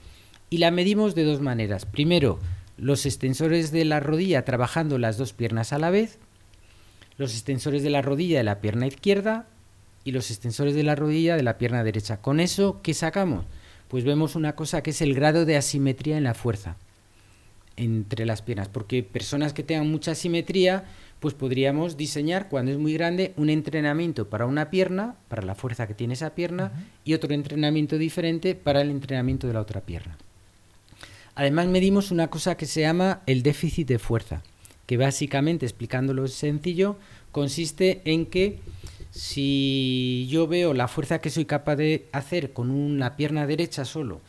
Y 0.48 0.58
la 0.58 0.70
medimos 0.70 1.14
de 1.14 1.24
dos 1.24 1.42
maneras. 1.42 1.84
Primero, 1.84 2.38
los 2.76 3.06
extensores 3.06 3.70
de 3.70 3.84
la 3.84 4.00
rodilla 4.00 4.44
trabajando 4.44 4.98
las 4.98 5.16
dos 5.16 5.32
piernas 5.32 5.72
a 5.72 5.78
la 5.78 5.90
vez, 5.90 6.18
los 7.16 7.32
extensores 7.32 7.82
de 7.82 7.90
la 7.90 8.02
rodilla 8.02 8.38
de 8.38 8.44
la 8.44 8.60
pierna 8.60 8.86
izquierda 8.86 9.46
y 10.04 10.12
los 10.12 10.30
extensores 10.30 10.74
de 10.74 10.82
la 10.82 10.94
rodilla 10.94 11.36
de 11.36 11.42
la 11.42 11.58
pierna 11.58 11.84
derecha. 11.84 12.20
Con 12.20 12.40
eso, 12.40 12.80
¿qué 12.82 12.94
sacamos? 12.94 13.44
Pues 13.88 14.04
vemos 14.04 14.34
una 14.34 14.56
cosa 14.56 14.82
que 14.82 14.90
es 14.90 15.02
el 15.02 15.14
grado 15.14 15.44
de 15.44 15.56
asimetría 15.56 16.16
en 16.16 16.24
la 16.24 16.34
fuerza 16.34 16.76
entre 17.76 18.26
las 18.26 18.42
piernas, 18.42 18.68
porque 18.68 19.02
personas 19.02 19.52
que 19.52 19.62
tengan 19.62 19.90
mucha 19.90 20.12
asimetría, 20.12 20.84
pues 21.20 21.34
podríamos 21.34 21.96
diseñar 21.96 22.48
cuando 22.48 22.70
es 22.70 22.78
muy 22.78 22.92
grande 22.92 23.32
un 23.36 23.48
entrenamiento 23.48 24.28
para 24.28 24.46
una 24.46 24.70
pierna, 24.70 25.16
para 25.28 25.42
la 25.42 25.54
fuerza 25.54 25.86
que 25.86 25.94
tiene 25.94 26.14
esa 26.14 26.34
pierna, 26.34 26.72
y 27.04 27.14
otro 27.14 27.32
entrenamiento 27.32 27.96
diferente 27.96 28.54
para 28.54 28.82
el 28.82 28.90
entrenamiento 28.90 29.46
de 29.46 29.54
la 29.54 29.60
otra 29.60 29.80
pierna. 29.80 30.18
Además 31.34 31.66
medimos 31.66 32.10
una 32.10 32.28
cosa 32.28 32.56
que 32.56 32.66
se 32.66 32.82
llama 32.82 33.20
el 33.26 33.42
déficit 33.42 33.88
de 33.88 33.98
fuerza 33.98 34.42
que 34.86 34.96
básicamente, 34.96 35.64
explicándolo 35.64 36.26
sencillo, 36.28 36.96
consiste 37.30 38.02
en 38.04 38.26
que 38.26 38.58
si 39.10 40.26
yo 40.30 40.46
veo 40.46 40.74
la 40.74 40.88
fuerza 40.88 41.20
que 41.20 41.30
soy 41.30 41.44
capaz 41.44 41.76
de 41.76 42.08
hacer 42.12 42.52
con 42.52 42.70
una 42.70 43.16
pierna 43.16 43.46
derecha 43.46 43.84
solo 43.84 44.20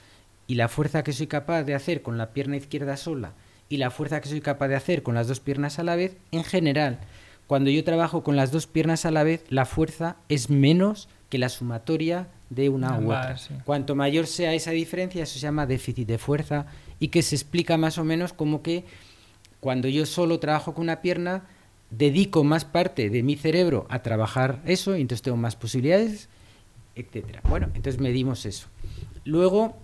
y 0.48 0.56
la 0.56 0.68
fuerza 0.68 1.04
que 1.04 1.14
soy 1.14 1.28
capaz 1.28 1.64
de 1.64 1.74
hacer 1.74 2.02
con 2.02 2.18
la 2.18 2.32
pierna 2.32 2.58
izquierda 2.58 2.98
sola 2.98 3.34
y 3.70 3.78
la 3.78 3.92
fuerza 3.92 4.22
que 4.22 4.30
soy 4.30 4.42
capaz 4.42 4.68
de 4.68 4.76
hacer 4.76 5.04
con 5.04 5.16
las 5.16 5.28
dos 5.28 5.40
piernas 5.40 5.80
a 5.80 5.84
la 5.84 5.96
vez, 5.96 6.16
en 6.32 6.44
general, 6.44 7.00
cuando 7.48 7.70
yo 7.70 7.84
trabajo 7.84 8.24
con 8.24 8.36
las 8.36 8.52
dos 8.52 8.68
piernas 8.68 9.06
a 9.06 9.12
la 9.12 9.24
vez, 9.24 9.44
la 9.50 9.66
fuerza 9.66 10.18
es 10.30 10.50
menos 10.50 11.10
que 11.30 11.40
la 11.40 11.50
sumatoria 11.50 12.28
de 12.50 12.70
una 12.70 13.00
u 13.00 13.08
otra. 13.08 13.36
Cuanto 13.66 13.96
mayor 13.96 14.28
sea 14.28 14.54
esa 14.54 14.72
diferencia, 14.72 15.24
eso 15.24 15.34
se 15.34 15.40
llama 15.40 15.66
déficit 15.66 16.08
de 16.08 16.18
fuerza 16.18 16.68
y 17.04 17.10
que 17.10 17.22
se 17.22 17.36
explica 17.36 17.76
más 17.78 17.98
o 17.98 18.06
menos 18.06 18.32
como 18.32 18.62
que 18.62 18.86
cuando 19.60 19.90
yo 19.90 20.06
solo 20.06 20.40
trabajo 20.40 20.74
con 20.74 20.84
una 20.84 21.02
pierna, 21.02 21.44
dedico 21.92 22.46
más 22.46 22.64
parte 22.64 23.10
de 23.10 23.24
mi 23.24 23.36
cerebro 23.36 23.86
a 23.90 24.02
trabajar 24.02 24.62
eso, 24.66 24.96
y 24.96 25.02
entonces 25.02 25.22
tengo 25.22 25.36
más 25.36 25.58
posibilidades, 25.58 26.30
etcétera. 26.96 27.42
Bueno, 27.50 27.68
entonces 27.74 28.00
medimos 28.00 28.46
eso. 28.46 28.68
Luego 29.26 29.76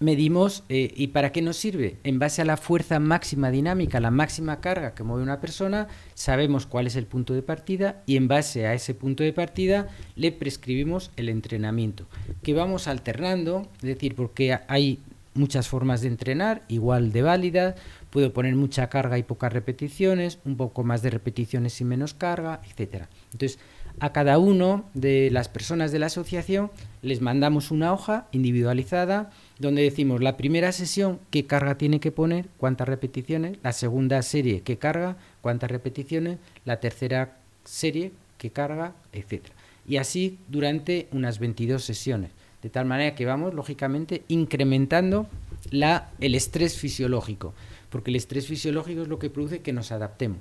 medimos, 0.00 0.64
eh, 0.68 0.92
¿y 0.96 1.08
para 1.08 1.30
qué 1.30 1.42
nos 1.42 1.56
sirve? 1.56 1.98
En 2.02 2.18
base 2.18 2.42
a 2.42 2.44
la 2.44 2.56
fuerza 2.56 2.98
máxima 2.98 3.52
dinámica, 3.52 4.00
la 4.00 4.10
máxima 4.10 4.60
carga 4.60 4.96
que 4.96 5.04
mueve 5.04 5.22
una 5.22 5.40
persona, 5.40 5.86
sabemos 6.14 6.66
cuál 6.66 6.88
es 6.88 6.96
el 6.96 7.06
punto 7.06 7.34
de 7.34 7.42
partida 7.42 8.02
y 8.04 8.16
en 8.16 8.26
base 8.26 8.66
a 8.66 8.74
ese 8.74 8.94
punto 8.94 9.22
de 9.22 9.32
partida 9.32 9.86
le 10.16 10.32
prescribimos 10.32 11.12
el 11.14 11.28
entrenamiento, 11.28 12.08
que 12.42 12.52
vamos 12.52 12.88
alternando, 12.88 13.68
es 13.76 13.82
decir, 13.82 14.16
porque 14.16 14.58
hay 14.66 14.98
muchas 15.38 15.68
formas 15.68 16.02
de 16.02 16.08
entrenar, 16.08 16.62
igual 16.68 17.12
de 17.12 17.22
válidas, 17.22 17.74
puedo 18.10 18.32
poner 18.32 18.54
mucha 18.56 18.88
carga 18.88 19.18
y 19.18 19.22
pocas 19.22 19.52
repeticiones, 19.52 20.38
un 20.44 20.56
poco 20.56 20.84
más 20.84 21.02
de 21.02 21.10
repeticiones 21.10 21.80
y 21.80 21.84
menos 21.84 22.14
carga, 22.14 22.60
etcétera. 22.64 23.08
Entonces, 23.32 23.58
a 24.00 24.12
cada 24.12 24.38
uno 24.38 24.84
de 24.94 25.28
las 25.32 25.48
personas 25.48 25.90
de 25.90 25.98
la 25.98 26.06
asociación 26.06 26.70
les 27.02 27.20
mandamos 27.20 27.70
una 27.70 27.92
hoja 27.92 28.28
individualizada 28.32 29.30
donde 29.58 29.82
decimos 29.82 30.20
la 30.20 30.36
primera 30.36 30.70
sesión 30.72 31.18
qué 31.30 31.46
carga 31.46 31.78
tiene 31.78 31.98
que 31.98 32.12
poner, 32.12 32.46
cuántas 32.58 32.88
repeticiones, 32.88 33.58
la 33.62 33.72
segunda 33.72 34.22
serie 34.22 34.60
qué 34.60 34.78
carga, 34.78 35.16
cuántas 35.40 35.70
repeticiones, 35.70 36.38
la 36.64 36.78
tercera 36.80 37.38
serie 37.64 38.12
qué 38.36 38.50
carga, 38.50 38.94
etcétera. 39.12 39.54
Y 39.86 39.96
así 39.96 40.38
durante 40.48 41.08
unas 41.12 41.38
22 41.38 41.82
sesiones, 41.82 42.30
de 42.62 42.70
tal 42.70 42.86
manera 42.86 43.14
que 43.14 43.26
vamos 43.26 43.54
lógicamente 43.54 44.22
incrementando 44.28 45.26
la, 45.70 46.10
el 46.20 46.34
estrés 46.34 46.78
fisiológico 46.78 47.54
porque 47.90 48.10
el 48.10 48.16
estrés 48.16 48.46
fisiológico 48.46 49.02
es 49.02 49.08
lo 49.08 49.18
que 49.18 49.30
produce 49.30 49.60
que 49.60 49.72
nos 49.72 49.92
adaptemos. 49.92 50.40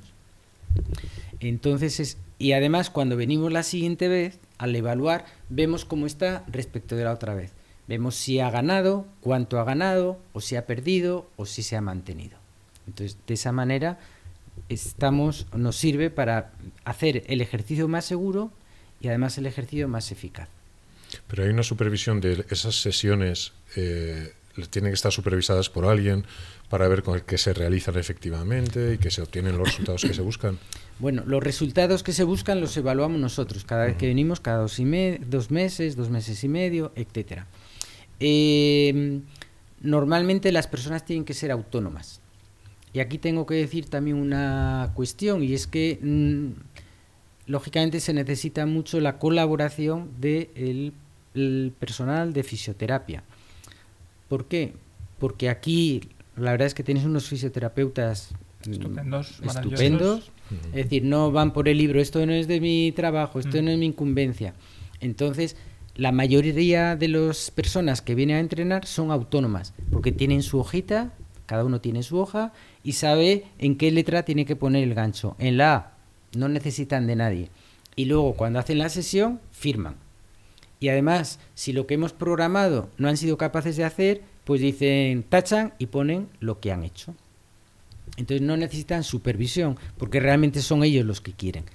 Entonces, 1.39 1.99
es, 1.99 2.17
y 2.39 2.51
además 2.53 2.89
cuando 2.89 3.15
venimos 3.15 3.51
la 3.51 3.63
siguiente 3.63 4.07
vez, 4.07 4.39
al 4.57 4.75
evaluar, 4.75 5.25
vemos 5.49 5.85
cómo 5.85 6.05
está 6.05 6.43
respecto 6.47 6.95
de 6.95 7.03
la 7.03 7.13
otra 7.13 7.33
vez. 7.33 7.53
Vemos 7.87 8.15
si 8.15 8.39
ha 8.39 8.49
ganado, 8.49 9.05
cuánto 9.21 9.59
ha 9.59 9.63
ganado, 9.63 10.19
o 10.33 10.41
si 10.41 10.55
ha 10.55 10.65
perdido, 10.65 11.29
o 11.37 11.45
si 11.45 11.63
se 11.63 11.77
ha 11.77 11.81
mantenido. 11.81 12.37
Entonces, 12.85 13.17
de 13.25 13.33
esa 13.33 13.51
manera, 13.51 13.97
estamos, 14.67 15.47
nos 15.55 15.77
sirve 15.77 16.09
para 16.09 16.51
hacer 16.83 17.23
el 17.27 17.41
ejercicio 17.41 17.87
más 17.87 18.05
seguro 18.05 18.51
y 18.99 19.07
además 19.07 19.37
el 19.37 19.45
ejercicio 19.45 19.87
más 19.87 20.11
eficaz. 20.11 20.49
Pero 21.27 21.43
hay 21.43 21.49
una 21.49 21.63
supervisión 21.63 22.21
de 22.21 22.45
esas 22.49 22.81
sesiones, 22.81 23.53
eh, 23.75 24.33
tienen 24.69 24.91
que 24.91 24.95
estar 24.95 25.11
supervisadas 25.11 25.69
por 25.69 25.85
alguien, 25.85 26.25
para 26.69 26.87
ver 26.87 27.03
con 27.03 27.19
qué 27.21 27.37
se 27.37 27.53
realizan 27.53 27.97
efectivamente 27.97 28.95
y 28.95 28.97
que 28.97 29.09
se 29.09 29.21
obtienen 29.21 29.57
los 29.57 29.67
resultados 29.69 30.01
que 30.01 30.13
se 30.13 30.21
buscan? 30.21 30.57
Bueno, 30.99 31.21
los 31.27 31.43
resultados 31.43 32.01
que 32.01 32.11
se 32.11 32.23
buscan 32.23 32.59
los 32.59 32.75
evaluamos 32.75 33.21
nosotros 33.21 33.63
cada 33.65 33.85
vez 33.85 33.97
que 33.97 34.07
venimos, 34.07 34.39
cada 34.39 34.61
dos, 34.61 34.79
y 34.79 34.83
dos 35.19 35.51
meses, 35.51 35.95
dos 35.95 36.09
meses 36.09 36.43
y 36.43 36.47
medio, 36.47 36.91
etcétera. 36.95 37.45
Em, 38.19 39.21
normalmente 39.79 40.51
las 40.51 40.65
personas 40.65 41.05
tienen 41.05 41.23
que 41.23 41.35
ser 41.35 41.51
autónomas. 41.51 42.19
Y 42.93 42.99
aquí 42.99 43.19
tengo 43.19 43.45
que 43.45 43.53
decir 43.53 43.87
también 43.87 44.17
una 44.17 44.91
cuestión, 44.95 45.43
y 45.43 45.53
es 45.53 45.67
que 45.67 45.99
mm, 46.01 46.53
lógicamente 47.45 47.99
se 47.99 48.13
necesita 48.13 48.65
mucho 48.65 48.99
la 48.99 49.19
colaboración 49.19 50.09
del 50.19 50.93
personal 51.79 52.33
de 52.33 52.43
fisioterapia. 52.43 53.23
¿Por 54.27 54.45
qué? 54.45 54.73
Porque 55.19 55.49
aquí 55.49 56.01
la 56.35 56.51
verdad 56.51 56.67
es 56.67 56.73
que 56.73 56.83
tienes 56.83 57.05
unos 57.05 57.27
fisioterapeutas 57.27 58.29
estupendos, 58.69 59.39
estupendos. 59.43 60.31
Es 60.67 60.83
decir, 60.83 61.03
no 61.03 61.31
van 61.31 61.51
por 61.51 61.67
el 61.67 61.77
libro, 61.77 61.99
esto 61.99 62.25
no 62.25 62.33
es 62.33 62.47
de 62.47 62.61
mi 62.61 62.91
trabajo, 62.93 63.39
esto 63.39 63.61
no 63.61 63.71
es 63.71 63.77
mi 63.77 63.87
incumbencia. 63.87 64.53
Entonces, 65.01 65.57
la 65.95 66.11
mayoría 66.11 66.95
de 66.95 67.07
las 67.07 67.51
personas 67.51 68.01
que 68.01 68.15
vienen 68.15 68.37
a 68.37 68.39
entrenar 68.39 68.85
son 68.85 69.11
autónomas, 69.11 69.73
porque 69.91 70.11
tienen 70.11 70.43
su 70.43 70.59
hojita, 70.59 71.11
cada 71.45 71.65
uno 71.65 71.81
tiene 71.81 72.03
su 72.03 72.17
hoja 72.17 72.53
y 72.83 72.93
sabe 72.93 73.45
en 73.57 73.77
qué 73.77 73.91
letra 73.91 74.23
tiene 74.23 74.45
que 74.45 74.55
poner 74.55 74.83
el 74.83 74.93
gancho. 74.93 75.35
En 75.39 75.57
la 75.57 75.75
A 75.75 75.91
no 76.35 76.49
necesitan 76.49 77.07
de 77.07 77.15
nadie. 77.15 77.49
Y 77.95 78.05
luego 78.05 78.33
cuando 78.33 78.59
hacen 78.59 78.77
la 78.77 78.89
sesión, 78.89 79.39
firman. 79.51 79.95
Y 80.79 80.89
además, 80.89 81.39
si 81.55 81.73
lo 81.73 81.87
que 81.87 81.95
hemos 81.95 82.13
programado 82.13 82.89
no 82.97 83.07
han 83.07 83.17
sido 83.17 83.37
capaces 83.37 83.77
de 83.77 83.83
hacer, 83.83 84.21
pues 84.43 84.61
dicen, 84.61 85.23
tachan 85.23 85.73
y 85.77 85.87
ponen 85.87 86.29
lo 86.39 86.59
que 86.59 86.71
han 86.71 86.83
hecho. 86.83 87.15
Entonces 88.15 88.41
no 88.45 88.57
necesitan 88.57 89.03
supervisión, 89.03 89.77
porque 89.97 90.19
realmente 90.19 90.61
son 90.61 90.83
ellos 90.83 91.05
los 91.05 91.21
que 91.21 91.33
quieren. 91.33 91.65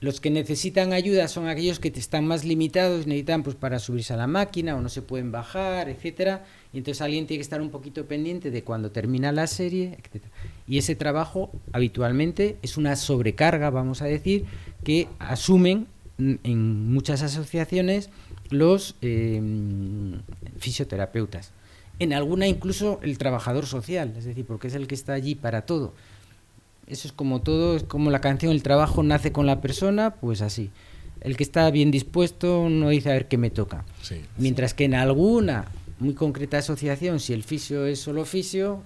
Los 0.00 0.20
que 0.20 0.30
necesitan 0.30 0.92
ayuda 0.92 1.28
son 1.28 1.48
aquellos 1.48 1.78
que 1.78 1.88
están 1.88 2.26
más 2.26 2.44
limitados, 2.44 3.06
necesitan 3.06 3.42
pues 3.42 3.56
para 3.56 3.78
subirse 3.78 4.12
a 4.12 4.18
la 4.18 4.26
máquina 4.26 4.76
o 4.76 4.82
no 4.82 4.90
se 4.90 5.00
pueden 5.00 5.32
bajar, 5.32 5.88
etcétera. 5.88 6.44
Y 6.74 6.78
entonces 6.78 7.00
alguien 7.00 7.26
tiene 7.26 7.38
que 7.38 7.44
estar 7.44 7.62
un 7.62 7.70
poquito 7.70 8.04
pendiente 8.04 8.50
de 8.50 8.62
cuando 8.62 8.90
termina 8.90 9.32
la 9.32 9.46
serie, 9.46 9.96
etcétera. 9.98 10.30
Y 10.68 10.76
ese 10.76 10.94
trabajo 10.94 11.50
habitualmente 11.72 12.58
es 12.60 12.76
una 12.76 12.96
sobrecarga, 12.96 13.70
vamos 13.70 14.02
a 14.02 14.04
decir, 14.06 14.44
que 14.82 15.08
asumen 15.18 15.86
en 16.18 16.92
muchas 16.92 17.22
asociaciones 17.22 18.10
los 18.54 18.96
eh, 19.02 19.40
fisioterapeutas. 20.58 21.52
En 21.98 22.12
alguna 22.12 22.48
incluso 22.48 22.98
el 23.02 23.18
trabajador 23.18 23.66
social, 23.66 24.14
es 24.16 24.24
decir, 24.24 24.44
porque 24.44 24.68
es 24.68 24.74
el 24.74 24.86
que 24.86 24.94
está 24.94 25.12
allí 25.12 25.34
para 25.34 25.62
todo. 25.62 25.94
Eso 26.86 27.08
es 27.08 27.12
como 27.12 27.40
todo, 27.40 27.76
es 27.76 27.84
como 27.84 28.10
la 28.10 28.20
canción 28.20 28.52
El 28.52 28.62
trabajo 28.62 29.02
nace 29.02 29.32
con 29.32 29.46
la 29.46 29.60
persona, 29.60 30.14
pues 30.16 30.42
así. 30.42 30.70
El 31.20 31.36
que 31.36 31.44
está 31.44 31.70
bien 31.70 31.90
dispuesto 31.90 32.68
no 32.68 32.90
dice 32.90 33.10
a 33.10 33.14
ver 33.14 33.28
qué 33.28 33.38
me 33.38 33.50
toca. 33.50 33.84
Mientras 34.36 34.74
que 34.74 34.84
en 34.84 34.94
alguna 34.94 35.66
muy 35.98 36.14
concreta 36.14 36.58
asociación, 36.58 37.20
si 37.20 37.32
el 37.32 37.42
fisio 37.42 37.86
es 37.86 38.00
solo 38.00 38.24
fisio, 38.24 38.82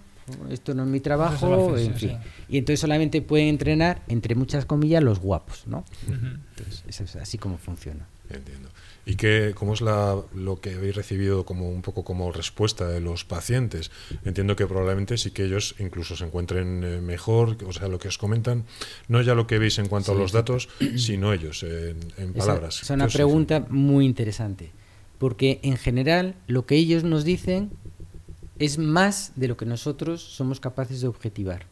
esto 0.50 0.74
no 0.74 0.84
es 0.84 0.88
mi 0.88 1.00
trabajo, 1.00 1.76
en 1.76 1.94
fin. 1.94 2.18
Y 2.48 2.58
entonces 2.58 2.80
solamente 2.80 3.22
pueden 3.22 3.48
entrenar, 3.48 4.02
entre 4.08 4.34
muchas 4.34 4.66
comillas, 4.66 5.02
los 5.02 5.18
guapos, 5.18 5.66
¿no? 5.66 5.84
Entonces, 6.06 7.00
es 7.00 7.16
así 7.16 7.38
como 7.38 7.58
funciona. 7.58 8.06
Entiendo. 8.30 8.68
¿Y 9.08 9.16
qué, 9.16 9.52
cómo 9.54 9.72
es 9.72 9.80
la, 9.80 10.20
lo 10.34 10.60
que 10.60 10.74
habéis 10.74 10.94
recibido 10.94 11.46
como 11.46 11.70
un 11.70 11.80
poco 11.80 12.04
como 12.04 12.30
respuesta 12.30 12.86
de 12.86 13.00
los 13.00 13.24
pacientes? 13.24 13.90
Entiendo 14.22 14.54
que 14.54 14.66
probablemente 14.66 15.16
sí 15.16 15.30
que 15.30 15.44
ellos 15.44 15.76
incluso 15.78 16.14
se 16.14 16.26
encuentren 16.26 16.84
eh, 16.84 17.00
mejor, 17.00 17.56
o 17.66 17.72
sea, 17.72 17.88
lo 17.88 17.98
que 17.98 18.08
os 18.08 18.18
comentan, 18.18 18.64
no 19.08 19.22
ya 19.22 19.34
lo 19.34 19.46
que 19.46 19.58
veis 19.58 19.78
en 19.78 19.88
cuanto 19.88 20.12
a 20.12 20.14
los 20.14 20.32
datos, 20.32 20.68
sino 20.96 21.32
ellos, 21.32 21.62
en, 21.62 22.34
palabras. 22.34 22.82
Es 22.82 22.90
una 22.90 23.08
pregunta 23.08 23.64
muy 23.70 24.04
interesante, 24.04 24.72
porque 25.16 25.58
en 25.62 25.78
general 25.78 26.34
lo 26.46 26.66
que 26.66 26.76
ellos 26.76 27.02
nos 27.02 27.24
dicen 27.24 27.70
es 28.58 28.76
más 28.76 29.32
de 29.36 29.48
lo 29.48 29.56
que 29.56 29.64
nosotros 29.64 30.22
somos 30.22 30.60
capaces 30.60 31.00
de 31.00 31.08
objetivar. 31.08 31.64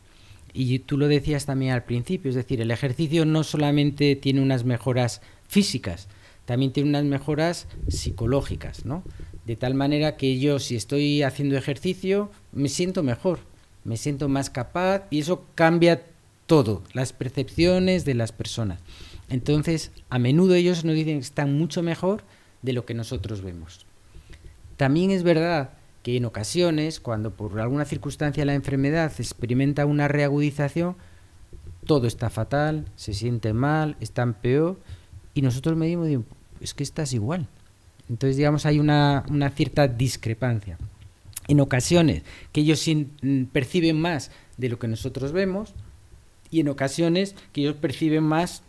Y 0.54 0.78
tú 0.78 0.96
lo 0.96 1.06
decías 1.06 1.44
también 1.44 1.72
al 1.72 1.84
principio, 1.84 2.30
es 2.30 2.34
decir, 2.34 2.62
el 2.62 2.70
ejercicio 2.70 3.26
no 3.26 3.44
solamente 3.44 4.16
tiene 4.16 4.40
unas 4.40 4.64
mejoras 4.64 5.20
físicas, 5.48 6.08
también 6.46 6.72
tiene 6.72 6.88
unas 6.88 7.04
mejoras 7.04 7.66
psicológicas, 7.88 8.86
¿no? 8.86 9.02
De 9.44 9.56
tal 9.56 9.74
manera 9.74 10.16
que 10.16 10.38
yo, 10.38 10.58
si 10.58 10.74
estoy 10.76 11.22
haciendo 11.22 11.56
ejercicio, 11.56 12.30
me 12.52 12.68
siento 12.68 13.02
mejor, 13.02 13.40
me 13.84 13.96
siento 13.96 14.28
más 14.28 14.48
capaz 14.48 15.04
y 15.10 15.20
eso 15.20 15.44
cambia 15.54 16.02
todo, 16.46 16.82
las 16.92 17.12
percepciones 17.12 18.04
de 18.04 18.14
las 18.14 18.32
personas. 18.32 18.80
Entonces, 19.28 19.90
a 20.08 20.18
menudo 20.18 20.54
ellos 20.54 20.84
nos 20.84 20.94
dicen 20.94 21.18
que 21.18 21.26
están 21.26 21.56
mucho 21.58 21.82
mejor 21.82 22.22
de 22.62 22.72
lo 22.72 22.86
que 22.86 22.94
nosotros 22.94 23.42
vemos. 23.42 23.86
También 24.76 25.10
es 25.10 25.22
verdad 25.22 25.70
que 26.02 26.16
en 26.16 26.24
ocasiones, 26.24 27.00
cuando 27.00 27.32
por 27.32 27.58
alguna 27.58 27.84
circunstancia 27.84 28.44
la 28.44 28.54
enfermedad 28.54 29.12
experimenta 29.18 29.86
una 29.86 30.06
reagudización, 30.06 30.96
todo 31.84 32.06
está 32.06 32.30
fatal, 32.30 32.86
se 32.94 33.14
siente 33.14 33.52
mal, 33.52 33.96
están 34.00 34.34
peor, 34.34 34.78
y 35.34 35.42
nosotros 35.42 35.76
medimos 35.76 36.08
es 36.60 36.74
que 36.74 36.82
estás 36.82 37.12
igual. 37.12 37.48
Entonces, 38.08 38.36
digamos, 38.36 38.66
hay 38.66 38.78
una, 38.78 39.24
cierta 39.54 39.88
discrepancia. 39.88 40.78
En 41.48 41.60
ocasiones 41.60 42.22
que 42.52 42.60
ellos 42.60 42.84
mm, 42.86 43.44
perciben 43.44 44.00
más 44.00 44.30
de 44.56 44.68
lo 44.68 44.78
que 44.78 44.88
nosotros 44.88 45.32
vemos 45.32 45.74
y 46.50 46.60
en 46.60 46.68
ocasiones 46.68 47.34
que 47.52 47.62
ellos 47.62 47.76
perciben 47.76 48.24
más 48.24 48.62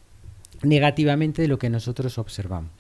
negativamente 0.64 1.42
de 1.42 1.48
lo 1.48 1.60
que 1.60 1.70
nosotros 1.70 2.18
observamos. 2.18 2.72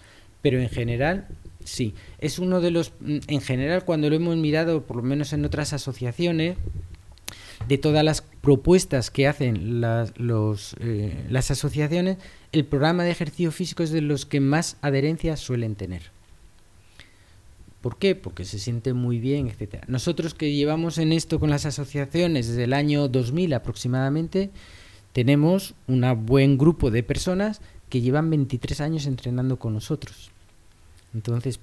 Pero 0.41 0.59
en 0.59 0.69
general, 0.69 1.27
sí. 1.63 1.93
Es 2.19 2.39
uno 2.39 2.61
de 2.61 2.71
los, 2.71 2.93
mm, 2.99 3.17
en 3.27 3.41
general, 3.41 3.85
cuando 3.85 4.09
lo 4.09 4.15
hemos 4.15 4.37
mirado, 4.37 4.83
por 4.83 4.97
lo 4.97 5.03
menos 5.03 5.33
en 5.33 5.45
otras 5.45 5.73
asociaciones, 5.73 6.57
de 7.67 7.77
todas 7.77 8.03
las 8.03 8.21
propuestas 8.21 9.11
que 9.11 9.27
hacen 9.27 9.81
las, 9.81 10.17
los, 10.17 10.75
eh, 10.79 11.25
las 11.29 11.51
asociaciones, 11.51 12.17
el 12.51 12.65
programa 12.65 13.03
de 13.03 13.11
ejercicio 13.11 13.51
físico 13.51 13.83
es 13.83 13.91
de 13.91 14.01
los 14.01 14.25
que 14.25 14.39
más 14.39 14.77
adherencia 14.81 15.35
suelen 15.37 15.75
tener. 15.75 16.03
¿Por 17.81 17.97
qué? 17.97 18.15
Porque 18.15 18.45
se 18.45 18.59
siente 18.59 18.93
muy 18.93 19.19
bien, 19.19 19.47
etcétera. 19.47 19.83
Nosotros 19.87 20.33
que 20.33 20.53
llevamos 20.53 20.97
en 20.97 21.11
esto 21.13 21.39
con 21.39 21.49
las 21.49 21.65
asociaciones 21.65 22.47
desde 22.47 22.63
el 22.63 22.73
año 22.73 23.07
2000 23.07 23.53
aproximadamente, 23.53 24.49
tenemos 25.13 25.73
un 25.87 26.05
buen 26.25 26.57
grupo 26.57 26.91
de 26.91 27.03
personas 27.03 27.61
que 27.89 28.01
llevan 28.01 28.29
23 28.29 28.81
años 28.81 29.05
entrenando 29.05 29.57
con 29.57 29.73
nosotros. 29.73 30.31
Entonces, 31.13 31.59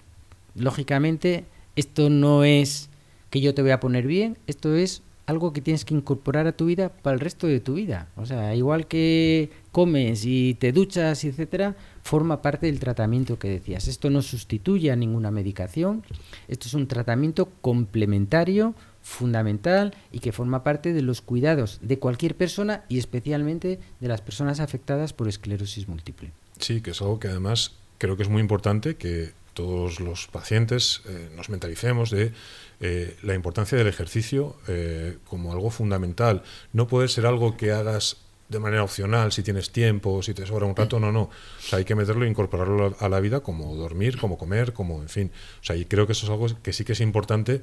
lógicamente, 0.55 1.45
esto 1.77 2.11
no 2.11 2.45
es 2.45 2.89
que 3.31 3.41
yo 3.41 3.55
te 3.55 3.63
voy 3.63 3.73
a 3.73 3.81
poner 3.81 4.07
bien, 4.07 4.39
esto 4.47 4.75
es 4.75 5.03
algo 5.27 5.53
que 5.53 5.61
tienes 5.61 5.85
que 5.85 5.95
incorporar 5.95 6.47
a 6.47 6.53
tu 6.53 6.67
vida 6.67 6.91
para 6.91 7.15
el 7.15 7.21
resto 7.21 7.47
de 7.47 7.61
tu 7.61 7.75
vida. 7.75 8.09
O 8.17 8.27
sea, 8.27 8.55
igual 8.55 8.87
que 8.87 9.51
comes 9.73 10.25
y 10.25 10.55
te 10.55 10.73
duchas, 10.73 11.25
etcétera, 11.25 11.77
forma 12.03 12.43
parte 12.43 12.67
del 12.67 12.81
tratamiento 12.81 13.39
que 13.39 13.49
decías. 13.49 13.89
Esto 13.89 14.11
no 14.11 14.23
sustituye 14.23 14.91
a 14.91 14.97
ninguna 14.97 15.31
medicación, 15.31 16.05
esto 16.49 16.69
es 16.69 16.75
un 16.75 16.87
tratamiento 16.87 17.49
complementario, 17.61 18.75
fundamental 19.03 19.95
y 20.13 20.21
que 20.21 20.33
forma 20.33 20.65
parte 20.65 20.93
de 20.93 21.03
los 21.03 21.21
cuidados 21.21 21.79
de 21.83 21.99
cualquier 21.99 22.37
persona 22.37 22.85
y 22.89 22.99
especialmente 22.99 23.79
de 24.01 24.09
las 24.09 24.23
personas 24.23 24.61
afectadas 24.61 25.13
por 25.13 25.29
esclerosis 25.29 25.89
múltiple. 25.89 26.33
Sí, 26.59 26.81
que 26.81 26.93
es 26.93 27.03
algo 27.03 27.19
que 27.19 27.29
además 27.29 27.73
creo 27.99 28.17
que 28.17 28.23
es 28.23 28.31
muy 28.31 28.41
importante 28.41 28.97
que 28.97 29.33
todos 29.55 30.01
los 30.01 30.27
pacientes 30.27 31.03
eh, 31.07 31.31
nos 31.35 31.49
mentalicemos 31.49 32.11
de 32.11 32.33
eh, 32.81 33.17
la 33.23 33.35
importancia 33.35 33.79
del 33.79 33.87
ejercicio 33.87 34.57
eh, 34.69 35.17
como 35.25 35.53
algo 35.53 35.71
fundamental. 35.71 36.43
No 36.73 36.87
puede 36.87 37.09
ser 37.09 37.25
algo 37.25 37.57
que 37.57 37.73
hagas 37.73 38.19
de 38.55 38.61
manera 38.61 38.83
opcional, 38.83 39.33
si 39.33 39.43
tienes 39.43 39.71
tiempo, 39.71 40.23
si 40.23 40.33
te 40.33 40.47
sobra 40.47 40.65
un 40.65 40.75
rato, 40.75 40.99
no, 40.99 41.13
no. 41.13 41.23
O 41.23 41.31
sea, 41.61 41.79
hay 41.79 41.85
que 41.85 41.95
meterlo 41.95 42.25
e 42.25 42.29
incorporarlo 42.29 42.97
a 42.99 43.09
la 43.09 43.21
vida 43.21 43.41
como 43.41 43.75
dormir, 43.75 44.19
como 44.19 44.39
comer, 44.39 44.73
como, 44.73 45.03
en 45.03 45.09
fin. 45.09 45.31
O 45.61 45.65
sea, 45.65 45.77
y 45.77 45.85
creo 45.85 46.07
que 46.07 46.13
eso 46.13 46.25
es 46.25 46.31
algo 46.31 46.47
que 46.63 46.73
sí 46.73 46.85
que 46.85 46.93
es 46.93 47.01
importante 47.01 47.61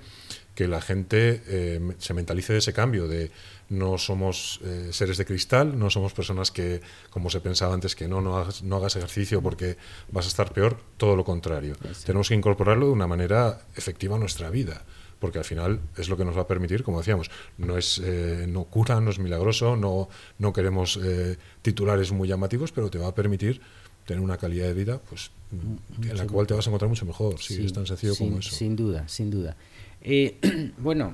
que 0.53 0.67
la 0.67 0.81
gente 0.81 1.41
eh, 1.47 1.79
se 1.97 2.13
mentalice 2.13 2.53
de 2.53 2.59
ese 2.59 2.73
cambio, 2.73 3.07
de 3.07 3.31
no 3.69 3.97
somos 3.97 4.59
seres 4.91 5.17
de 5.17 5.25
cristal, 5.25 5.79
no 5.79 5.89
somos 5.89 6.11
personas 6.11 6.51
que, 6.51 6.81
como 7.09 7.29
se 7.29 7.39
pensaba 7.39 7.73
antes, 7.73 7.95
que 7.95 8.09
no, 8.09 8.19
no 8.19 8.37
hagas, 8.37 8.63
no 8.63 8.75
hagas 8.75 8.97
ejercicio 8.97 9.41
porque 9.41 9.77
vas 10.11 10.25
a 10.25 10.27
estar 10.27 10.51
peor, 10.51 10.77
todo 10.97 11.15
lo 11.15 11.23
contrario. 11.23 11.75
Tenemos 12.05 12.27
que 12.27 12.35
incorporarlo 12.35 12.87
de 12.87 12.91
una 12.91 13.07
manera 13.07 13.61
efectiva 13.75 14.17
a 14.17 14.19
nuestra 14.19 14.49
vida 14.49 14.83
porque 15.21 15.37
al 15.37 15.45
final 15.45 15.79
es 15.97 16.09
lo 16.09 16.17
que 16.17 16.25
nos 16.25 16.35
va 16.35 16.41
a 16.41 16.47
permitir, 16.47 16.83
como 16.83 16.97
decíamos, 16.97 17.29
no 17.59 17.77
es 17.77 18.01
eh, 18.03 18.45
no 18.49 18.63
cura, 18.63 18.99
no 18.99 19.11
es 19.11 19.19
milagroso, 19.19 19.77
no, 19.77 20.09
no 20.39 20.51
queremos 20.51 20.99
eh, 21.01 21.37
titulares 21.61 22.11
muy 22.11 22.27
llamativos, 22.27 22.71
pero 22.71 22.89
te 22.89 22.97
va 22.97 23.07
a 23.07 23.15
permitir 23.15 23.61
tener 24.05 24.21
una 24.21 24.37
calidad 24.37 24.65
de 24.65 24.73
vida 24.73 24.99
pues 25.07 25.29
en 26.01 26.17
la 26.17 26.25
cual 26.25 26.47
te 26.47 26.55
vas 26.55 26.65
a 26.65 26.69
encontrar 26.71 26.89
mucho 26.89 27.05
mejor, 27.05 27.39
si 27.39 27.63
es 27.63 27.71
tan 27.71 27.85
sencillo 27.85 28.15
como 28.17 28.39
eso. 28.39 28.49
Sin 28.49 28.75
duda, 28.75 29.07
sin 29.07 29.29
duda. 29.29 29.55
Eh, 30.01 30.37
bueno, 30.79 31.13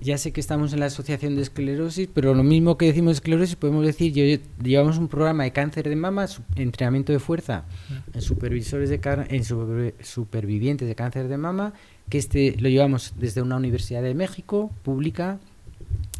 ya 0.00 0.16
sé 0.16 0.32
que 0.32 0.40
estamos 0.40 0.72
en 0.72 0.80
la 0.80 0.86
Asociación 0.86 1.36
de 1.36 1.42
Esclerosis, 1.42 2.08
pero 2.12 2.34
lo 2.34 2.42
mismo 2.42 2.78
que 2.78 2.86
decimos 2.86 3.14
esclerosis, 3.14 3.56
podemos 3.56 3.84
decir, 3.84 4.12
yo, 4.12 4.24
llevamos 4.62 4.96
un 4.98 5.08
programa 5.08 5.44
de 5.44 5.52
cáncer 5.52 5.88
de 5.88 5.96
mama, 5.96 6.26
entrenamiento 6.56 7.12
de 7.12 7.18
fuerza 7.18 7.66
en 8.14 8.22
supervisores 8.22 8.88
de 8.88 9.00
en 9.28 9.44
supervivientes 9.44 10.88
de 10.88 10.94
cáncer 10.94 11.28
de 11.28 11.36
mama 11.36 11.74
que 12.12 12.18
este 12.18 12.54
lo 12.58 12.68
llevamos 12.68 13.14
desde 13.16 13.40
una 13.40 13.56
universidad 13.56 14.02
de 14.02 14.12
México, 14.12 14.70
pública, 14.82 15.38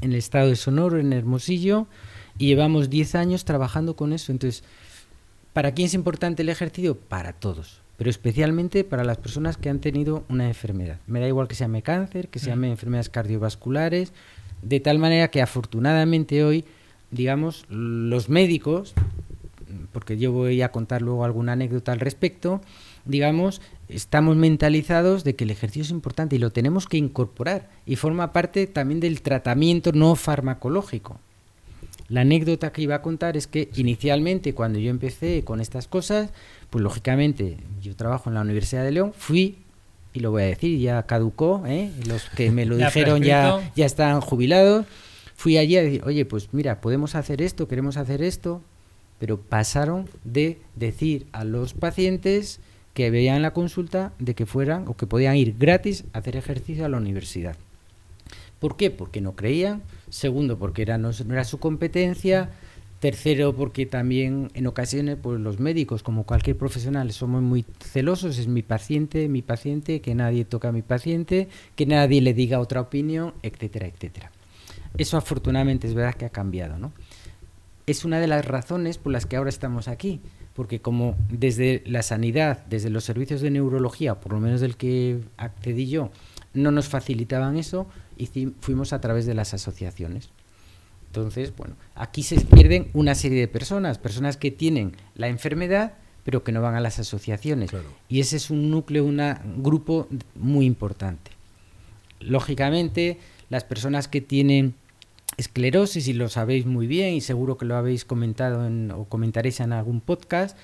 en 0.00 0.12
el 0.12 0.16
estado 0.16 0.48
de 0.48 0.56
Sonoro, 0.56 0.98
en 0.98 1.12
Hermosillo, 1.12 1.86
y 2.38 2.46
llevamos 2.46 2.88
10 2.88 3.14
años 3.14 3.44
trabajando 3.44 3.94
con 3.94 4.14
eso. 4.14 4.32
Entonces, 4.32 4.64
¿para 5.52 5.72
quién 5.72 5.84
es 5.84 5.92
importante 5.92 6.40
el 6.40 6.48
ejercicio? 6.48 6.96
Para 6.96 7.34
todos, 7.34 7.82
pero 7.98 8.08
especialmente 8.08 8.84
para 8.84 9.04
las 9.04 9.18
personas 9.18 9.58
que 9.58 9.68
han 9.68 9.80
tenido 9.80 10.24
una 10.30 10.48
enfermedad. 10.48 10.98
Me 11.06 11.20
da 11.20 11.28
igual 11.28 11.46
que 11.46 11.56
se 11.56 11.64
llame 11.64 11.82
cáncer, 11.82 12.28
que 12.28 12.38
se 12.38 12.46
llame 12.46 12.70
enfermedades 12.70 13.10
cardiovasculares, 13.10 14.14
de 14.62 14.80
tal 14.80 14.98
manera 14.98 15.28
que 15.28 15.42
afortunadamente 15.42 16.42
hoy, 16.42 16.64
digamos, 17.10 17.66
los 17.68 18.30
médicos, 18.30 18.94
porque 19.92 20.16
yo 20.16 20.32
voy 20.32 20.62
a 20.62 20.72
contar 20.72 21.02
luego 21.02 21.26
alguna 21.26 21.52
anécdota 21.52 21.92
al 21.92 22.00
respecto, 22.00 22.62
digamos, 23.04 23.60
estamos 23.94 24.36
mentalizados 24.36 25.24
de 25.24 25.34
que 25.36 25.44
el 25.44 25.50
ejercicio 25.50 25.82
es 25.82 25.90
importante 25.90 26.36
y 26.36 26.38
lo 26.38 26.50
tenemos 26.50 26.86
que 26.86 26.96
incorporar 26.96 27.68
y 27.86 27.96
forma 27.96 28.32
parte 28.32 28.66
también 28.66 29.00
del 29.00 29.22
tratamiento 29.22 29.92
no 29.92 30.14
farmacológico. 30.14 31.20
La 32.08 32.22
anécdota 32.22 32.72
que 32.72 32.82
iba 32.82 32.96
a 32.96 33.02
contar 33.02 33.36
es 33.36 33.46
que 33.46 33.70
inicialmente 33.74 34.54
cuando 34.54 34.78
yo 34.78 34.90
empecé 34.90 35.44
con 35.44 35.60
estas 35.60 35.88
cosas, 35.88 36.30
pues 36.70 36.82
lógicamente 36.82 37.58
yo 37.80 37.96
trabajo 37.96 38.28
en 38.28 38.34
la 38.34 38.42
Universidad 38.42 38.84
de 38.84 38.92
León, 38.92 39.12
fui 39.16 39.58
y 40.12 40.20
lo 40.20 40.30
voy 40.30 40.42
a 40.42 40.46
decir, 40.46 40.78
ya 40.78 41.02
caducó, 41.04 41.62
¿eh? 41.66 41.90
los 42.06 42.28
que 42.30 42.50
me 42.50 42.66
lo 42.66 42.76
dijeron 42.78 43.22
ya, 43.22 43.72
ya 43.74 43.86
están 43.86 44.20
jubilados, 44.20 44.86
fui 45.36 45.56
allí 45.56 45.76
a 45.76 45.82
decir, 45.82 46.02
oye, 46.04 46.24
pues 46.24 46.48
mira, 46.52 46.80
podemos 46.80 47.14
hacer 47.14 47.40
esto, 47.40 47.66
queremos 47.66 47.96
hacer 47.96 48.22
esto, 48.22 48.62
pero 49.18 49.40
pasaron 49.40 50.08
de 50.24 50.58
decir 50.76 51.26
a 51.32 51.44
los 51.44 51.72
pacientes 51.74 52.60
que 52.94 53.10
veían 53.10 53.42
la 53.42 53.52
consulta 53.52 54.12
de 54.18 54.34
que 54.34 54.46
fueran 54.46 54.86
o 54.86 54.96
que 54.96 55.06
podían 55.06 55.36
ir 55.36 55.56
gratis 55.58 56.04
a 56.12 56.18
hacer 56.18 56.36
ejercicio 56.36 56.84
a 56.84 56.88
la 56.88 56.98
universidad. 56.98 57.56
¿Por 58.58 58.76
qué? 58.76 58.90
Porque 58.90 59.20
no 59.20 59.34
creían. 59.34 59.82
Segundo, 60.08 60.58
porque 60.58 60.82
era, 60.82 60.98
no, 60.98 61.10
era 61.10 61.44
su 61.44 61.58
competencia. 61.58 62.50
Tercero, 63.00 63.56
porque 63.56 63.84
también 63.86 64.52
en 64.54 64.68
ocasiones 64.68 65.18
pues, 65.20 65.40
los 65.40 65.58
médicos, 65.58 66.04
como 66.04 66.22
cualquier 66.22 66.56
profesional, 66.56 67.10
somos 67.10 67.42
muy 67.42 67.64
celosos. 67.80 68.38
Es 68.38 68.46
mi 68.46 68.62
paciente, 68.62 69.28
mi 69.28 69.42
paciente, 69.42 70.00
que 70.00 70.14
nadie 70.14 70.44
toca 70.44 70.68
a 70.68 70.72
mi 70.72 70.82
paciente, 70.82 71.48
que 71.74 71.86
nadie 71.86 72.20
le 72.20 72.34
diga 72.34 72.60
otra 72.60 72.80
opinión, 72.80 73.34
etcétera, 73.42 73.88
etcétera. 73.88 74.30
Eso 74.96 75.16
afortunadamente 75.16 75.88
es 75.88 75.94
verdad 75.94 76.14
que 76.14 76.26
ha 76.26 76.30
cambiado. 76.30 76.78
¿no? 76.78 76.92
Es 77.86 78.04
una 78.04 78.20
de 78.20 78.28
las 78.28 78.44
razones 78.44 78.98
por 78.98 79.10
las 79.10 79.26
que 79.26 79.34
ahora 79.34 79.50
estamos 79.50 79.88
aquí 79.88 80.20
porque 80.54 80.80
como 80.80 81.16
desde 81.30 81.82
la 81.86 82.02
sanidad, 82.02 82.64
desde 82.66 82.90
los 82.90 83.04
servicios 83.04 83.40
de 83.40 83.50
neurología, 83.50 84.20
por 84.20 84.32
lo 84.32 84.40
menos 84.40 84.60
del 84.60 84.76
que 84.76 85.20
accedí 85.36 85.88
yo, 85.88 86.10
no 86.54 86.70
nos 86.70 86.88
facilitaban 86.88 87.56
eso, 87.56 87.86
y 88.16 88.26
fuimos 88.60 88.92
a 88.92 89.00
través 89.00 89.26
de 89.26 89.34
las 89.34 89.54
asociaciones. 89.54 90.30
Entonces, 91.06 91.54
bueno, 91.56 91.74
aquí 91.94 92.22
se 92.22 92.40
pierden 92.40 92.88
una 92.94 93.14
serie 93.14 93.40
de 93.40 93.48
personas, 93.48 93.98
personas 93.98 94.36
que 94.36 94.50
tienen 94.50 94.96
la 95.14 95.28
enfermedad, 95.28 95.94
pero 96.24 96.44
que 96.44 96.52
no 96.52 96.62
van 96.62 96.74
a 96.74 96.80
las 96.80 96.98
asociaciones. 96.98 97.70
Y 98.08 98.20
ese 98.20 98.36
es 98.36 98.50
un 98.50 98.70
núcleo, 98.70 99.04
un 99.04 99.62
grupo 99.62 100.08
muy 100.34 100.66
importante. 100.66 101.32
Lógicamente, 102.20 103.18
las 103.50 103.64
personas 103.64 104.08
que 104.08 104.20
tienen 104.20 104.74
esclerosis, 105.36 106.08
y 106.08 106.12
lo 106.12 106.28
sabéis 106.28 106.66
muy 106.66 106.86
bien, 106.86 107.14
y 107.14 107.20
seguro 107.20 107.56
que 107.56 107.64
lo 107.64 107.76
habéis 107.76 108.04
comentado 108.04 108.66
en, 108.66 108.90
o 108.90 109.04
comentaréis 109.04 109.60
en 109.60 109.72
algún 109.72 110.00
podcast, 110.00 110.56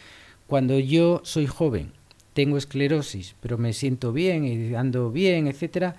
cuando 0.46 0.78
yo 0.78 1.20
soy 1.24 1.46
joven, 1.46 1.92
tengo 2.34 2.56
esclerosis, 2.56 3.34
pero 3.40 3.58
me 3.58 3.72
siento 3.72 4.12
bien, 4.12 4.44
y 4.44 4.74
ando 4.74 5.10
bien, 5.10 5.46
etcétera, 5.46 5.96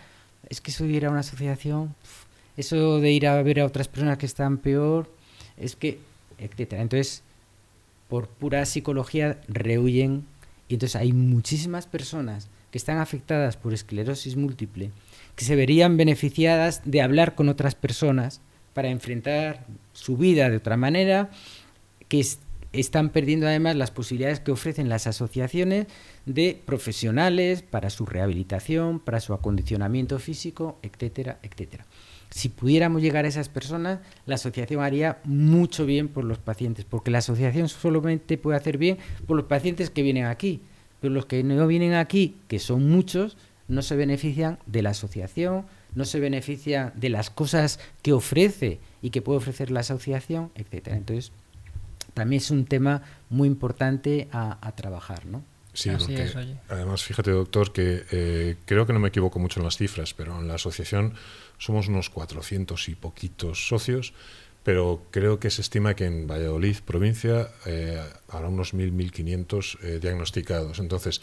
es 0.47 0.61
que 0.61 0.72
eso 0.72 0.86
de 0.86 0.91
ir 0.91 1.05
a 1.05 1.11
una 1.11 1.20
asociación, 1.20 1.95
eso 2.57 2.99
de 2.99 3.11
ir 3.11 3.28
a 3.28 3.41
ver 3.43 3.59
a 3.59 3.65
otras 3.65 3.88
personas 3.88 4.17
que 4.17 4.26
están 4.26 4.57
peor, 4.57 5.11
es 5.57 5.76
que, 5.76 5.99
etcétera. 6.38 6.82
Entonces, 6.82 7.24
por 8.07 8.28
pura 8.28 8.65
psicología, 8.65 9.39
rehuyen, 9.47 10.26
y 10.67 10.76
entonces 10.76 10.95
hay 10.95 11.13
muchísimas 11.13 11.88
personas 11.88 12.49
que 12.72 12.78
están 12.78 12.97
afectadas 12.97 13.57
por 13.57 13.74
esclerosis 13.74 14.36
múltiple, 14.36 14.91
que 15.36 15.45
se 15.45 15.55
verían 15.55 15.97
beneficiadas 15.97 16.82
de 16.86 17.01
hablar 17.01 17.36
con 17.36 17.49
otras 17.49 17.76
personas 17.76 18.41
para 18.74 18.89
enfrentar 18.89 19.65
su 19.93 20.17
vida 20.17 20.49
de 20.49 20.57
otra 20.57 20.78
manera, 20.78 21.30
que 22.07 22.26
están 22.72 23.09
perdiendo 23.09 23.47
además 23.47 23.76
las 23.76 23.91
posibilidades 23.91 24.39
que 24.39 24.51
ofrecen 24.51 24.89
las 24.89 25.07
asociaciones 25.07 25.88
de 26.26 26.61
profesionales 26.65 27.63
para 27.63 27.89
su 27.89 28.05
rehabilitación, 28.05 28.99
para 28.99 29.20
su 29.20 29.34
acondicionamiento 29.34 30.20
físico, 30.20 30.80
etcétera, 30.84 31.39
etcétera. 31.41 31.86
Si 32.30 32.49
pudiéramos 32.49 33.01
llegar 33.01 33.26
a 33.26 33.28
esas 33.28 33.49
personas, 33.49 33.99
la 34.28 34.36
asociación 34.36 34.84
haría 34.84 35.17
mucho 35.24 35.88
bien 35.88 36.09
por 36.09 36.24
los 36.24 36.38
pacientes, 36.38 36.86
porque 36.86 37.09
la 37.09 37.17
asociación 37.20 37.70
solamente 37.70 38.38
puede 38.38 38.57
hacer 38.57 38.78
bien 38.78 38.99
por 39.26 39.36
los 39.36 39.47
pacientes 39.47 39.89
que 39.89 40.03
vienen 40.03 40.26
aquí, 40.26 40.61
pero 40.99 41.11
los 41.11 41.26
que 41.26 41.43
no 41.43 41.65
vienen 41.65 41.93
aquí, 41.93 42.38
que 42.47 42.59
son 42.59 42.88
muchos, 42.88 43.36
no 43.67 43.82
se 43.82 43.95
benefician 43.95 44.59
de 44.67 44.84
la 44.84 44.91
asociación, 44.91 45.65
no 45.95 46.05
se 46.05 46.19
beneficia 46.19 46.93
de 46.95 47.09
las 47.09 47.29
cosas 47.29 47.79
que 48.01 48.13
ofrece 48.13 48.79
y 49.01 49.09
que 49.09 49.21
puede 49.21 49.37
ofrecer 49.37 49.71
la 49.71 49.81
asociación, 49.81 50.51
etcétera. 50.55 50.97
Entonces, 50.97 51.31
también 52.13 52.41
es 52.41 52.51
un 52.51 52.65
tema 52.65 53.01
muy 53.29 53.47
importante 53.47 54.27
a, 54.31 54.71
trabajar, 54.75 55.25
¿no? 55.25 55.43
Sí, 55.73 55.89
porque 55.97 56.29
además, 56.67 57.03
fíjate, 57.03 57.31
doctor, 57.31 57.71
que 57.71 58.03
eh, 58.11 58.55
creo 58.65 58.85
que 58.85 58.91
no 58.91 58.99
me 58.99 59.09
equivoco 59.09 59.39
mucho 59.39 59.59
en 59.59 59.65
las 59.65 59.77
cifras, 59.77 60.13
pero 60.13 60.37
en 60.39 60.47
la 60.47 60.55
asociación 60.55 61.13
somos 61.57 61.87
unos 61.87 62.09
400 62.09 62.89
y 62.89 62.95
poquitos 62.95 63.67
socios, 63.67 64.13
pero 64.63 65.03
creo 65.11 65.39
que 65.39 65.49
se 65.49 65.61
estima 65.61 65.93
que 65.93 66.05
en 66.05 66.27
Valladolid, 66.27 66.77
provincia, 66.85 67.49
eh, 67.65 68.01
habrá 68.27 68.49
unos 68.49 68.73
1.000, 68.73 68.91
1.500 68.91 69.77
eh, 69.81 69.99
diagnosticados. 70.01 70.79
Entonces, 70.79 71.21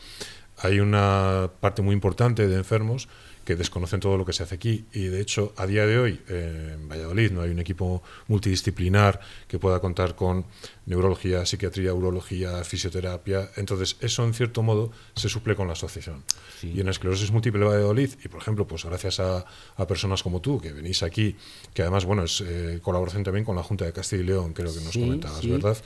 hay 0.58 0.80
una 0.80 1.50
parte 1.60 1.82
muy 1.82 1.92
importante 1.92 2.48
de 2.48 2.56
enfermos 2.56 3.08
que 3.46 3.54
desconocen 3.54 4.00
todo 4.00 4.18
lo 4.18 4.26
que 4.26 4.32
se 4.32 4.42
hace 4.42 4.56
aquí. 4.56 4.86
Y 4.92 5.04
de 5.04 5.20
hecho, 5.20 5.54
a 5.56 5.66
día 5.66 5.86
de 5.86 5.98
hoy, 5.98 6.20
eh, 6.28 6.72
en 6.74 6.88
Valladolid 6.88 7.30
no 7.30 7.42
hay 7.42 7.50
un 7.50 7.60
equipo 7.60 8.02
multidisciplinar 8.26 9.20
que 9.46 9.60
pueda 9.60 9.78
contar 9.78 10.16
con 10.16 10.44
neurología, 10.84 11.46
psiquiatría, 11.46 11.94
urología, 11.94 12.64
fisioterapia. 12.64 13.48
Entonces, 13.54 13.98
eso 14.00 14.24
en 14.24 14.34
cierto 14.34 14.64
modo 14.64 14.90
se 15.14 15.28
suple 15.28 15.54
con 15.54 15.68
la 15.68 15.74
asociación. 15.74 16.24
Y 16.60 16.80
en 16.80 16.88
esclerosis 16.88 17.30
múltiple 17.30 17.60
de 17.60 17.66
Valladolid, 17.66 18.10
y 18.24 18.28
por 18.28 18.40
ejemplo, 18.40 18.66
pues 18.66 18.84
gracias 18.84 19.20
a, 19.20 19.44
personas 19.86 20.24
como 20.24 20.40
tú, 20.40 20.60
que 20.60 20.72
venís 20.72 21.04
aquí, 21.04 21.36
que 21.72 21.82
además, 21.82 22.04
bueno, 22.04 22.24
es 22.24 22.42
eh, 22.44 22.80
colaboración 22.82 23.22
también 23.22 23.44
con 23.44 23.54
la 23.54 23.62
Junta 23.62 23.84
de 23.84 23.92
Castilla 23.92 24.22
y 24.22 24.26
León, 24.26 24.52
creo 24.54 24.74
que 24.74 24.80
nos 24.80 24.92
comentabas, 24.92 25.46
¿verdad? 25.46 25.76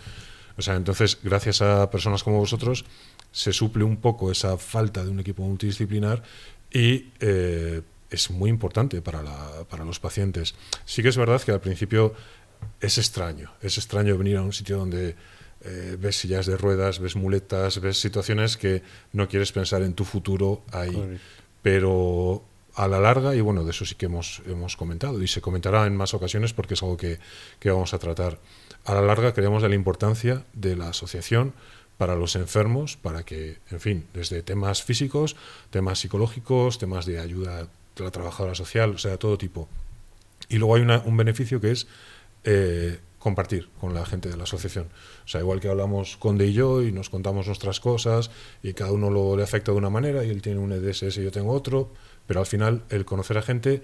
O 0.57 0.63
sea, 0.63 0.77
entonces, 0.77 1.19
gracias 1.23 1.61
a 1.61 1.91
personas 1.91 2.23
como 2.25 2.39
vosotros, 2.39 2.87
se 3.33 3.53
suple 3.53 3.85
un 3.85 3.99
poco 3.99 4.31
esa 4.31 4.57
falta 4.57 5.05
de 5.05 5.11
un 5.11 5.21
equipo 5.21 5.43
multidisciplinar 5.43 6.23
y 6.73 7.11
eh, 7.21 7.83
es 8.11 8.31
muy 8.31 8.51
importante 8.51 9.03
para, 9.03 9.23
la, 9.23 9.65
para 9.69 9.85
los 9.85 10.01
pacientes. 10.01 10.55
Sí 10.85 11.03
que 11.03 11.09
es 11.09 11.17
verdad 11.17 11.41
que 11.43 11.53
al 11.53 11.61
principio 11.61 12.15
es 12.81 12.99
extraño, 12.99 13.53
es 13.63 13.79
extraño 13.79 14.19
venir 14.19 14.37
a 14.37 14.43
un 14.43 14.53
sitio 14.53 14.79
donde 14.79 15.17
eh, 15.63 15.97
ves 15.99 16.17
sillas 16.17 16.47
de 16.47 16.57
ruedas, 16.57 16.99
ves 16.99 17.17
muletas, 17.17 17.81
ves 17.81 18.01
situaciones 18.01 18.57
que 18.57 18.83
no 19.13 19.29
quieres 19.29 19.53
pensar 19.53 19.83
en 19.83 19.95
tu 19.95 20.05
futuro 20.05 20.63
ahí. 20.73 21.19
Pero 21.63 22.43
a 22.75 22.89
la 22.89 22.99
larga, 22.99 23.35
y 23.35 23.41
bueno, 23.41 23.65
de 23.65 23.71
eso 23.71 23.85
sí 23.85 23.95
que 23.95 24.07
hemos, 24.07 24.43
hemos 24.47 24.77
comentado 24.77 25.23
y 25.23 25.29
se 25.29 25.41
comentará 25.41 25.87
en 25.87 25.97
más 25.97 26.15
ocasiones 26.15 26.53
porque 26.55 26.75
es 26.75 26.83
algo 26.83 26.97
que, 26.97 27.19
que 27.59 27.71
vamos 27.71 27.93
a 27.93 27.99
tratar. 27.99 28.39
A 28.85 28.95
la 28.95 29.03
larga 29.03 29.35
creemos 29.35 29.63
de 29.63 29.69
la 29.69 29.75
importancia 29.75 30.45
de 30.55 30.77
la 30.77 30.89
asociación, 30.89 31.53
para 32.01 32.17
los 32.17 32.35
enfermos, 32.35 32.97
para 32.97 33.25
que, 33.25 33.59
en 33.71 33.79
fin, 33.79 34.07
desde 34.15 34.41
temas 34.41 34.83
físicos, 34.83 35.37
temas 35.69 35.99
psicológicos, 35.99 36.79
temas 36.79 37.05
de 37.05 37.21
ayuda 37.21 37.61
a 37.61 38.03
la 38.03 38.11
trabajadora 38.11 38.55
social, 38.55 38.93
o 38.93 38.97
sea, 38.97 39.19
todo 39.19 39.37
tipo. 39.37 39.69
Y 40.49 40.57
luego 40.57 40.77
hay 40.77 40.81
un 40.81 41.17
beneficio 41.19 41.61
que 41.61 41.73
es 41.73 41.89
eh, 42.45 43.01
compartir 43.19 43.69
con 43.79 43.93
la 43.93 44.07
gente 44.07 44.31
de 44.31 44.39
la 44.39 44.45
asociación. 44.45 44.87
O 45.27 45.29
sea, 45.29 45.43
igual 45.43 45.61
que 45.61 45.69
hablamos 45.69 46.17
Conde 46.17 46.47
y 46.47 46.55
yo 46.55 46.81
y 46.81 46.91
nos 46.91 47.11
contamos 47.11 47.49
nuestras 47.49 47.81
cosas 47.81 48.31
y 48.63 48.73
cada 48.73 48.93
uno 48.93 49.11
lo 49.11 49.37
le 49.37 49.43
afecta 49.43 49.73
de 49.73 49.77
una 49.77 49.91
manera 49.91 50.25
y 50.25 50.31
él 50.31 50.41
tiene 50.41 50.59
un 50.59 50.73
EDSS 50.73 51.19
y 51.19 51.25
yo 51.25 51.31
tengo 51.31 51.53
otro, 51.53 51.93
pero 52.27 52.41
al 52.41 52.47
final 52.47 52.83
el 52.89 53.05
conocer 53.05 53.37
a 53.37 53.43
gente 53.43 53.83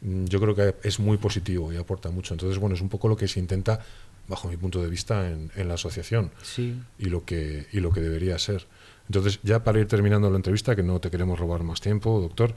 mm, 0.00 0.24
yo 0.24 0.40
creo 0.40 0.54
que 0.54 0.74
es 0.84 1.00
muy 1.00 1.18
positivo 1.18 1.70
y 1.70 1.76
aporta 1.76 2.08
mucho. 2.10 2.32
Entonces, 2.32 2.58
bueno, 2.58 2.76
es 2.76 2.80
un 2.80 2.88
poco 2.88 3.08
lo 3.08 3.16
que 3.18 3.28
se 3.28 3.40
intenta 3.40 3.84
bajo 4.28 4.48
mi 4.48 4.56
punto 4.56 4.80
de 4.82 4.88
vista, 4.88 5.28
en, 5.28 5.50
la 5.68 5.74
asociación 5.74 6.30
sí. 6.42 6.80
y, 6.98 7.06
lo 7.06 7.24
que, 7.24 7.66
y 7.72 7.80
lo 7.80 7.90
que 7.90 8.00
debería 8.00 8.38
ser. 8.38 8.66
Entonces, 9.08 9.40
ya 9.42 9.64
para 9.64 9.80
ir 9.80 9.88
terminando 9.88 10.30
la 10.30 10.36
entrevista, 10.36 10.76
que 10.76 10.82
no 10.82 11.00
te 11.00 11.10
queremos 11.10 11.38
robar 11.38 11.62
más 11.62 11.80
tiempo, 11.80 12.20
doctor, 12.20 12.54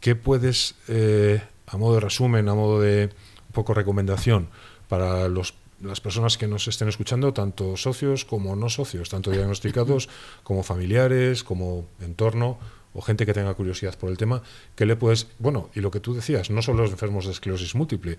¿qué 0.00 0.16
puedes, 0.16 0.74
eh, 0.88 1.40
a 1.66 1.76
modo 1.76 1.94
de 1.94 2.00
resumen, 2.00 2.48
a 2.48 2.54
modo 2.54 2.80
de 2.80 3.10
un 3.46 3.52
poco 3.52 3.74
recomendación 3.74 4.48
para 4.88 5.28
los, 5.28 5.54
las 5.80 6.00
personas 6.00 6.36
que 6.36 6.48
nos 6.48 6.66
estén 6.66 6.88
escuchando, 6.88 7.32
tanto 7.32 7.76
socios 7.76 8.24
como 8.24 8.56
no 8.56 8.68
socios, 8.68 9.08
tanto 9.08 9.30
diagnosticados 9.30 10.08
como 10.42 10.64
familiares, 10.64 11.44
como 11.44 11.86
entorno, 12.00 12.58
o 12.94 13.02
gente 13.02 13.26
que 13.26 13.34
tenga 13.34 13.54
curiosidad 13.54 13.96
por 13.96 14.10
el 14.10 14.16
tema, 14.16 14.42
¿qué 14.74 14.86
le 14.86 14.96
puedes, 14.96 15.28
bueno, 15.38 15.70
y 15.74 15.80
lo 15.80 15.90
que 15.90 16.00
tú 16.00 16.14
decías, 16.14 16.50
no 16.50 16.62
solo 16.62 16.82
los 16.82 16.90
enfermos 16.90 17.26
de 17.26 17.32
esclerosis 17.32 17.74
múltiple, 17.74 18.18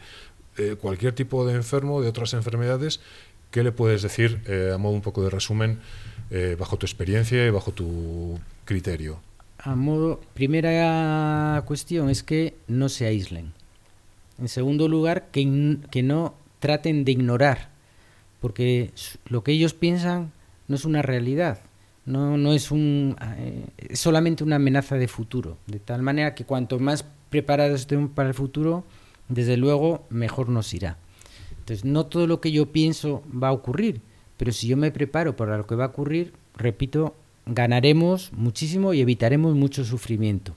eh, 0.58 0.76
cualquier 0.80 1.14
tipo 1.14 1.46
de 1.46 1.56
enfermo, 1.56 2.02
de 2.02 2.10
otras 2.10 2.34
enfermedades, 2.34 3.00
¿qué 3.52 3.64
le 3.64 3.72
puedes 3.72 4.02
decir 4.02 4.42
eh, 4.48 4.72
a 4.74 4.78
modo 4.78 4.94
un 4.94 5.02
poco 5.02 5.24
de 5.24 5.30
resumen 5.30 5.80
eh, 6.32 6.56
bajo 6.60 6.78
tu 6.78 6.86
experiencia 6.86 7.46
y 7.46 7.50
bajo 7.50 7.72
tu 7.72 8.40
criterio? 8.66 9.20
A 9.58 9.76
modo, 9.76 10.22
primera 10.34 11.62
cuestión 11.66 12.10
es 12.10 12.24
que 12.24 12.56
no 12.68 12.90
se 12.90 13.06
aíslen. 13.06 13.52
En 14.40 14.48
segundo 14.48 14.88
lugar, 14.88 15.28
que, 15.32 15.78
que 15.92 16.04
no 16.04 16.34
traten 16.60 17.04
de 17.04 17.12
ignorar, 17.12 17.70
porque 18.40 18.92
lo 19.28 19.44
que 19.44 19.52
ellos 19.52 19.74
piensan 19.74 20.32
no 20.68 20.76
es 20.76 20.86
una 20.86 21.02
realidad, 21.02 21.60
no, 22.06 22.38
no 22.38 22.54
es, 22.54 22.72
un, 22.72 23.16
es 23.78 24.00
solamente 24.00 24.44
una 24.44 24.56
amenaza 24.56 24.96
de 24.96 25.08
futuro, 25.08 25.58
de 25.68 25.80
tal 25.80 26.02
manera 26.02 26.36
que 26.36 26.46
cuanto 26.46 26.80
más 26.80 27.06
preparados 27.30 27.82
estén 27.82 28.10
para 28.10 28.30
el 28.30 28.36
futuro, 28.36 28.84
desde 29.30 29.58
luego 29.58 30.06
mejor 30.10 30.50
nos 30.50 30.74
irá. 30.74 30.98
Entonces, 31.60 31.86
no 31.86 32.08
todo 32.08 32.28
lo 32.28 32.42
que 32.42 32.52
yo 32.52 32.72
pienso 32.72 33.24
va 33.32 33.50
a 33.50 33.54
ocurrir, 33.54 34.02
pero 34.38 34.52
si 34.52 34.68
yo 34.68 34.76
me 34.76 34.92
preparo 34.92 35.36
para 35.36 35.58
lo 35.58 35.68
que 35.68 35.76
va 35.76 35.86
a 35.86 35.90
ocurrir, 35.90 36.34
repito, 36.56 37.16
ganaremos 37.46 38.32
muchísimo 38.34 38.94
y 38.94 39.02
evitaremos 39.02 39.56
mucho 39.56 39.86
sufrimiento. 39.86 40.56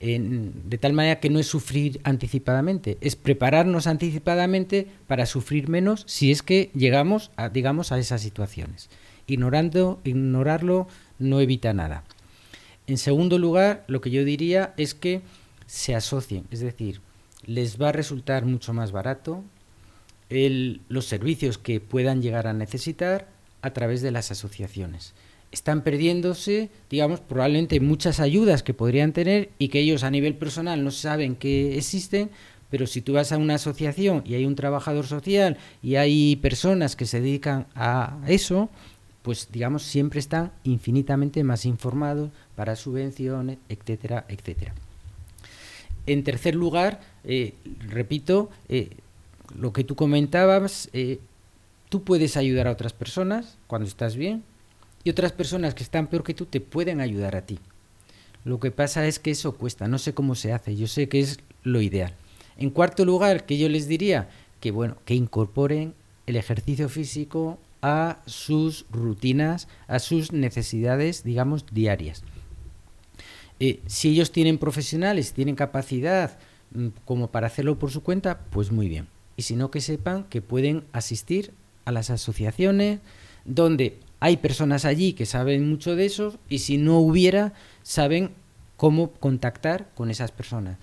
de 0.00 0.78
tal 0.78 0.94
manera 0.94 1.20
que 1.20 1.28
no 1.28 1.38
es 1.38 1.46
sufrir 1.46 2.00
anticipadamente, 2.04 2.96
es 3.02 3.16
prepararnos 3.16 3.86
anticipadamente 3.86 4.86
para 5.06 5.26
sufrir 5.26 5.68
menos 5.68 6.04
si 6.06 6.30
es 6.30 6.42
que 6.42 6.70
llegamos 6.74 7.30
a, 7.36 7.50
digamos, 7.50 7.92
a 7.92 7.98
esas 7.98 8.22
situaciones. 8.22 8.88
Ignorando, 9.26 10.00
ignorarlo 10.04 10.86
no 11.18 11.40
evita 11.40 11.74
nada. 11.74 12.04
En 12.86 12.96
segundo 12.96 13.38
lugar, 13.38 13.84
lo 13.88 14.00
que 14.00 14.10
yo 14.10 14.24
diría 14.24 14.72
es 14.76 14.94
que 14.94 15.20
se 15.66 15.94
asocien, 15.94 16.46
es 16.50 16.60
decir, 16.60 17.00
les 17.50 17.80
va 17.80 17.88
a 17.88 17.92
resultar 17.92 18.44
mucho 18.44 18.72
más 18.72 18.92
barato 18.92 19.42
los 20.30 21.06
servicios 21.06 21.58
que 21.58 21.80
puedan 21.80 22.22
llegar 22.22 22.46
a 22.46 22.52
necesitar 22.52 23.26
a 23.62 23.70
través 23.70 24.02
de 24.02 24.12
las 24.12 24.30
asociaciones 24.30 25.12
están 25.50 25.82
perdiéndose, 25.82 26.70
digamos, 26.88 27.18
probablemente 27.18 27.80
muchas 27.80 28.20
ayudas 28.20 28.62
que 28.62 28.72
podrían 28.72 29.12
tener 29.12 29.50
y 29.58 29.66
que 29.66 29.80
ellos 29.80 30.04
a 30.04 30.10
nivel 30.12 30.36
personal 30.36 30.84
no 30.84 30.92
saben 30.92 31.34
que 31.34 31.76
existen, 31.76 32.30
pero 32.70 32.86
si 32.86 33.02
tú 33.02 33.14
vas 33.14 33.32
a 33.32 33.36
una 33.36 33.56
asociación 33.56 34.22
y 34.24 34.34
hay 34.34 34.44
un 34.44 34.54
trabajador 34.54 35.08
social 35.08 35.58
y 35.82 35.96
hay 35.96 36.36
personas 36.36 36.94
que 36.94 37.06
se 37.06 37.20
dedican 37.20 37.66
a 37.74 38.20
eso, 38.28 38.70
pues 39.22 39.48
digamos 39.50 39.82
siempre 39.82 40.20
están 40.20 40.52
infinitamente 40.62 41.42
más 41.42 41.66
informados 41.66 42.30
para 42.54 42.76
subvenciones, 42.76 43.58
etcétera, 43.68 44.26
etcétera. 44.28 44.72
En 46.06 46.24
tercer 46.24 46.54
lugar, 46.54 47.00
eh, 47.24 47.54
repito, 47.88 48.50
eh, 48.68 48.90
lo 49.56 49.72
que 49.72 49.84
tú 49.84 49.96
comentabas, 49.96 50.88
eh, 50.92 51.20
tú 51.88 52.02
puedes 52.02 52.36
ayudar 52.36 52.68
a 52.68 52.72
otras 52.72 52.92
personas 52.92 53.56
cuando 53.66 53.88
estás 53.88 54.16
bien, 54.16 54.42
y 55.04 55.10
otras 55.10 55.32
personas 55.32 55.74
que 55.74 55.82
están 55.82 56.08
peor 56.08 56.24
que 56.24 56.34
tú 56.34 56.46
te 56.46 56.60
pueden 56.60 57.00
ayudar 57.00 57.36
a 57.36 57.46
ti. 57.46 57.58
Lo 58.44 58.60
que 58.60 58.70
pasa 58.70 59.06
es 59.06 59.18
que 59.18 59.30
eso 59.30 59.56
cuesta, 59.56 59.88
no 59.88 59.98
sé 59.98 60.14
cómo 60.14 60.34
se 60.34 60.52
hace, 60.52 60.76
yo 60.76 60.86
sé 60.86 61.08
que 61.08 61.20
es 61.20 61.38
lo 61.62 61.80
ideal. 61.80 62.14
En 62.56 62.70
cuarto 62.70 63.04
lugar, 63.04 63.46
que 63.46 63.58
yo 63.58 63.68
les 63.68 63.88
diría 63.88 64.28
que 64.60 64.70
bueno, 64.70 64.96
que 65.04 65.14
incorporen 65.14 65.94
el 66.26 66.36
ejercicio 66.36 66.88
físico 66.88 67.58
a 67.82 68.18
sus 68.26 68.84
rutinas, 68.90 69.68
a 69.88 69.98
sus 69.98 70.32
necesidades, 70.32 71.24
digamos, 71.24 71.64
diarias. 71.72 72.22
Eh, 73.60 73.80
si 73.86 74.10
ellos 74.10 74.32
tienen 74.32 74.58
profesionales, 74.58 75.32
tienen 75.32 75.54
capacidad 75.54 76.38
mm, 76.72 76.88
como 77.04 77.30
para 77.30 77.46
hacerlo 77.46 77.78
por 77.78 77.90
su 77.90 78.02
cuenta, 78.02 78.40
pues 78.50 78.72
muy 78.72 78.88
bien. 78.88 79.06
Y 79.36 79.42
si 79.42 79.54
no, 79.54 79.70
que 79.70 79.80
sepan 79.80 80.24
que 80.24 80.42
pueden 80.42 80.84
asistir 80.92 81.52
a 81.84 81.92
las 81.92 82.10
asociaciones 82.10 83.00
donde 83.44 83.98
hay 84.20 84.36
personas 84.36 84.84
allí 84.84 85.14
que 85.14 85.26
saben 85.26 85.68
mucho 85.68 85.96
de 85.96 86.06
eso 86.06 86.38
y 86.48 86.58
si 86.58 86.76
no 86.76 86.98
hubiera, 86.98 87.54
saben 87.82 88.32
cómo 88.76 89.12
contactar 89.12 89.88
con 89.94 90.10
esas 90.10 90.30
personas. 90.30 90.78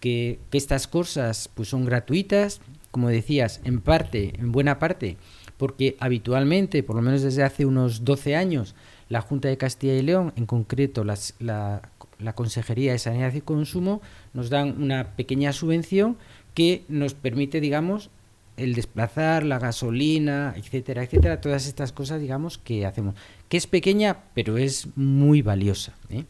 Que, 0.00 0.38
estas 0.52 0.86
cosas 0.86 1.48
pues 1.54 1.68
son 1.68 1.84
gratuitas, 1.84 2.60
como 2.90 3.08
decías, 3.08 3.60
en 3.64 3.80
parte, 3.80 4.32
en 4.38 4.50
buena 4.52 4.78
parte, 4.78 5.16
porque 5.56 5.96
habitualmente, 6.00 6.82
por 6.82 6.96
lo 6.96 7.02
menos 7.02 7.22
desde 7.22 7.42
hace 7.42 7.66
unos 7.66 8.04
12 8.04 8.34
años, 8.34 8.74
la 9.08 9.20
Junta 9.20 9.48
de 9.48 9.56
Castilla 9.56 9.94
y 9.94 10.02
León, 10.02 10.32
en 10.36 10.46
concreto 10.46 11.04
la, 11.04 11.82
la 12.20 12.34
Consejería 12.34 12.92
de 12.92 12.98
Sanidad 12.98 13.32
y 13.34 13.40
Consumo, 13.40 14.00
nos 14.34 14.50
dan 14.50 14.82
una 14.82 15.16
pequeña 15.16 15.52
subvención 15.52 16.16
que 16.54 16.84
nos 16.88 17.14
permite, 17.14 17.60
digamos, 17.60 18.10
el 18.56 18.74
desplazar, 18.74 19.44
la 19.44 19.58
gasolina, 19.58 20.54
etcétera, 20.56 21.02
etcétera, 21.02 21.40
todas 21.40 21.66
estas 21.66 21.92
cosas, 21.92 22.20
digamos, 22.20 22.58
que 22.58 22.84
hacemos. 22.84 23.14
Que 23.48 23.56
es 23.56 23.66
pequeña, 23.66 24.18
pero 24.34 24.58
es 24.58 24.88
muy 24.96 25.40
valiosa. 25.40 25.94
¿eh? 26.10 26.24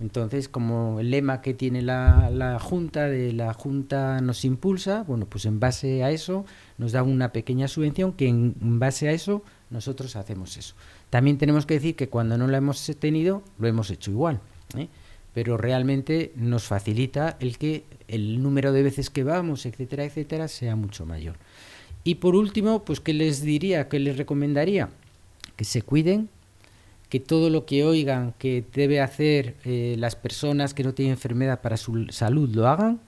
Entonces, 0.00 0.48
como 0.48 1.00
el 1.00 1.10
lema 1.10 1.40
que 1.40 1.54
tiene 1.54 1.82
la, 1.82 2.58
Junta, 2.60 3.08
de 3.08 3.32
la 3.32 3.52
Junta 3.52 4.20
nos 4.20 4.44
impulsa, 4.44 5.02
bueno, 5.04 5.26
pues 5.26 5.44
en 5.44 5.58
base 5.58 6.04
a 6.04 6.10
eso 6.10 6.44
nos 6.78 6.92
da 6.92 7.02
una 7.02 7.32
pequeña 7.32 7.68
subvención 7.68 8.12
que 8.12 8.28
en 8.28 8.78
base 8.78 9.08
a 9.08 9.12
eso 9.12 9.42
nosotros 9.70 10.14
hacemos 10.16 10.56
eso. 10.56 10.74
También 11.10 11.38
tenemos 11.38 11.66
que 11.66 11.74
decir 11.74 11.96
que 11.96 12.08
cuando 12.08 12.38
no 12.38 12.46
la 12.46 12.58
hemos 12.58 12.84
tenido, 13.00 13.42
lo 13.58 13.66
hemos 13.66 13.90
hecho 13.90 14.10
igual. 14.10 14.40
¿eh? 14.76 14.88
Pero 15.38 15.56
realmente 15.56 16.32
nos 16.34 16.64
facilita 16.64 17.36
el 17.38 17.58
que 17.58 17.84
el 18.08 18.42
número 18.42 18.72
de 18.72 18.82
veces 18.82 19.08
que 19.08 19.22
vamos, 19.22 19.66
etcétera, 19.66 20.02
etcétera, 20.02 20.48
sea 20.48 20.74
mucho 20.74 21.06
mayor. 21.06 21.36
Y 22.02 22.16
por 22.16 22.34
último, 22.34 22.84
pues 22.84 22.98
¿qué 22.98 23.14
les 23.14 23.42
diría? 23.42 23.88
¿Qué 23.88 24.00
les 24.00 24.16
recomendaría? 24.16 24.88
Que 25.54 25.64
se 25.64 25.82
cuiden, 25.82 26.28
que 27.08 27.20
todo 27.20 27.50
lo 27.50 27.66
que 27.66 27.84
oigan 27.84 28.34
que 28.36 28.64
debe 28.74 29.00
hacer 29.00 29.54
eh, 29.64 29.94
las 29.96 30.16
personas 30.16 30.74
que 30.74 30.82
no 30.82 30.92
tienen 30.92 31.12
enfermedad 31.12 31.60
para 31.60 31.76
su 31.76 32.06
salud 32.10 32.50
lo 32.52 32.66
hagan. 32.66 32.98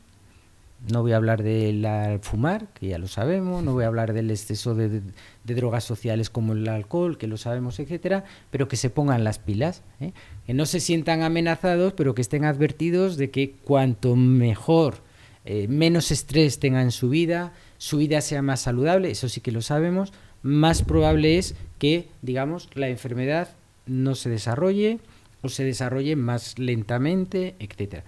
No 0.88 1.02
voy 1.02 1.12
a 1.12 1.16
hablar 1.16 1.42
del 1.42 1.86
fumar, 2.22 2.68
que 2.68 2.88
ya 2.88 2.98
lo 2.98 3.06
sabemos, 3.06 3.62
no 3.62 3.74
voy 3.74 3.84
a 3.84 3.88
hablar 3.88 4.14
del 4.14 4.30
exceso 4.30 4.74
de, 4.74 5.02
drogas 5.44 5.84
sociales 5.84 6.30
como 6.30 6.54
el 6.54 6.66
alcohol, 6.68 7.18
que 7.18 7.26
lo 7.26 7.36
sabemos, 7.36 7.78
etcétera, 7.80 8.24
pero 8.50 8.66
que 8.66 8.76
se 8.76 8.88
pongan 8.88 9.22
las 9.22 9.38
pilas, 9.38 9.82
¿eh? 10.00 10.12
que 10.46 10.54
no 10.54 10.64
se 10.64 10.80
sientan 10.80 11.22
amenazados, 11.22 11.92
pero 11.92 12.14
que 12.14 12.22
estén 12.22 12.44
advertidos 12.44 13.18
de 13.18 13.30
que 13.30 13.52
cuanto 13.52 14.16
mejor, 14.16 14.98
eh, 15.44 15.68
menos 15.68 16.10
estrés 16.10 16.58
tengan 16.58 16.84
en 16.84 16.90
su 16.92 17.10
vida, 17.10 17.52
su 17.76 17.98
vida 17.98 18.20
sea 18.22 18.40
más 18.40 18.60
saludable, 18.60 19.10
eso 19.10 19.28
sí 19.28 19.42
que 19.42 19.52
lo 19.52 19.60
sabemos, 19.60 20.12
más 20.42 20.82
probable 20.82 21.36
es 21.36 21.54
que, 21.78 22.08
digamos, 22.22 22.70
la 22.74 22.88
enfermedad 22.88 23.48
no 23.86 24.14
se 24.14 24.30
desarrolle 24.30 24.98
o 25.42 25.48
se 25.48 25.64
desarrolle 25.64 26.16
más 26.16 26.58
lentamente, 26.58 27.56
etc. 27.58 28.02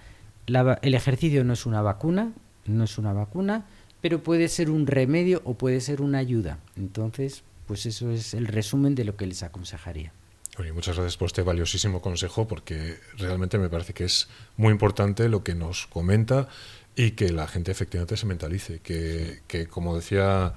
el 0.47 0.93
ejercicio 0.93 1.43
no 1.43 1.53
es 1.53 1.65
una 1.65 1.81
vacuna, 1.81 2.33
no 2.65 2.83
es 2.83 2.97
una 2.97 3.13
vacuna, 3.13 3.65
pero 4.01 4.21
puede 4.21 4.47
ser 4.49 4.69
un 4.69 4.87
remedio 4.87 5.41
o 5.45 5.53
puede 5.53 5.81
ser 5.81 6.01
una 6.01 6.17
ayuda. 6.17 6.59
Entonces, 6.75 7.43
pues 7.67 7.85
eso 7.85 8.11
es 8.11 8.33
el 8.33 8.47
resumen 8.47 8.95
de 8.95 9.05
lo 9.05 9.15
que 9.15 9.25
les 9.25 9.43
aconsejaría. 9.43 10.11
Oye, 10.59 10.71
muchas 10.71 10.95
gracias 10.95 11.17
por 11.17 11.27
este 11.27 11.41
valiosísimo 11.41 12.01
consejo 12.01 12.47
porque 12.47 12.97
realmente 13.17 13.57
me 13.57 13.69
parece 13.69 13.93
que 13.93 14.03
es 14.03 14.27
muy 14.55 14.71
importante 14.71 15.27
lo 15.29 15.43
que 15.43 15.55
nos 15.55 15.87
comenta 15.87 16.47
y 16.95 17.11
que 17.11 17.31
la 17.31 17.47
gente 17.47 17.71
efectivamente 17.71 18.17
se 18.17 18.27
mentalice, 18.27 18.79
que, 18.79 19.41
que 19.47 19.67
como 19.67 19.95
decía 19.95 20.53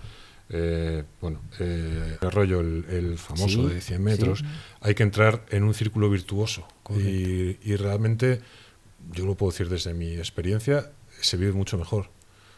eh, 0.48 1.02
bueno, 1.20 1.40
eh, 1.58 2.18
Arroyo, 2.20 2.60
el, 2.60 3.18
famoso 3.18 3.68
de 3.68 3.80
100 3.80 4.02
metros, 4.02 4.44
hay 4.80 4.94
que 4.94 5.02
entrar 5.02 5.44
en 5.50 5.64
un 5.64 5.74
círculo 5.74 6.08
virtuoso. 6.08 6.66
Y, 6.90 7.58
y, 7.62 7.76
realmente, 7.76 8.40
yo 9.12 9.26
lo 9.26 9.34
puedo 9.34 9.50
decir 9.50 9.68
desde 9.68 9.92
mi 9.92 10.14
experiencia, 10.14 10.90
se 11.20 11.36
vive 11.36 11.52
mucho 11.52 11.78
mejor. 11.78 12.08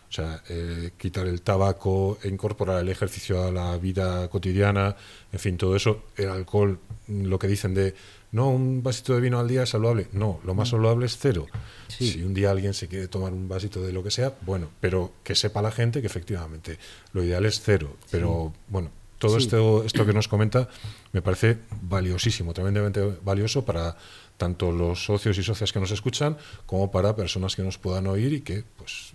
O 0.09 0.13
sea, 0.13 0.43
eh, 0.49 0.93
quitar 0.97 1.27
el 1.27 1.43
tabaco, 1.43 2.19
incorporar 2.25 2.81
el 2.81 2.89
ejercicio 2.89 3.45
a 3.45 3.53
la 3.53 3.77
vida 3.77 4.29
cotidiana, 4.29 4.97
en 5.31 5.39
fin, 5.39 5.59
todo 5.59 5.77
eso, 5.77 6.05
el 6.17 6.31
alcohol, 6.31 6.79
lo 7.09 7.39
que 7.39 7.47
dicen 7.47 7.75
de 7.75 7.95
no, 8.31 8.51
un 8.51 8.83
vasito 8.83 9.15
de 9.15 9.21
vino 9.21 9.39
al 9.39 9.49
día 9.49 9.63
es 9.63 9.71
saludable. 9.71 10.09
No, 10.13 10.41
lo 10.45 10.55
más 10.55 10.69
mm. 10.69 10.71
saludable 10.73 11.07
es 11.07 11.17
cero. 11.19 11.47
Si 11.89 12.23
un 12.23 12.35
día 12.35 12.51
alguien 12.51 12.75
se 12.75 12.87
quiere 12.89 13.09
tomar 13.09 13.33
un 13.33 13.49
vasito 13.49 13.81
de 13.81 13.93
lo 13.93 14.03
que 14.03 14.11
sea, 14.11 14.35
bueno, 14.43 14.69
pero 14.81 15.13
que 15.25 15.35
sepa 15.35 15.63
la 15.63 15.71
gente 15.71 16.01
que 16.01 16.07
efectivamente 16.07 16.79
lo 17.13 17.25
ideal 17.25 17.47
es 17.47 17.61
cero. 17.61 17.97
Pero 18.11 18.53
bueno, 18.69 18.91
todo 19.19 19.39
esto, 19.39 19.83
esto 19.85 20.05
que 20.05 20.13
nos 20.13 20.29
comenta 20.29 20.69
me 21.13 21.23
parece 21.23 21.59
valiosísimo, 21.83 22.53
tremendamente 22.53 23.01
valioso 23.25 23.65
para 23.65 23.97
tanto 24.39 24.72
los 24.72 25.05
socios 25.05 25.36
y 25.36 25.43
socias 25.43 25.72
que 25.72 25.80
nos 25.80 25.91
escuchan 25.91 26.39
como 26.64 26.91
para 26.91 27.14
personas 27.14 27.55
que 27.55 27.62
nos 27.62 27.76
puedan 27.76 28.07
oír 28.07 28.32
y 28.32 28.41
que 28.41 28.64
pues 28.78 29.12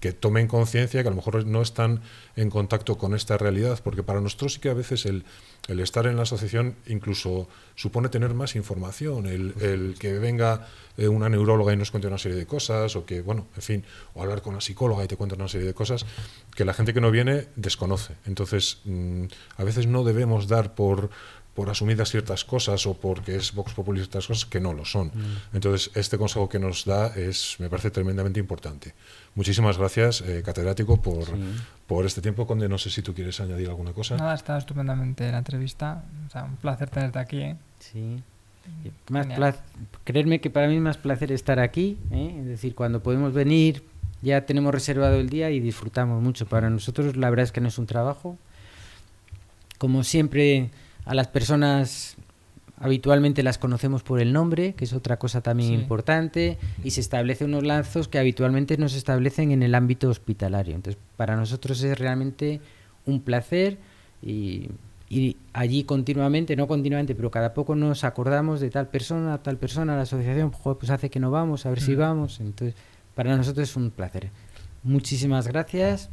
que 0.00 0.12
tomen 0.12 0.48
conciencia 0.48 1.02
que 1.02 1.08
a 1.08 1.10
lo 1.10 1.16
mejor 1.16 1.46
no 1.46 1.60
están 1.60 2.00
en 2.34 2.48
contacto 2.48 2.96
con 2.96 3.14
esta 3.14 3.36
realidad, 3.36 3.78
porque 3.84 4.02
para 4.02 4.20
nosotros 4.20 4.54
sí 4.54 4.60
que 4.60 4.70
a 4.70 4.74
veces 4.74 5.04
el, 5.04 5.24
el 5.68 5.78
estar 5.78 6.06
en 6.06 6.16
la 6.16 6.22
asociación 6.22 6.74
incluso 6.86 7.48
supone 7.74 8.08
tener 8.08 8.32
más 8.32 8.56
información, 8.56 9.26
el, 9.26 9.54
el 9.60 9.96
que 9.98 10.18
venga 10.18 10.66
eh, 10.96 11.06
una 11.06 11.28
neuróloga 11.28 11.74
y 11.74 11.76
nos 11.76 11.90
cuente 11.90 12.08
una 12.08 12.16
serie 12.16 12.38
de 12.38 12.46
cosas, 12.46 12.96
o 12.96 13.04
que, 13.04 13.20
bueno, 13.20 13.46
en 13.56 13.62
fin, 13.62 13.84
o 14.14 14.22
hablar 14.22 14.40
con 14.40 14.54
la 14.54 14.62
psicóloga 14.62 15.04
y 15.04 15.06
te 15.06 15.16
cuenta 15.16 15.36
una 15.36 15.48
serie 15.48 15.66
de 15.66 15.74
cosas 15.74 16.06
que 16.56 16.64
la 16.64 16.72
gente 16.72 16.94
que 16.94 17.00
no 17.02 17.10
viene 17.10 17.48
desconoce. 17.56 18.14
Entonces, 18.24 18.78
mm, 18.84 19.24
a 19.58 19.64
veces 19.64 19.86
no 19.86 20.02
debemos 20.02 20.48
dar 20.48 20.74
por 20.74 21.10
por 21.60 21.68
asumidas 21.68 22.08
ciertas 22.08 22.42
cosas 22.46 22.86
o 22.86 22.94
porque 22.94 23.36
es 23.36 23.52
Vox 23.52 23.74
Populi 23.74 24.00
ciertas 24.00 24.26
cosas 24.26 24.46
que 24.46 24.60
no 24.60 24.72
lo 24.72 24.86
son. 24.86 25.08
Mm. 25.08 25.56
Entonces, 25.56 25.90
este 25.94 26.16
consejo 26.16 26.48
que 26.48 26.58
nos 26.58 26.86
da 26.86 27.08
es, 27.08 27.56
me 27.58 27.68
parece 27.68 27.90
tremendamente 27.90 28.40
importante. 28.40 28.94
Muchísimas 29.34 29.76
gracias, 29.76 30.22
eh, 30.22 30.42
catedrático, 30.42 31.02
por, 31.02 31.26
por 31.86 32.06
este 32.06 32.22
tiempo. 32.22 32.46
Conde, 32.46 32.66
no 32.66 32.78
sé 32.78 32.88
si 32.88 33.02
tú 33.02 33.12
quieres 33.12 33.38
añadir 33.42 33.68
alguna 33.68 33.92
cosa. 33.92 34.16
Nada, 34.16 34.32
está 34.32 34.56
estupendamente 34.56 35.30
la 35.30 35.36
entrevista. 35.36 36.02
O 36.28 36.30
sea, 36.30 36.44
un 36.44 36.56
placer 36.56 36.88
tenerte 36.88 37.18
aquí. 37.18 37.42
¿eh? 37.42 37.56
Sí. 37.78 38.22
Más 39.10 39.56
creerme 40.04 40.40
que 40.40 40.48
para 40.48 40.66
mí 40.66 40.76
es 40.76 40.80
más 40.80 40.96
placer 40.96 41.30
estar 41.30 41.58
aquí, 41.58 41.98
¿eh? 42.10 42.36
es 42.40 42.46
decir, 42.46 42.74
cuando 42.74 43.02
podemos 43.02 43.34
venir 43.34 43.84
ya 44.22 44.46
tenemos 44.46 44.72
reservado 44.72 45.16
el 45.16 45.28
día 45.28 45.50
y 45.50 45.60
disfrutamos 45.60 46.22
mucho. 46.22 46.46
Para 46.46 46.70
nosotros 46.70 47.18
la 47.18 47.28
verdad 47.28 47.44
es 47.44 47.52
que 47.52 47.60
no 47.60 47.68
es 47.68 47.76
un 47.76 47.84
trabajo. 47.84 48.38
Como 49.76 50.04
siempre 50.04 50.70
a 51.10 51.14
las 51.14 51.26
personas 51.26 52.16
habitualmente 52.76 53.42
las 53.42 53.58
conocemos 53.58 54.04
por 54.04 54.20
el 54.20 54.32
nombre, 54.32 54.74
que 54.74 54.84
es 54.84 54.92
otra 54.92 55.18
cosa 55.18 55.40
también 55.40 55.72
importante, 55.72 56.56
y 56.84 56.92
se 56.92 57.00
establecen 57.00 57.48
unos 57.48 57.64
lazos 57.64 58.06
que 58.06 58.20
habitualmente 58.20 58.76
no 58.78 58.88
se 58.88 58.98
establecen 58.98 59.50
en 59.50 59.64
el 59.64 59.74
ámbito 59.74 60.08
hospitalario. 60.08 60.76
Entonces, 60.76 61.02
para 61.16 61.34
nosotros 61.34 61.82
es 61.82 61.98
realmente 61.98 62.60
un 63.06 63.22
placer 63.22 63.78
y, 64.22 64.68
allí 65.52 65.82
continuamente, 65.82 66.54
no 66.54 66.68
continuamente, 66.68 67.16
pero 67.16 67.28
cada 67.28 67.54
poco 67.54 67.74
nos 67.74 68.04
acordamos 68.04 68.60
de 68.60 68.70
tal 68.70 68.86
persona, 68.86 69.42
tal 69.42 69.56
persona, 69.56 69.96
la 69.96 70.02
asociación, 70.02 70.52
pues 70.52 70.90
hace 70.90 71.10
que 71.10 71.18
no 71.18 71.32
vamos, 71.32 71.66
a 71.66 71.70
ver 71.70 71.80
si 71.80 71.96
vamos. 71.96 72.38
Entonces, 72.38 72.76
para 73.16 73.36
nosotros 73.36 73.68
es 73.68 73.74
un 73.74 73.90
placer. 73.90 74.30
Muchísimas 74.84 75.48
gracias, 75.48 76.08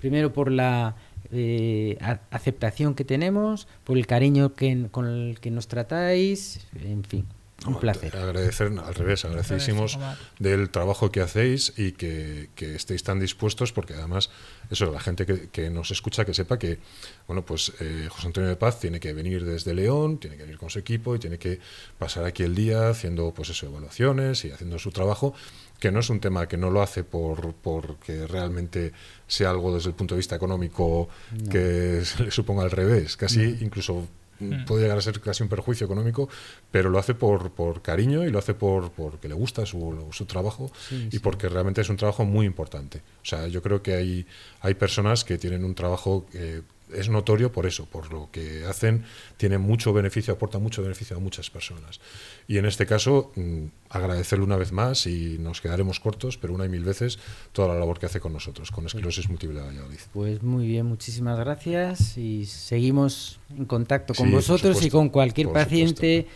primero 0.00 0.32
por 0.32 0.50
la 0.50 0.96
eh, 1.32 1.98
aceptación 2.30 2.94
que 2.94 3.04
tenemos, 3.04 3.68
por 3.84 3.96
el 3.96 4.06
cariño 4.06 4.54
que, 4.54 4.88
con 4.90 5.06
el 5.06 5.40
que 5.40 5.50
nos 5.50 5.68
tratáis, 5.68 6.66
en 6.82 7.04
fin. 7.04 7.26
Un 7.66 7.78
placer. 7.78 8.16
Agradecer, 8.16 8.68
al 8.68 8.94
revés, 8.94 9.24
agradecidísimos 9.26 9.98
del 10.38 10.70
trabajo 10.70 11.12
que 11.12 11.20
hacéis 11.20 11.74
y 11.76 11.92
que, 11.92 12.48
estéis 12.56 13.02
tan 13.02 13.20
dispuestos, 13.20 13.72
porque 13.72 13.92
además, 13.94 14.30
eso, 14.70 14.90
la 14.90 15.00
gente 15.00 15.26
que, 15.26 15.70
nos 15.70 15.90
escucha, 15.90 16.24
que 16.24 16.32
sepa 16.32 16.58
que, 16.58 16.78
bueno, 17.26 17.44
pues 17.44 17.72
eh, 17.80 18.08
José 18.10 18.28
Antonio 18.28 18.48
de 18.48 18.56
Paz 18.56 18.80
tiene 18.80 18.98
que 18.98 19.12
venir 19.12 19.44
desde 19.44 19.74
León, 19.74 20.18
tiene 20.18 20.36
que 20.36 20.44
venir 20.44 20.58
con 20.58 20.70
su 20.70 20.78
equipo 20.78 21.14
y 21.14 21.18
tiene 21.18 21.38
que 21.38 21.60
pasar 21.98 22.24
aquí 22.24 22.44
el 22.44 22.54
día 22.54 22.88
haciendo, 22.88 23.32
pues 23.34 23.50
eso, 23.50 23.66
evaluaciones 23.66 24.44
y 24.46 24.52
haciendo 24.52 24.78
su 24.78 24.90
trabajo, 24.90 25.34
que 25.80 25.90
no 25.90 25.98
es 26.00 26.10
un 26.10 26.20
tema 26.20 26.46
que 26.46 26.56
no 26.56 26.70
lo 26.70 26.82
hace 26.82 27.02
por 27.02 27.54
porque 27.54 28.26
realmente 28.26 28.92
sea 29.26 29.50
algo 29.50 29.74
desde 29.74 29.88
el 29.88 29.96
punto 29.96 30.14
de 30.14 30.18
vista 30.18 30.36
económico 30.36 31.08
que 31.50 32.02
se 32.04 32.22
le 32.24 32.30
suponga 32.30 32.62
al 32.62 32.70
revés, 32.70 33.16
casi 33.16 33.58
incluso 33.60 34.06
Mm. 34.40 34.64
puede 34.64 34.82
llegar 34.82 34.98
a 34.98 35.02
ser 35.02 35.20
casi 35.20 35.42
un 35.42 35.48
perjuicio 35.48 35.84
económico, 35.84 36.28
pero 36.70 36.90
lo 36.90 36.98
hace 36.98 37.14
por, 37.14 37.50
por 37.50 37.82
cariño 37.82 38.24
y 38.24 38.30
lo 38.30 38.38
hace 38.38 38.54
por 38.54 38.90
porque 38.90 39.28
le 39.28 39.34
gusta 39.34 39.66
su, 39.66 40.08
su 40.12 40.24
trabajo 40.24 40.72
y 40.90 41.18
porque 41.18 41.48
realmente 41.48 41.82
es 41.82 41.88
un 41.90 41.96
trabajo 41.96 42.24
muy 42.24 42.46
importante. 42.46 43.02
O 43.22 43.26
sea, 43.26 43.46
yo 43.48 43.62
creo 43.62 43.82
que 43.82 43.94
hay, 43.94 44.26
hay 44.60 44.74
personas 44.74 45.24
que 45.24 45.38
tienen 45.38 45.64
un 45.64 45.74
trabajo 45.74 46.26
que 46.32 46.62
es 46.94 47.08
notorio 47.08 47.52
por 47.52 47.66
eso, 47.66 47.86
por 47.86 48.12
lo 48.12 48.28
que 48.30 48.64
hacen, 48.64 49.04
tiene 49.36 49.58
mucho 49.58 49.92
beneficio, 49.92 50.34
aporta 50.34 50.58
mucho 50.58 50.82
beneficio 50.82 51.16
a 51.16 51.20
muchas 51.20 51.50
personas. 51.50 52.00
Y 52.48 52.58
en 52.58 52.66
este 52.66 52.86
caso, 52.86 53.32
mm, 53.36 53.66
agradecerle 53.88 54.44
una 54.44 54.56
vez 54.56 54.72
más 54.72 55.06
y 55.06 55.38
nos 55.38 55.60
quedaremos 55.60 56.00
cortos, 56.00 56.36
pero 56.36 56.54
una 56.54 56.64
y 56.64 56.68
mil 56.68 56.84
veces, 56.84 57.18
toda 57.52 57.68
la 57.68 57.74
labor 57.74 57.98
que 57.98 58.06
hace 58.06 58.20
con 58.20 58.32
nosotros, 58.32 58.70
con 58.70 58.86
esclerosis 58.86 59.28
múltiple 59.28 59.60
de 59.60 59.66
Valladolid. 59.66 59.98
Pues 60.12 60.42
muy 60.42 60.66
bien, 60.66 60.86
muchísimas 60.86 61.38
gracias 61.38 62.16
y 62.16 62.46
seguimos 62.46 63.40
en 63.56 63.64
contacto 63.64 64.14
con 64.14 64.30
vosotros 64.30 64.84
y 64.84 64.90
con 64.90 65.08
cualquier 65.08 65.50
paciente. 65.50 66.26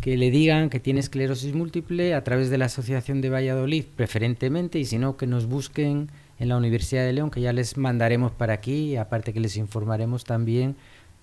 que 0.00 0.18
le 0.18 0.30
digan 0.30 0.68
que 0.68 0.78
tiene 0.78 1.00
esclerosis 1.00 1.54
múltiple 1.54 2.12
a 2.12 2.22
través 2.22 2.50
de 2.50 2.58
la 2.58 2.66
Asociación 2.66 3.22
de 3.22 3.30
Valladolid, 3.30 3.86
preferentemente, 3.96 4.78
y 4.78 4.84
si 4.84 4.98
no, 4.98 5.16
que 5.16 5.26
nos 5.26 5.46
busquen 5.46 6.10
en 6.38 6.48
la 6.48 6.56
Universidad 6.56 7.04
de 7.04 7.12
León, 7.12 7.30
que 7.30 7.40
ya 7.40 7.52
les 7.52 7.76
mandaremos 7.76 8.32
para 8.32 8.54
aquí, 8.54 8.96
aparte 8.96 9.32
que 9.32 9.40
les 9.40 9.56
informaremos 9.56 10.24
también 10.24 10.76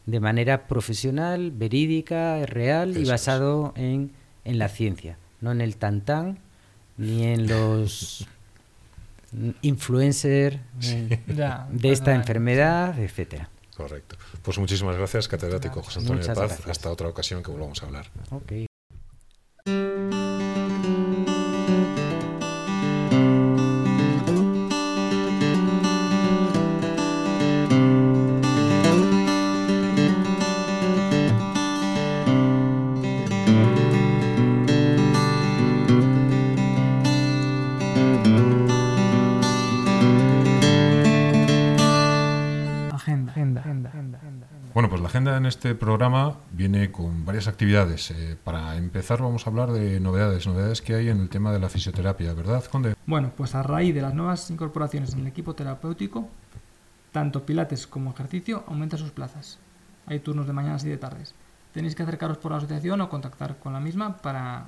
de 0.05 0.19
manera 0.19 0.67
profesional, 0.67 1.51
verídica, 1.51 2.45
real 2.45 2.97
y 2.97 3.05
basado 3.05 3.73
en, 3.75 4.11
en, 4.43 4.59
la 4.59 4.67
ciencia, 4.67 5.17
no 5.39 5.51
en 5.51 5.61
el 5.61 5.77
tantán 5.77 6.39
ni 6.97 7.23
en 7.23 7.47
los 7.47 8.27
influencers 9.61 10.59
eh, 10.83 11.19
de 11.71 11.91
esta 11.91 12.13
enfermedad, 12.13 12.99
etcétera. 12.99 13.49
Correcto. 13.75 14.17
Pues 14.43 14.59
muchísimas 14.59 14.95
gracias, 14.97 15.27
catedrático 15.27 15.81
José 15.81 15.99
Antonio 15.99 16.23
de 16.23 16.35
Paz. 16.35 16.67
Hasta 16.67 16.91
otra 16.91 17.07
ocasión 17.07 17.41
que 17.41 17.51
volvamos 17.51 17.81
a 17.81 17.87
hablar. 17.87 18.07
Okay. 18.29 18.67
Este 45.63 45.75
programa 45.75 46.39
viene 46.51 46.91
con 46.91 47.23
varias 47.23 47.47
actividades. 47.47 48.11
Eh, 48.11 48.35
para 48.43 48.75
empezar 48.75 49.21
vamos 49.21 49.47
a 49.47 49.49
hablar 49.49 49.71
de 49.71 50.01
novedades, 50.01 50.45
novedades 50.45 50.81
que 50.81 50.93
hay 50.93 51.07
en 51.07 51.21
el 51.21 51.29
tema 51.29 51.53
de 51.53 51.59
la 51.59 51.69
fisioterapia, 51.69 52.33
¿verdad, 52.33 52.65
Conde? 52.65 52.95
Bueno, 53.05 53.31
pues 53.37 53.55
a 53.55 53.63
raíz 53.63 53.95
de 53.95 54.01
las 54.01 54.13
nuevas 54.13 54.51
incorporaciones 54.51 55.13
en 55.13 55.21
el 55.21 55.27
equipo 55.27 55.55
terapéutico, 55.55 56.27
tanto 57.13 57.45
pilates 57.45 57.87
como 57.87 58.11
ejercicio 58.11 58.65
aumentan 58.67 58.99
sus 58.99 59.11
plazas. 59.11 59.57
Hay 60.05 60.19
turnos 60.19 60.47
de 60.47 60.51
mañanas 60.51 60.83
y 60.83 60.89
de 60.89 60.97
tardes. 60.97 61.33
Tenéis 61.71 61.95
que 61.95 62.03
acercaros 62.03 62.39
por 62.39 62.51
la 62.51 62.57
asociación 62.57 62.99
o 62.99 63.07
contactar 63.07 63.57
con 63.57 63.71
la 63.71 63.79
misma 63.79 64.17
para, 64.17 64.65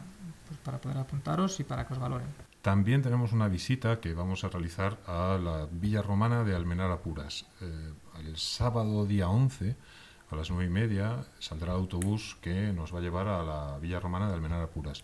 pues, 0.47 0.57
para 0.61 0.77
poder 0.77 0.99
apuntaros 0.99 1.59
y 1.59 1.65
para 1.65 1.85
que 1.85 1.91
os 1.91 1.99
valoren. 1.99 2.27
También 2.61 3.01
tenemos 3.01 3.33
una 3.33 3.49
visita 3.49 3.99
que 3.99 4.13
vamos 4.13 4.45
a 4.45 4.47
realizar 4.47 4.97
a 5.07 5.37
la 5.43 5.67
Villa 5.69 6.01
Romana 6.01 6.45
de 6.45 6.55
Almenara 6.55 6.99
Puras. 6.99 7.45
Eh, 7.59 7.91
el 8.21 8.37
sábado 8.37 9.05
día 9.05 9.27
11 9.27 9.75
a 10.35 10.39
las 10.39 10.49
nueve 10.49 10.65
y 10.65 10.69
media 10.69 11.25
saldrá 11.39 11.73
el 11.73 11.79
autobús 11.79 12.37
que 12.41 12.71
nos 12.73 12.93
va 12.93 12.99
a 12.99 13.01
llevar 13.01 13.27
a 13.27 13.43
la 13.43 13.79
Villa 13.79 13.99
Romana 13.99 14.27
de 14.27 14.33
Almenara 14.33 14.67
Puras, 14.67 15.03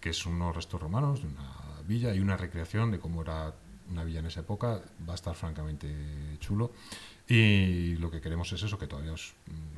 que 0.00 0.10
es 0.10 0.26
unos 0.26 0.56
restos 0.56 0.80
romanos 0.80 1.22
de 1.22 1.28
una 1.28 1.52
villa 1.86 2.14
y 2.14 2.20
una 2.20 2.36
recreación 2.36 2.90
de 2.90 2.98
cómo 2.98 3.22
era 3.22 3.54
una 3.90 4.04
villa 4.04 4.20
en 4.20 4.26
esa 4.26 4.40
época. 4.40 4.80
Va 5.06 5.12
a 5.12 5.14
estar 5.14 5.34
francamente 5.34 5.88
chulo. 6.40 6.72
Y 7.28 7.96
lo 7.96 8.10
que 8.10 8.20
queremos 8.20 8.52
es 8.52 8.62
eso, 8.62 8.78
que 8.78 8.86
todavía 8.86 9.12
os, 9.12 9.34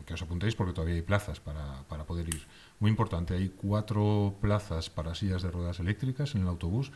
que 0.06 0.14
os 0.14 0.22
apuntéis 0.22 0.54
porque 0.54 0.72
todavía 0.72 0.94
hay 0.94 1.02
plazas 1.02 1.40
para, 1.40 1.82
para 1.88 2.04
poder 2.04 2.28
ir. 2.28 2.46
Muy 2.80 2.90
importante, 2.90 3.34
hay 3.34 3.50
cuatro 3.50 4.34
plazas 4.40 4.90
para 4.90 5.14
sillas 5.14 5.42
de 5.42 5.50
ruedas 5.50 5.80
eléctricas 5.80 6.34
en 6.34 6.42
el 6.42 6.48
autobús 6.48 6.90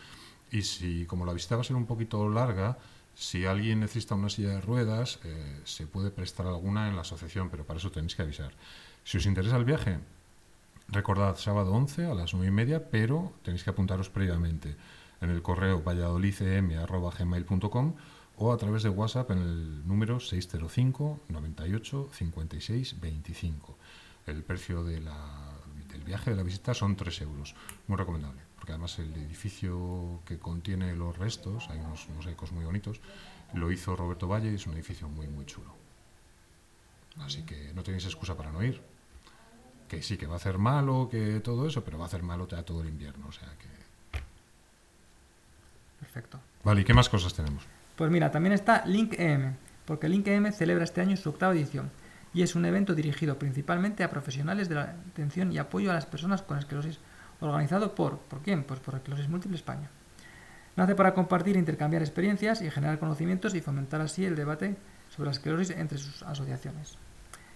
y 0.50 0.62
si 0.62 1.04
como 1.06 1.26
la 1.26 1.32
visita 1.32 1.56
va 1.56 1.60
a 1.60 1.64
ser 1.64 1.76
un 1.76 1.86
poquito 1.86 2.28
larga, 2.28 2.78
si 3.18 3.44
alguien 3.46 3.80
necesita 3.80 4.14
una 4.14 4.28
silla 4.28 4.50
de 4.50 4.60
ruedas, 4.60 5.18
eh, 5.24 5.60
se 5.64 5.88
puede 5.88 6.12
prestar 6.12 6.46
alguna 6.46 6.86
en 6.86 6.94
la 6.94 7.00
asociación, 7.00 7.50
pero 7.50 7.66
para 7.66 7.80
eso 7.80 7.90
tenéis 7.90 8.14
que 8.14 8.22
avisar. 8.22 8.52
Si 9.02 9.16
os 9.16 9.26
interesa 9.26 9.56
el 9.56 9.64
viaje, 9.64 9.98
recordad 10.86 11.36
sábado 11.36 11.72
11 11.72 12.06
a 12.06 12.14
las 12.14 12.32
9 12.32 12.46
y 12.46 12.52
media, 12.52 12.90
pero 12.90 13.32
tenéis 13.42 13.64
que 13.64 13.70
apuntaros 13.70 14.08
previamente 14.08 14.76
en 15.20 15.30
el 15.30 15.42
correo 15.42 15.82
valladolidcm.gmail.com 15.82 17.96
o 18.36 18.52
a 18.52 18.56
través 18.56 18.84
de 18.84 18.90
WhatsApp 18.90 19.32
en 19.32 19.38
el 19.38 19.88
número 19.88 20.20
605 20.20 21.24
98 21.28 22.10
56 22.12 23.00
25. 23.00 23.78
El 24.26 24.44
precio 24.44 24.84
del 24.84 25.08
viaje 26.06 26.30
de 26.30 26.36
la 26.36 26.44
visita 26.44 26.72
son 26.72 26.94
3 26.94 27.22
euros. 27.22 27.56
Muy 27.88 27.96
recomendable 27.96 28.47
además 28.66 28.98
el 28.98 29.14
edificio 29.14 30.20
que 30.24 30.38
contiene 30.38 30.94
los 30.94 31.16
restos, 31.16 31.68
hay 31.70 31.78
unos 31.78 32.08
mosaicos 32.10 32.52
muy 32.52 32.64
bonitos, 32.64 33.00
lo 33.54 33.70
hizo 33.72 33.96
Roberto 33.96 34.28
Valle 34.28 34.52
y 34.52 34.54
es 34.54 34.66
un 34.66 34.74
edificio 34.74 35.08
muy, 35.08 35.26
muy 35.28 35.46
chulo. 35.46 35.74
Así 37.20 37.42
que 37.42 37.72
no 37.74 37.82
tenéis 37.82 38.04
excusa 38.04 38.36
para 38.36 38.52
no 38.52 38.62
ir. 38.62 38.80
Que 39.88 40.02
sí, 40.02 40.16
que 40.16 40.26
va 40.26 40.34
a 40.34 40.36
hacer 40.36 40.58
malo, 40.58 41.08
que 41.10 41.40
todo 41.40 41.66
eso, 41.66 41.82
pero 41.82 41.98
va 41.98 42.04
a 42.04 42.08
hacer 42.08 42.22
malo 42.22 42.46
todo 42.46 42.82
el 42.82 42.88
invierno, 42.88 43.26
o 43.28 43.32
sea 43.32 43.48
que... 43.58 44.20
Perfecto. 46.00 46.38
Vale, 46.62 46.82
¿y 46.82 46.84
qué 46.84 46.94
más 46.94 47.08
cosas 47.08 47.34
tenemos? 47.34 47.64
Pues 47.96 48.10
mira, 48.10 48.30
también 48.30 48.52
está 48.52 48.84
Link 48.86 49.14
EM, 49.18 49.54
porque 49.86 50.08
Link 50.08 50.26
EM 50.26 50.52
celebra 50.52 50.84
este 50.84 51.00
año 51.00 51.16
su 51.16 51.30
octava 51.30 51.54
edición 51.54 51.90
y 52.34 52.42
es 52.42 52.54
un 52.54 52.64
evento 52.64 52.94
dirigido 52.94 53.38
principalmente 53.38 54.04
a 54.04 54.10
profesionales 54.10 54.68
de 54.68 54.74
la 54.74 54.82
atención 55.10 55.52
y 55.52 55.58
apoyo 55.58 55.90
a 55.90 55.94
las 55.94 56.06
personas 56.06 56.42
con 56.42 56.58
esclerosis 56.58 56.98
organizado 57.40 57.94
por, 57.94 58.18
¿por 58.18 58.40
quién? 58.40 58.64
Pues 58.64 58.80
por 58.80 58.94
Esclerosis 58.94 59.28
Múltiple 59.28 59.56
España. 59.56 59.90
Nace 60.76 60.94
para 60.94 61.14
compartir 61.14 61.56
e 61.56 61.58
intercambiar 61.58 62.02
experiencias 62.02 62.62
y 62.62 62.70
generar 62.70 62.98
conocimientos 62.98 63.54
y 63.54 63.60
fomentar 63.60 64.00
así 64.00 64.24
el 64.24 64.36
debate 64.36 64.76
sobre 65.10 65.26
la 65.26 65.32
esclerosis 65.32 65.76
entre 65.76 65.98
sus 65.98 66.22
asociaciones. 66.22 66.98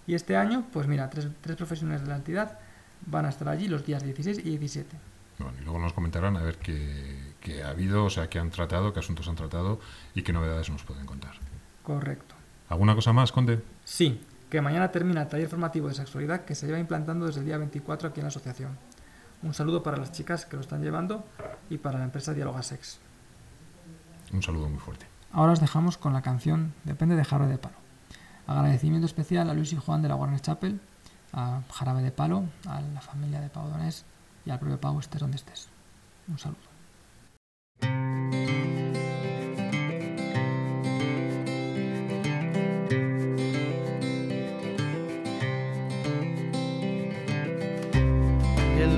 Y 0.07 0.14
este 0.14 0.37
año, 0.37 0.66
pues 0.72 0.89
mira, 0.89 1.09
tres, 1.09 1.28
profesionales 1.57 2.03
de 2.03 2.09
la 2.09 2.16
entidad 2.16 2.59
van 3.07 3.26
a 3.26 3.28
estar 3.28 3.49
allí 3.49 3.68
los 3.68 3.87
días 3.87 4.03
16 4.03 4.39
y 4.39 4.59
17. 4.59 4.97
Bueno, 5.39 5.55
y 5.61 5.64
luego 5.64 5.78
nos 5.78 5.93
comentarán 5.93 6.37
a 6.37 6.43
ver 6.43 6.57
qué, 6.59 7.35
qué 7.41 7.62
ha 7.62 7.68
habido, 7.68 8.05
o 8.05 8.11
sea, 8.11 8.28
qué 8.28 8.39
han 8.39 8.51
tratado, 8.51 8.93
qué 8.93 9.01
asuntos 9.01 9.28
han 9.28 9.37
tratado 9.37 9.80
y 10.14 10.22
qué 10.22 10.33
novedades 10.33 10.70
nos 10.70 10.83
pueden 10.83 11.07
contar. 11.07 11.35
Correcto. 11.83 12.35
¿Alguna 12.68 12.95
cosa 12.95 13.12
más, 13.12 13.30
Conde? 13.33 13.61
Sí, 13.85 14.20
que 14.51 14.61
mañana 14.61 14.91
termina 14.91 15.22
el 15.22 15.28
taller 15.28 15.49
formativo 15.49 15.89
de 15.89 15.95
sexualidad 15.95 16.45
que 16.45 16.55
se 16.55 16.66
lleva 16.66 16.78
implantando 16.78 17.26
desde 17.26 17.41
el 17.41 17.47
día 17.47 17.59
24 17.59 18.09
aquí 18.09 18.20
en 18.20 18.24
la 18.24 18.28
asociación. 18.28 18.78
Un 19.43 19.55
saludo 19.55 19.82
para 19.82 19.97
las 19.97 20.12
chicas 20.12 20.47
que 20.47 20.57
lo 20.57 20.62
están 20.62 20.82
llevando 20.82 21.24
y 21.68 21.78
para 21.78 21.99
la 21.99 22.05
empresa 22.05 22.32
Dialoga 22.32 22.62
Sex. 22.62 22.99
Un 24.32 24.43
saludo 24.43 24.68
muy 24.68 24.78
fuerte. 24.78 25.07
Ahora 25.32 25.53
os 25.53 25.61
dejamos 25.61 25.99
con 25.99 26.12
la 26.12 26.22
canción 26.22 26.74
Depende 26.84 27.16
de 27.16 27.24
Jarro 27.24 27.47
de 27.47 27.59
Palo. 27.59 27.76
Agradecimiento 28.47 29.07
especial 29.07 29.51
a 29.51 29.55
Luis 29.55 29.72
y 29.72 29.76
Juan 29.76 30.03
de 30.03 30.09
la 30.09 30.16
Warner 30.16 30.40
Chapel 30.40 30.80
a 31.32 31.62
Jarabe 31.72 32.03
de 32.03 32.12
Palo, 32.12 32.45
a 32.66 32.80
la 32.80 33.01
familia 33.01 33.40
de 33.40 33.49
Pau 33.49 33.68
Donés 33.68 34.05
y 34.45 34.51
al 34.51 34.59
propio 34.59 34.80
Pau, 34.80 34.99
estés 34.99 35.20
donde 35.20 35.36
estés. 35.36 35.68
Un 36.28 36.38
saludo. 36.38 36.72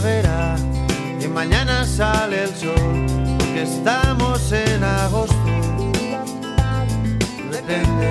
Primavera. 0.00 0.56
Que 1.20 1.28
mañana 1.28 1.84
sale 1.84 2.44
el 2.44 2.54
sol, 2.54 3.06
porque 3.38 3.62
estamos 3.62 4.52
en 4.52 4.82
agosto. 4.82 5.34
Depende. 7.50 8.08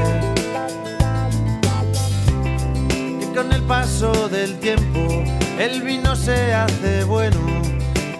Que 3.20 3.26
con 3.36 3.52
el 3.52 3.64
paso 3.64 4.30
del 4.30 4.60
tiempo 4.60 5.24
el 5.58 5.82
vino 5.82 6.16
se 6.16 6.54
hace 6.54 7.04
bueno. 7.04 7.40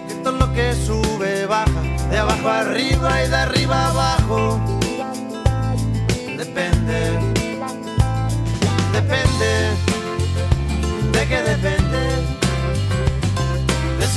Que 0.08 0.14
todo 0.24 0.32
lo 0.32 0.52
que 0.52 0.74
sube 0.74 1.46
baja, 1.46 1.82
de 2.10 2.18
abajo 2.18 2.48
arriba 2.48 3.24
y 3.24 3.28
de 3.28 3.36
arriba 3.36 3.88
abajo. 3.88 3.99